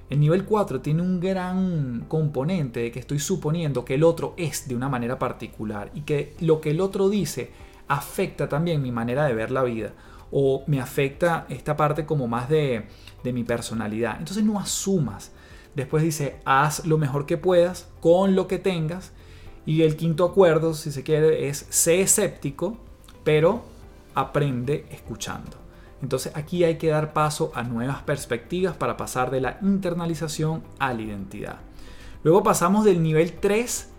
El 0.08 0.20
nivel 0.20 0.44
4 0.44 0.80
tiene 0.80 1.02
un 1.02 1.20
gran 1.20 2.06
componente 2.08 2.80
de 2.80 2.90
que 2.90 3.00
estoy 3.00 3.18
suponiendo 3.18 3.84
que 3.84 3.94
el 3.94 4.04
otro 4.04 4.32
es 4.38 4.66
de 4.66 4.74
una 4.74 4.88
manera 4.88 5.18
particular 5.18 5.90
y 5.94 6.02
que 6.02 6.34
lo 6.40 6.62
que 6.62 6.70
el 6.70 6.80
otro 6.80 7.10
dice 7.10 7.50
afecta 7.88 8.48
también 8.48 8.82
mi 8.82 8.92
manera 8.92 9.24
de 9.24 9.34
ver 9.34 9.50
la 9.50 9.62
vida 9.62 9.92
o 10.30 10.62
me 10.66 10.80
afecta 10.80 11.46
esta 11.48 11.76
parte 11.76 12.04
como 12.04 12.28
más 12.28 12.48
de, 12.48 12.86
mi 13.24 13.44
personalidad. 13.44 14.16
Entonces 14.18 14.42
no 14.42 14.58
asumas. 14.58 15.32
Después 15.74 16.02
dice, 16.02 16.40
haz 16.46 16.86
lo 16.86 16.96
mejor 16.96 17.26
que 17.26 17.36
puedas 17.36 17.88
con 18.00 18.34
lo 18.34 18.48
que 18.48 18.58
tengas. 18.58 19.12
Y 19.66 19.82
el 19.82 19.96
quinto 19.96 20.24
acuerdo, 20.24 20.72
si 20.72 20.90
se 20.90 21.02
quiere, 21.02 21.48
es 21.48 21.66
sé 21.68 22.00
escéptico, 22.00 22.78
pero 23.22 23.64
aprende 24.14 24.86
escuchando. 24.90 25.58
Entonces 26.00 26.32
aquí 26.36 26.64
hay 26.64 26.78
que 26.78 26.88
dar 26.88 27.12
paso 27.12 27.52
a 27.54 27.64
nuevas 27.64 28.02
perspectivas 28.02 28.76
para 28.76 28.96
pasar 28.96 29.30
de 29.30 29.42
la 29.42 29.58
internalización 29.60 30.62
a 30.78 30.94
la 30.94 31.02
identidad. 31.02 31.58
Luego 32.22 32.42
pasamos 32.42 32.84
del 32.84 33.02
nivel 33.02 33.34
3 33.34 33.90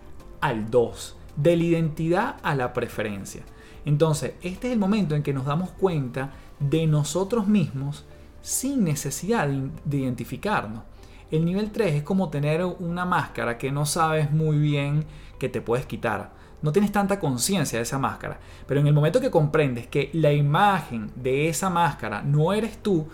al 0.42 0.72
2, 0.72 1.18
de 1.36 1.56
la 1.56 1.64
identidad 1.64 2.36
a 2.42 2.56
la 2.56 2.74
preferencia. 2.74 3.44
Entonces, 3.90 4.34
este 4.44 4.68
es 4.68 4.74
el 4.74 4.80
momento 4.80 5.16
en 5.16 5.24
que 5.24 5.34
nos 5.34 5.48
damos 5.48 5.72
cuenta 5.72 6.30
de 6.60 6.86
nosotros 6.86 7.48
mismos 7.48 8.06
sin 8.40 8.84
necesidad 8.84 9.48
de, 9.48 9.98
identificarnos. 9.98 10.84
El 11.32 11.44
nivel 11.44 11.72
3 11.72 11.96
es 11.96 12.04
como 12.04 12.30
tener 12.30 12.64
una 12.64 13.06
máscara 13.06 13.58
que 13.58 13.72
no 13.72 13.88
sabes 13.88 14.30
muy 14.30 14.60
bien 14.60 15.06
que 15.40 15.50
te 15.50 15.60
puedes 15.60 15.88
quitar. 15.88 16.34
No 16.62 16.72
tienes 16.72 16.92
tanta 16.92 17.20
conciencia 17.20 17.80
de 17.80 17.84
esa 17.84 17.98
máscara. 17.98 18.40
Pero 18.68 18.80
en 18.80 18.86
el 18.86 18.94
momento 18.94 19.20
que 19.20 19.32
comprendes 19.32 19.88
que 19.88 20.12
la 20.14 20.34
imagen 20.34 21.12
de 21.16 21.50
esa 21.50 21.72
máscara 21.72 22.22
no 22.22 22.54
eres 22.54 22.78
tú, 22.84 23.08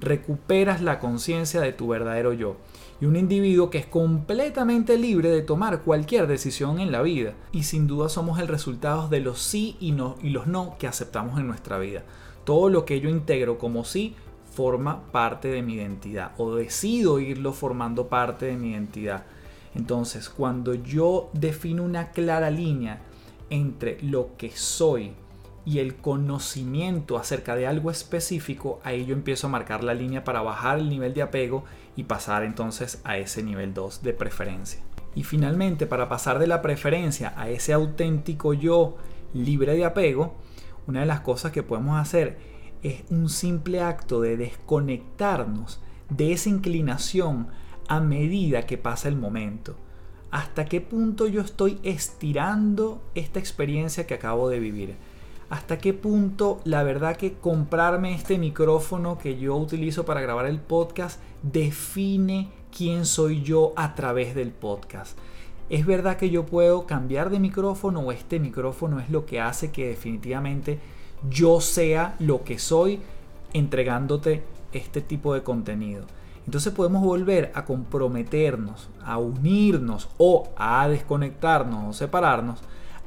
recuperas 0.00 0.80
la 0.80 0.98
conciencia 0.98 1.60
de 1.60 1.74
tu 1.74 1.88
verdadero 1.88 2.32
yo 2.32 2.56
y 3.02 3.04
un 3.04 3.16
individuo 3.16 3.68
que 3.68 3.78
es 3.78 3.86
completamente 3.86 4.96
libre 4.96 5.28
de 5.28 5.42
tomar 5.42 5.82
cualquier 5.82 6.28
decisión 6.28 6.78
en 6.78 6.92
la 6.92 7.02
vida. 7.02 7.34
Y 7.50 7.64
sin 7.64 7.88
duda 7.88 8.08
somos 8.08 8.38
el 8.38 8.46
resultado 8.46 9.08
de 9.08 9.18
los 9.18 9.42
sí 9.42 9.76
y, 9.80 9.90
no, 9.90 10.14
y 10.22 10.30
los 10.30 10.46
no 10.46 10.76
que 10.78 10.86
aceptamos 10.86 11.40
en 11.40 11.48
nuestra 11.48 11.78
vida. 11.78 12.04
Todo 12.44 12.68
lo 12.68 12.84
que 12.84 13.00
yo 13.00 13.10
integro 13.10 13.58
como 13.58 13.82
sí 13.82 14.14
forma 14.54 15.10
parte 15.10 15.48
de 15.48 15.62
mi 15.62 15.74
identidad 15.74 16.30
o 16.36 16.54
decido 16.54 17.18
irlo 17.18 17.52
formando 17.52 18.06
parte 18.06 18.46
de 18.46 18.56
mi 18.56 18.70
identidad. 18.70 19.24
Entonces, 19.74 20.28
cuando 20.28 20.72
yo 20.72 21.28
defino 21.32 21.82
una 21.82 22.12
clara 22.12 22.50
línea 22.50 23.00
entre 23.50 24.00
lo 24.00 24.36
que 24.36 24.52
soy 24.52 25.10
y 25.64 25.80
el 25.80 25.96
conocimiento 25.96 27.18
acerca 27.18 27.56
de 27.56 27.66
algo 27.66 27.90
específico, 27.90 28.78
ahí 28.84 29.06
yo 29.06 29.14
empiezo 29.14 29.48
a 29.48 29.50
marcar 29.50 29.82
la 29.82 29.94
línea 29.94 30.22
para 30.22 30.42
bajar 30.42 30.78
el 30.78 30.88
nivel 30.88 31.14
de 31.14 31.22
apego 31.22 31.64
y 31.96 32.04
pasar 32.04 32.44
entonces 32.44 33.00
a 33.04 33.18
ese 33.18 33.42
nivel 33.42 33.74
2 33.74 34.02
de 34.02 34.12
preferencia. 34.12 34.80
Y 35.14 35.24
finalmente, 35.24 35.86
para 35.86 36.08
pasar 36.08 36.38
de 36.38 36.46
la 36.46 36.62
preferencia 36.62 37.34
a 37.36 37.50
ese 37.50 37.72
auténtico 37.72 38.54
yo 38.54 38.96
libre 39.34 39.74
de 39.74 39.84
apego, 39.84 40.36
una 40.86 41.00
de 41.00 41.06
las 41.06 41.20
cosas 41.20 41.52
que 41.52 41.62
podemos 41.62 42.00
hacer 42.00 42.38
es 42.82 43.04
un 43.10 43.28
simple 43.28 43.80
acto 43.80 44.20
de 44.20 44.36
desconectarnos 44.36 45.80
de 46.08 46.32
esa 46.32 46.48
inclinación 46.48 47.48
a 47.88 48.00
medida 48.00 48.66
que 48.66 48.78
pasa 48.78 49.08
el 49.08 49.16
momento. 49.16 49.76
¿Hasta 50.30 50.64
qué 50.64 50.80
punto 50.80 51.26
yo 51.26 51.42
estoy 51.42 51.78
estirando 51.82 53.02
esta 53.14 53.38
experiencia 53.38 54.06
que 54.06 54.14
acabo 54.14 54.48
de 54.48 54.60
vivir? 54.60 54.96
Hasta 55.52 55.76
qué 55.76 55.92
punto 55.92 56.62
la 56.64 56.82
verdad 56.82 57.18
que 57.18 57.34
comprarme 57.34 58.14
este 58.14 58.38
micrófono 58.38 59.18
que 59.18 59.38
yo 59.38 59.54
utilizo 59.54 60.06
para 60.06 60.22
grabar 60.22 60.46
el 60.46 60.58
podcast 60.58 61.20
define 61.42 62.48
quién 62.74 63.04
soy 63.04 63.42
yo 63.42 63.74
a 63.76 63.94
través 63.94 64.34
del 64.34 64.50
podcast. 64.52 65.18
¿Es 65.68 65.84
verdad 65.84 66.16
que 66.16 66.30
yo 66.30 66.46
puedo 66.46 66.86
cambiar 66.86 67.28
de 67.28 67.38
micrófono 67.38 68.00
o 68.00 68.12
este 68.12 68.40
micrófono 68.40 68.98
es 68.98 69.10
lo 69.10 69.26
que 69.26 69.42
hace 69.42 69.70
que 69.70 69.88
definitivamente 69.88 70.78
yo 71.28 71.60
sea 71.60 72.16
lo 72.18 72.44
que 72.44 72.58
soy 72.58 73.00
entregándote 73.52 74.42
este 74.72 75.02
tipo 75.02 75.34
de 75.34 75.42
contenido? 75.42 76.06
Entonces 76.46 76.72
podemos 76.72 77.02
volver 77.02 77.52
a 77.54 77.66
comprometernos, 77.66 78.88
a 79.04 79.18
unirnos 79.18 80.08
o 80.16 80.48
a 80.56 80.88
desconectarnos 80.88 81.90
o 81.90 81.92
separarnos 81.92 82.60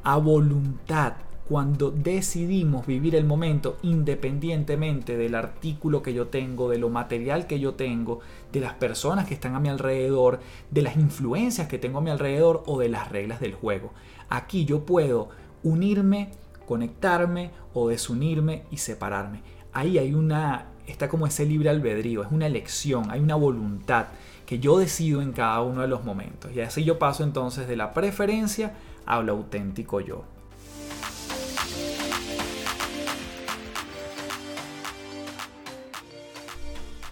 a 0.04 0.18
voluntad 0.18 1.14
cuando 1.48 1.92
decidimos 1.92 2.88
vivir 2.88 3.16
el 3.16 3.26
momento 3.26 3.78
independientemente 3.84 5.16
del 5.16 5.36
artículo 5.36 6.02
que 6.02 6.14
yo 6.14 6.28
tengo, 6.28 6.70
de 6.70 6.80
lo 6.80 6.90
material 6.90 7.46
que 7.46 7.60
yo 7.60 7.76
tengo, 7.76 8.20
de 8.52 8.62
las 8.62 8.74
personas 8.74 9.28
que 9.28 9.36
están 9.36 9.54
a 9.54 9.60
mi 9.60 9.70
alrededor, 9.70 10.40
de 10.72 10.82
las 10.82 10.96
influencias 10.96 11.68
que 11.68 11.78
tengo 11.78 12.00
a 12.00 12.02
mi 12.02 12.10
alrededor 12.10 12.64
o 12.66 12.80
de 12.80 12.90
las 12.90 13.12
reglas 13.12 13.40
del 13.40 13.54
juego. 13.54 13.94
Aquí 14.28 14.66
yo 14.66 14.88
puedo 14.88 15.30
unirme, 15.62 16.32
conectarme 16.68 17.52
o 17.76 17.90
desunirme 17.90 18.64
y 18.72 18.78
separarme. 18.78 19.42
Ahí 19.72 20.00
hay 20.00 20.16
una, 20.16 20.72
está 20.88 21.10
como 21.10 21.28
ese 21.28 21.46
libre 21.46 21.70
albedrío, 21.70 22.24
es 22.24 22.32
una 22.32 22.48
elección, 22.48 23.12
hay 23.12 23.20
una 23.20 23.36
voluntad 23.36 24.08
que 24.48 24.58
yo 24.58 24.80
decido 24.80 25.22
en 25.22 25.32
cada 25.32 25.62
uno 25.62 25.82
de 25.82 25.88
los 25.88 26.04
momentos. 26.04 26.52
Y 26.56 26.62
así 26.62 26.84
yo 26.84 26.98
paso 26.98 27.24
entonces 27.24 27.68
de 27.68 27.76
la 27.76 27.94
preferencia 27.94 28.74
al 29.06 29.30
auténtico 29.30 30.02
yo. 30.02 30.24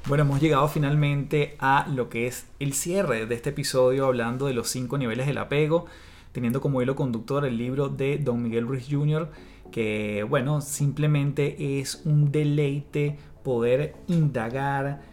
Bueno, 0.05 0.25
hemos 0.25 0.41
llegado 0.41 0.67
finalmente 0.67 1.55
a 1.59 1.87
lo 1.87 2.09
que 2.09 2.27
es 2.27 2.45
el 2.59 2.73
cierre 2.73 3.25
de 3.25 3.35
este 3.35 3.51
episodio 3.51 4.05
hablando 4.05 4.47
de 4.47 4.53
los 4.53 4.67
cinco 4.67 4.97
niveles 4.97 5.27
del 5.27 5.37
apego, 5.37 5.85
teniendo 6.33 6.59
como 6.59 6.81
hilo 6.81 6.93
conductor 6.93 7.45
el 7.45 7.57
libro 7.57 7.87
de 7.87 8.17
Don 8.17 8.43
Miguel 8.43 8.67
Ruiz 8.67 8.85
Jr., 8.89 9.31
que 9.71 10.25
bueno, 10.27 10.59
simplemente 10.59 11.79
es 11.79 12.01
un 12.03 12.33
deleite 12.33 13.17
poder 13.45 13.95
indagar, 14.07 15.03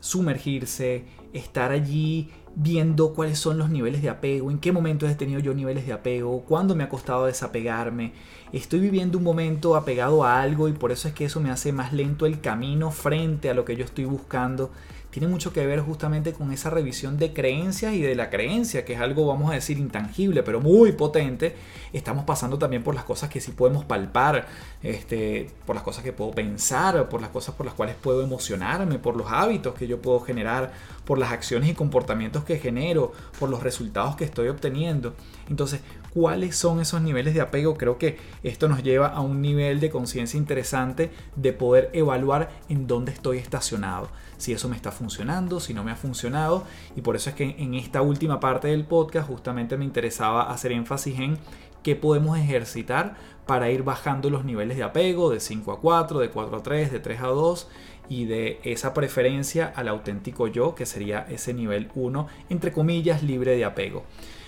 sumergirse, 0.00 1.04
estar 1.32 1.70
allí 1.70 2.30
viendo 2.54 3.14
cuáles 3.14 3.38
son 3.38 3.58
los 3.58 3.70
niveles 3.70 4.02
de 4.02 4.10
apego, 4.10 4.50
en 4.50 4.58
qué 4.58 4.72
momento 4.72 5.08
he 5.08 5.14
tenido 5.14 5.40
yo 5.40 5.54
niveles 5.54 5.86
de 5.86 5.92
apego, 5.92 6.42
cuándo 6.42 6.74
me 6.74 6.84
ha 6.84 6.88
costado 6.88 7.26
desapegarme. 7.26 8.12
Estoy 8.52 8.80
viviendo 8.80 9.18
un 9.18 9.24
momento 9.24 9.76
apegado 9.76 10.24
a 10.24 10.40
algo 10.40 10.68
y 10.68 10.72
por 10.72 10.92
eso 10.92 11.08
es 11.08 11.14
que 11.14 11.24
eso 11.24 11.40
me 11.40 11.50
hace 11.50 11.72
más 11.72 11.92
lento 11.92 12.26
el 12.26 12.40
camino 12.40 12.90
frente 12.90 13.48
a 13.50 13.54
lo 13.54 13.64
que 13.64 13.76
yo 13.76 13.84
estoy 13.84 14.04
buscando 14.04 14.70
tiene 15.12 15.28
mucho 15.28 15.52
que 15.52 15.66
ver 15.66 15.80
justamente 15.80 16.32
con 16.32 16.52
esa 16.52 16.70
revisión 16.70 17.18
de 17.18 17.34
creencias 17.34 17.92
y 17.92 18.00
de 18.00 18.14
la 18.14 18.30
creencia, 18.30 18.86
que 18.86 18.94
es 18.94 19.00
algo, 19.00 19.26
vamos 19.26 19.50
a 19.50 19.54
decir, 19.54 19.76
intangible, 19.76 20.42
pero 20.42 20.58
muy 20.58 20.92
potente. 20.92 21.54
Estamos 21.92 22.24
pasando 22.24 22.58
también 22.58 22.82
por 22.82 22.94
las 22.94 23.04
cosas 23.04 23.28
que 23.28 23.38
sí 23.38 23.52
podemos 23.52 23.84
palpar, 23.84 24.46
este, 24.82 25.50
por 25.66 25.76
las 25.76 25.84
cosas 25.84 26.02
que 26.02 26.14
puedo 26.14 26.30
pensar, 26.30 27.10
por 27.10 27.20
las 27.20 27.28
cosas 27.28 27.54
por 27.54 27.66
las 27.66 27.74
cuales 27.74 27.94
puedo 27.94 28.22
emocionarme, 28.22 28.98
por 28.98 29.14
los 29.14 29.30
hábitos 29.30 29.74
que 29.74 29.86
yo 29.86 30.00
puedo 30.00 30.18
generar, 30.20 30.72
por 31.04 31.18
las 31.18 31.30
acciones 31.30 31.68
y 31.68 31.74
comportamientos 31.74 32.44
que 32.44 32.58
genero, 32.58 33.12
por 33.38 33.50
los 33.50 33.62
resultados 33.62 34.16
que 34.16 34.24
estoy 34.24 34.48
obteniendo. 34.48 35.14
Entonces, 35.50 35.82
¿cuáles 36.12 36.56
son 36.56 36.80
esos 36.80 37.00
niveles 37.02 37.34
de 37.34 37.40
apego? 37.40 37.74
Creo 37.74 37.98
que 37.98 38.18
esto 38.42 38.68
nos 38.68 38.82
lleva 38.82 39.08
a 39.08 39.20
un 39.20 39.40
nivel 39.40 39.80
de 39.80 39.90
conciencia 39.90 40.38
interesante 40.38 41.10
de 41.36 41.52
poder 41.52 41.90
evaluar 41.92 42.50
en 42.68 42.86
dónde 42.86 43.12
estoy 43.12 43.38
estacionado 43.38 44.08
si 44.42 44.52
eso 44.52 44.68
me 44.68 44.74
está 44.74 44.90
funcionando, 44.90 45.60
si 45.60 45.72
no 45.72 45.84
me 45.84 45.92
ha 45.92 45.96
funcionado. 45.96 46.64
Y 46.96 47.00
por 47.02 47.14
eso 47.14 47.30
es 47.30 47.36
que 47.36 47.54
en 47.58 47.74
esta 47.74 48.02
última 48.02 48.40
parte 48.40 48.66
del 48.68 48.84
podcast 48.84 49.28
justamente 49.28 49.76
me 49.76 49.84
interesaba 49.84 50.50
hacer 50.50 50.72
énfasis 50.72 51.20
en 51.20 51.38
qué 51.84 51.94
podemos 51.94 52.36
ejercitar 52.36 53.14
para 53.46 53.70
ir 53.70 53.84
bajando 53.84 54.30
los 54.30 54.44
niveles 54.44 54.76
de 54.76 54.82
apego 54.82 55.30
de 55.30 55.38
5 55.38 55.72
a 55.72 55.80
4, 55.80 56.18
de 56.18 56.30
4 56.30 56.56
a 56.56 56.62
3, 56.62 56.92
de 56.92 56.98
3 56.98 57.20
a 57.20 57.26
2 57.28 57.68
y 58.08 58.24
de 58.24 58.60
esa 58.64 58.94
preferencia 58.94 59.72
al 59.76 59.86
auténtico 59.86 60.48
yo, 60.48 60.74
que 60.74 60.86
sería 60.86 61.20
ese 61.30 61.54
nivel 61.54 61.90
1, 61.94 62.26
entre 62.50 62.72
comillas, 62.72 63.22
libre 63.22 63.56
de 63.56 63.64
apego. 63.64 64.04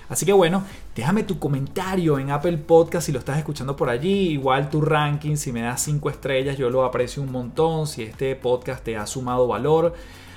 Así 0.09 0.27
que 0.27 0.33
bueno, 0.33 0.65
déjame 0.95 1.23
tu 1.23 1.39
comentario 1.39 2.19
en 2.19 2.31
Apple 2.31 2.59
Podcast 2.59 3.07
si 3.07 3.13
lo 3.13 3.19
estás 3.19 3.39
escuchando 3.39 3.77
por 3.77 3.89
allí. 3.89 4.31
Igual 4.31 4.71
tu 4.71 4.81
ranking, 4.81 5.37
si 5.37 5.53
me 5.53 5.63
das 5.63 5.83
5 5.83 6.11
estrellas, 6.11 6.59
yo 6.59 6.71
lo 6.71 6.85
aprecio 6.85 7.23
un 7.23 7.33
montón. 7.33 7.87
Si 7.87 8.03
este 8.03 8.37
podcast 8.37 8.85
te 8.85 8.97
ha 8.97 9.07
sumado 9.07 9.47
valor. 9.47 9.95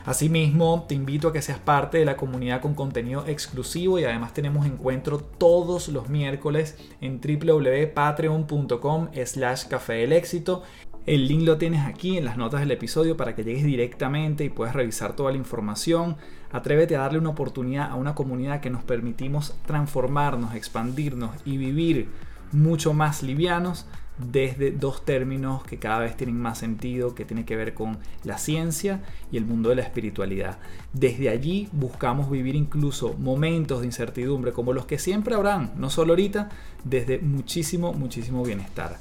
Asimismo, 0.08 0.86
te 0.88 0.96
invito 0.96 1.28
a 1.28 1.34
que 1.34 1.42
seas 1.42 1.60
parte 1.60 1.98
de 1.98 2.06
la 2.06 2.16
comunidad 2.16 2.62
con 2.62 2.76
contenido 2.76 3.26
exclusivo 3.28 4.00
y 4.00 4.06
además 4.06 4.34
tenemos 4.34 4.66
encuentro 4.66 5.18
todos 5.20 5.90
los 5.90 6.08
miércoles 6.08 6.78
en 7.02 7.20
www.patreon.com 7.20 9.10
slash 9.26 9.66
café 9.66 9.96
del 9.96 10.14
éxito. 10.14 10.64
El 11.08 11.30
link 11.30 11.44
lo 11.44 11.58
tienes 11.58 11.86
aquí 11.86 12.18
en 12.18 12.26
las 12.26 12.36
notas 12.36 12.60
del 12.60 12.72
episodio 12.72 13.16
para 13.16 13.34
que 13.34 13.46
llegues 13.46 13.64
directamente 13.64 14.44
y 14.44 14.50
puedas 14.50 14.76
revisar 14.76 15.16
toda 15.16 15.32
la 15.32 15.38
información. 15.38 16.18
Atrévete 16.52 16.98
a 16.98 17.00
darle 17.00 17.20
una 17.20 17.30
oportunidad 17.30 17.90
a 17.90 17.96
una 17.96 18.14
comunidad 18.14 18.60
que 18.60 18.70
nos 18.70 18.84
permitimos 18.84 19.56
transformarnos, 19.66 20.54
expandirnos 20.54 21.32
y 21.46 21.56
vivir 21.56 22.10
mucho 22.52 22.92
más 22.92 23.24
livianos 23.24 23.86
desde 24.18 24.72
dos 24.72 25.06
términos 25.06 25.64
que 25.64 25.80
cada 25.80 26.00
vez 26.00 26.18
tienen 26.18 26.42
más 26.42 26.58
sentido, 26.58 27.16
que 27.16 27.24
tiene 27.24 27.46
que 27.46 27.56
ver 27.56 27.74
con 27.74 28.00
la 28.26 28.38
ciencia 28.38 29.02
y 29.32 29.38
el 29.38 29.46
mundo 29.46 29.70
de 29.70 29.76
la 29.76 29.84
espiritualidad. 29.84 30.58
Desde 30.92 31.30
allí 31.30 31.70
buscamos 31.72 32.30
vivir 32.30 32.56
incluso 32.56 33.14
momentos 33.14 33.80
de 33.80 33.86
incertidumbre 33.86 34.52
como 34.52 34.74
los 34.74 34.86
que 34.86 35.00
siempre 35.00 35.36
habrán, 35.36 35.72
no 35.78 35.90
solo 35.90 36.12
ahorita, 36.12 36.50
desde 36.84 37.20
muchísimo, 37.20 37.94
muchísimo 37.94 38.44
bienestar. 38.44 38.98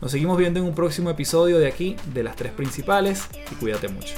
Nos 0.00 0.12
seguimos 0.12 0.38
viendo 0.38 0.60
en 0.60 0.66
un 0.66 0.74
próximo 0.74 1.10
episodio 1.10 1.58
de 1.58 1.66
aquí, 1.66 1.96
de 2.14 2.22
las 2.22 2.36
tres 2.36 2.52
principales, 2.52 3.24
y 3.50 3.54
cuídate 3.56 3.88
mucho. 3.88 4.14